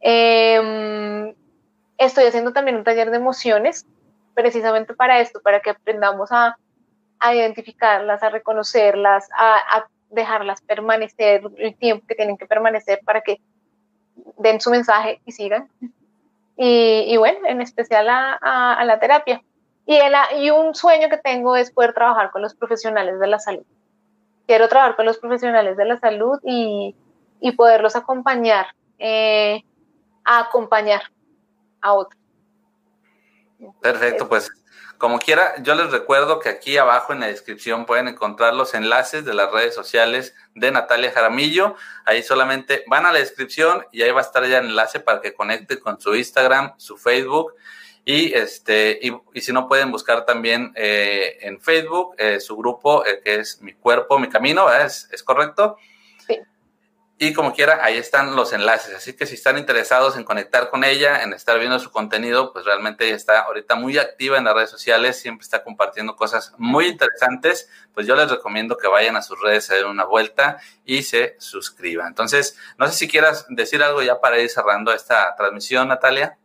Em, 0.00 1.34
estoy 1.98 2.24
haciendo 2.24 2.52
también 2.52 2.76
un 2.76 2.84
taller 2.84 3.10
de 3.10 3.16
emociones, 3.16 3.86
precisamente 4.34 4.94
para 4.94 5.20
esto, 5.20 5.40
para 5.40 5.60
que 5.60 5.70
aprendamos 5.70 6.32
a, 6.32 6.58
a 7.20 7.34
identificarlas, 7.34 8.22
a 8.22 8.30
reconocerlas, 8.30 9.28
a, 9.36 9.86
dejarlas 10.10 10.60
permanecer 10.60 11.42
el 11.56 11.74
tiempo 11.76 12.06
que 12.06 12.14
tienen 12.14 12.36
que 12.36 12.46
permanecer 12.46 13.00
para 13.04 13.20
que 13.20 13.40
den 14.38 14.60
su 14.60 14.70
mensaje 14.70 15.20
y 15.24 15.32
sigan. 15.32 15.68
Y, 16.56 17.06
y 17.08 17.16
bueno, 17.16 17.48
en 17.48 17.60
especial 17.60 18.08
a, 18.08 18.34
a, 18.74 18.84
la 18.84 19.00
terapia. 19.00 19.42
Y, 19.86 19.96
el, 19.96 20.14
y 20.38 20.50
un 20.50 20.74
sueño 20.74 21.08
que 21.08 21.18
tengo 21.18 21.56
es 21.56 21.70
poder 21.70 21.92
trabajar 21.92 22.30
con 22.30 22.42
los 22.42 22.54
profesionales 22.54 23.20
de 23.20 23.26
la 23.26 23.38
salud. 23.38 23.64
Quiero 24.46 24.68
trabajar 24.68 24.96
con 24.96 25.06
los 25.06 25.18
profesionales 25.18 25.76
de 25.76 25.84
la 25.84 25.98
salud 25.98 26.38
y, 26.42 26.94
y 27.40 27.52
poderlos 27.52 27.96
acompañar, 27.96 28.66
eh, 28.98 29.62
a 30.24 30.40
acompañar 30.40 31.02
a 31.80 31.92
otros. 31.94 32.20
Perfecto, 33.80 34.28
pues 34.28 34.50
como 34.98 35.18
quiera, 35.18 35.54
yo 35.62 35.74
les 35.74 35.90
recuerdo 35.90 36.38
que 36.38 36.48
aquí 36.48 36.78
abajo 36.78 37.12
en 37.12 37.20
la 37.20 37.26
descripción 37.26 37.84
pueden 37.84 38.08
encontrar 38.08 38.54
los 38.54 38.72
enlaces 38.74 39.24
de 39.24 39.34
las 39.34 39.52
redes 39.52 39.74
sociales 39.74 40.34
de 40.54 40.70
Natalia 40.70 41.12
Jaramillo. 41.12 41.76
Ahí 42.06 42.22
solamente 42.22 42.84
van 42.86 43.04
a 43.04 43.12
la 43.12 43.18
descripción 43.18 43.84
y 43.92 44.00
ahí 44.02 44.12
va 44.12 44.20
a 44.20 44.24
estar 44.24 44.46
ya 44.46 44.58
el 44.58 44.66
enlace 44.66 45.00
para 45.00 45.20
que 45.20 45.34
conecte 45.34 45.78
con 45.80 46.00
su 46.00 46.14
Instagram, 46.14 46.72
su 46.78 46.96
Facebook. 46.96 47.52
Y 48.04 48.34
este, 48.34 49.00
y, 49.00 49.40
si 49.40 49.52
no 49.52 49.66
pueden 49.66 49.90
buscar 49.90 50.26
también 50.26 50.72
eh, 50.76 51.38
en 51.40 51.60
Facebook 51.60 52.14
eh, 52.18 52.38
su 52.38 52.56
grupo, 52.56 53.04
eh, 53.06 53.20
que 53.24 53.36
es 53.36 53.62
Mi 53.62 53.72
Cuerpo, 53.72 54.18
Mi 54.18 54.28
Camino, 54.28 54.70
¿Es, 54.70 55.08
¿Es 55.10 55.22
correcto? 55.22 55.78
Y 57.16 57.32
como 57.32 57.54
quiera, 57.54 57.78
ahí 57.84 57.96
están 57.96 58.34
los 58.34 58.52
enlaces. 58.52 58.94
Así 58.94 59.12
que 59.12 59.24
si 59.24 59.34
están 59.34 59.56
interesados 59.56 60.16
en 60.16 60.24
conectar 60.24 60.68
con 60.68 60.82
ella, 60.82 61.22
en 61.22 61.32
estar 61.32 61.58
viendo 61.60 61.78
su 61.78 61.92
contenido, 61.92 62.52
pues 62.52 62.64
realmente 62.64 63.06
ella 63.06 63.14
está 63.14 63.40
ahorita 63.42 63.76
muy 63.76 63.98
activa 63.98 64.36
en 64.36 64.44
las 64.44 64.54
redes 64.54 64.70
sociales, 64.70 65.20
siempre 65.20 65.44
está 65.44 65.62
compartiendo 65.62 66.16
cosas 66.16 66.52
muy 66.58 66.86
interesantes. 66.88 67.70
Pues 67.94 68.08
yo 68.08 68.16
les 68.16 68.28
recomiendo 68.28 68.76
que 68.76 68.88
vayan 68.88 69.14
a 69.14 69.22
sus 69.22 69.40
redes, 69.40 69.64
se 69.64 69.76
den 69.76 69.86
una 69.86 70.04
vuelta 70.04 70.58
y 70.84 71.04
se 71.04 71.36
suscriban. 71.38 72.08
Entonces, 72.08 72.58
no 72.78 72.88
sé 72.88 72.94
si 72.94 73.08
quieras 73.08 73.46
decir 73.48 73.82
algo 73.84 74.02
ya 74.02 74.20
para 74.20 74.40
ir 74.40 74.50
cerrando 74.50 74.92
esta 74.92 75.36
transmisión, 75.36 75.88
Natalia. 75.88 76.36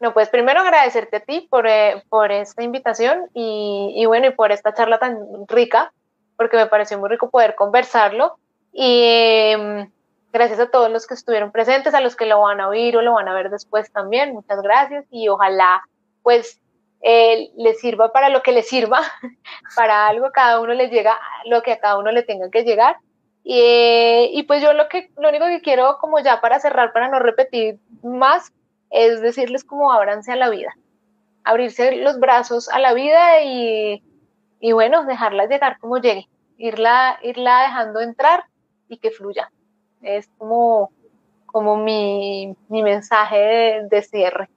No, 0.00 0.12
pues 0.12 0.28
primero 0.28 0.60
agradecerte 0.60 1.16
a 1.16 1.20
ti 1.20 1.46
por, 1.48 1.66
eh, 1.66 2.02
por 2.08 2.32
esta 2.32 2.62
invitación 2.62 3.30
y, 3.32 3.92
y 3.96 4.06
bueno, 4.06 4.26
y 4.26 4.32
por 4.32 4.52
esta 4.52 4.74
charla 4.74 4.98
tan 4.98 5.18
rica, 5.48 5.92
porque 6.36 6.56
me 6.56 6.66
pareció 6.66 6.98
muy 6.98 7.08
rico 7.08 7.30
poder 7.30 7.54
conversarlo 7.54 8.38
y 8.72 9.02
em, 9.04 9.90
gracias 10.32 10.58
a 10.58 10.70
todos 10.70 10.90
los 10.90 11.06
que 11.06 11.14
estuvieron 11.14 11.52
presentes, 11.52 11.94
a 11.94 12.00
los 12.00 12.16
que 12.16 12.26
lo 12.26 12.40
van 12.40 12.60
a 12.60 12.68
oír 12.68 12.96
o 12.96 13.02
lo 13.02 13.12
van 13.14 13.28
a 13.28 13.34
ver 13.34 13.50
después 13.50 13.90
también, 13.92 14.34
muchas 14.34 14.60
gracias 14.60 15.06
y 15.10 15.28
ojalá 15.28 15.82
pues 16.22 16.60
eh, 17.02 17.50
les 17.56 17.78
sirva 17.80 18.12
para 18.12 18.30
lo 18.30 18.42
que 18.42 18.52
les 18.52 18.68
sirva, 18.68 19.00
para 19.76 20.08
algo 20.08 20.32
cada 20.32 20.60
uno 20.60 20.74
les 20.74 20.90
llega 20.90 21.18
lo 21.44 21.62
que 21.62 21.72
a 21.72 21.78
cada 21.78 21.98
uno 21.98 22.10
le 22.10 22.22
tenga 22.22 22.50
que 22.50 22.64
llegar. 22.64 22.96
Y, 23.46 24.30
y, 24.32 24.42
pues 24.44 24.62
yo 24.62 24.72
lo 24.72 24.88
que 24.88 25.10
lo 25.18 25.28
único 25.28 25.44
que 25.44 25.60
quiero 25.60 25.98
como 25.98 26.18
ya 26.18 26.40
para 26.40 26.60
cerrar, 26.60 26.94
para 26.94 27.08
no 27.08 27.18
repetir 27.18 27.76
más, 28.02 28.50
es 28.94 29.20
decirles 29.20 29.64
como 29.64 29.92
ábranse 29.92 30.32
a 30.32 30.36
la 30.36 30.48
vida, 30.48 30.72
abrirse 31.42 31.96
los 31.96 32.20
brazos 32.20 32.68
a 32.68 32.78
la 32.78 32.94
vida 32.94 33.42
y, 33.42 34.02
y 34.60 34.72
bueno, 34.72 35.04
dejarla 35.04 35.46
llegar 35.46 35.78
como 35.80 35.98
llegue, 35.98 36.28
irla, 36.56 37.18
irla 37.22 37.62
dejando 37.62 38.00
entrar 38.00 38.44
y 38.88 38.98
que 38.98 39.10
fluya. 39.10 39.50
Es 40.00 40.28
como, 40.38 40.92
como 41.46 41.76
mi, 41.76 42.56
mensaje 42.68 43.82
de, 43.90 44.02
cierre. 44.02 44.48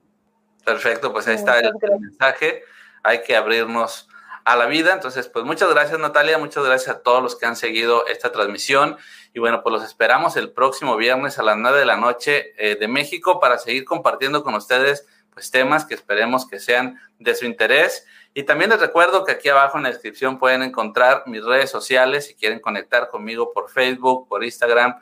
Perfecto, 0.64 1.12
pues 1.12 1.26
ahí 1.26 1.34
está 1.34 1.58
el, 1.58 1.72
mensaje. 1.98 2.62
Hay 3.02 3.22
que 3.22 3.34
abrirnos 3.34 4.08
a 4.48 4.56
la 4.56 4.64
vida. 4.64 4.94
Entonces, 4.94 5.28
pues 5.28 5.44
muchas 5.44 5.68
gracias 5.68 5.98
Natalia, 5.98 6.38
muchas 6.38 6.64
gracias 6.64 6.96
a 6.96 7.00
todos 7.00 7.22
los 7.22 7.36
que 7.36 7.44
han 7.44 7.54
seguido 7.54 8.06
esta 8.06 8.32
transmisión. 8.32 8.96
Y 9.34 9.40
bueno, 9.40 9.62
pues 9.62 9.74
los 9.74 9.84
esperamos 9.84 10.36
el 10.36 10.52
próximo 10.52 10.96
viernes 10.96 11.38
a 11.38 11.42
las 11.42 11.58
9 11.58 11.78
de 11.78 11.84
la 11.84 11.98
noche 11.98 12.54
eh, 12.56 12.76
de 12.76 12.88
México 12.88 13.40
para 13.40 13.58
seguir 13.58 13.84
compartiendo 13.84 14.42
con 14.42 14.54
ustedes 14.54 15.06
pues 15.34 15.50
temas 15.50 15.84
que 15.84 15.94
esperemos 15.94 16.48
que 16.48 16.60
sean 16.60 16.98
de 17.18 17.34
su 17.34 17.44
interés. 17.44 18.06
Y 18.32 18.44
también 18.44 18.70
les 18.70 18.80
recuerdo 18.80 19.24
que 19.24 19.32
aquí 19.32 19.50
abajo 19.50 19.76
en 19.76 19.82
la 19.82 19.90
descripción 19.90 20.38
pueden 20.38 20.62
encontrar 20.62 21.24
mis 21.26 21.44
redes 21.44 21.70
sociales 21.70 22.26
si 22.26 22.34
quieren 22.34 22.58
conectar 22.58 23.08
conmigo 23.10 23.52
por 23.52 23.68
Facebook, 23.68 24.28
por 24.28 24.44
Instagram, 24.44 24.98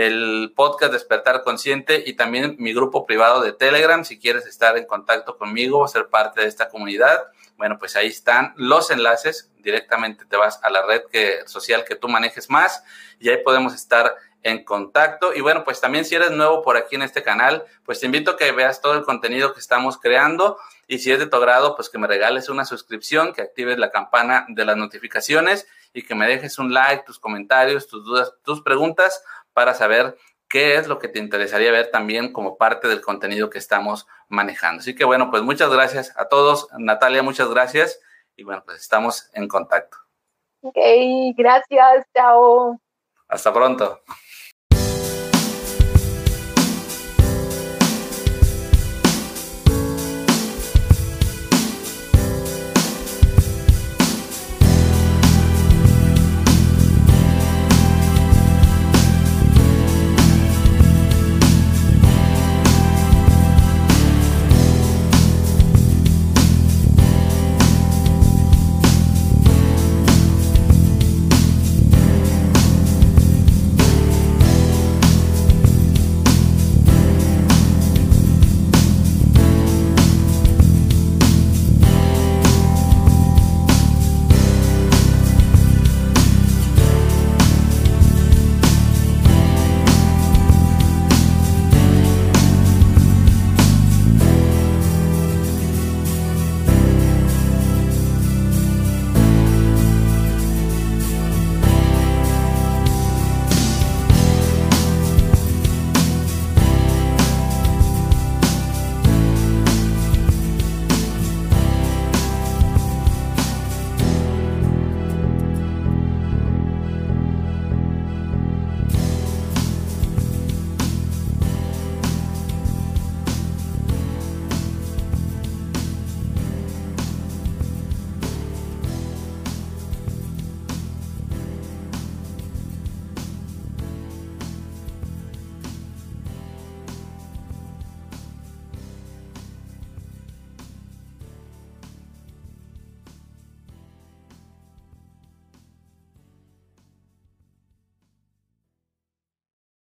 el 0.00 0.54
podcast 0.56 0.94
Despertar 0.94 1.42
Consciente 1.42 2.02
y 2.06 2.14
también 2.14 2.56
mi 2.58 2.72
grupo 2.72 3.04
privado 3.04 3.42
de 3.42 3.52
Telegram 3.52 4.02
si 4.02 4.18
quieres 4.18 4.46
estar 4.46 4.78
en 4.78 4.86
contacto 4.86 5.36
conmigo 5.36 5.78
o 5.78 5.88
ser 5.88 6.08
parte 6.08 6.40
de 6.40 6.46
esta 6.46 6.70
comunidad. 6.70 7.26
Bueno, 7.58 7.78
pues 7.78 7.96
ahí 7.96 8.06
están 8.06 8.54
los 8.56 8.90
enlaces. 8.90 9.50
Directamente 9.58 10.24
te 10.24 10.38
vas 10.38 10.58
a 10.62 10.70
la 10.70 10.86
red 10.86 11.02
que, 11.12 11.40
social 11.44 11.84
que 11.84 11.96
tú 11.96 12.08
manejes 12.08 12.48
más 12.48 12.82
y 13.18 13.28
ahí 13.28 13.42
podemos 13.44 13.74
estar 13.74 14.16
en 14.42 14.64
contacto. 14.64 15.34
Y 15.34 15.42
bueno, 15.42 15.64
pues 15.64 15.82
también 15.82 16.06
si 16.06 16.14
eres 16.14 16.30
nuevo 16.30 16.62
por 16.62 16.78
aquí 16.78 16.96
en 16.96 17.02
este 17.02 17.22
canal, 17.22 17.66
pues 17.84 18.00
te 18.00 18.06
invito 18.06 18.30
a 18.30 18.36
que 18.38 18.52
veas 18.52 18.80
todo 18.80 18.94
el 18.94 19.04
contenido 19.04 19.52
que 19.52 19.60
estamos 19.60 19.98
creando. 19.98 20.56
Y 20.88 21.00
si 21.00 21.12
es 21.12 21.18
de 21.18 21.26
tu 21.26 21.36
agrado, 21.36 21.76
pues 21.76 21.90
que 21.90 21.98
me 21.98 22.06
regales 22.06 22.48
una 22.48 22.64
suscripción, 22.64 23.34
que 23.34 23.42
actives 23.42 23.76
la 23.76 23.90
campana 23.90 24.46
de 24.48 24.64
las 24.64 24.78
notificaciones 24.78 25.66
y 25.92 26.02
que 26.02 26.14
me 26.14 26.26
dejes 26.26 26.58
un 26.58 26.72
like, 26.72 27.04
tus 27.04 27.18
comentarios, 27.18 27.86
tus 27.86 28.04
dudas, 28.04 28.32
tus 28.44 28.62
preguntas 28.62 29.22
para 29.60 29.74
saber 29.74 30.16
qué 30.48 30.76
es 30.76 30.88
lo 30.88 30.98
que 30.98 31.08
te 31.08 31.18
interesaría 31.18 31.70
ver 31.70 31.90
también 31.90 32.32
como 32.32 32.56
parte 32.56 32.88
del 32.88 33.02
contenido 33.02 33.50
que 33.50 33.58
estamos 33.58 34.06
manejando. 34.30 34.80
Así 34.80 34.94
que 34.94 35.04
bueno, 35.04 35.30
pues 35.30 35.42
muchas 35.42 35.70
gracias 35.70 36.14
a 36.16 36.28
todos. 36.28 36.66
Natalia, 36.78 37.22
muchas 37.22 37.50
gracias. 37.50 38.00
Y 38.36 38.44
bueno, 38.44 38.62
pues 38.64 38.80
estamos 38.80 39.28
en 39.34 39.48
contacto. 39.48 39.98
Ok, 40.62 40.78
gracias. 41.36 42.06
Chao. 42.14 42.80
Hasta 43.28 43.52
pronto. 43.52 44.00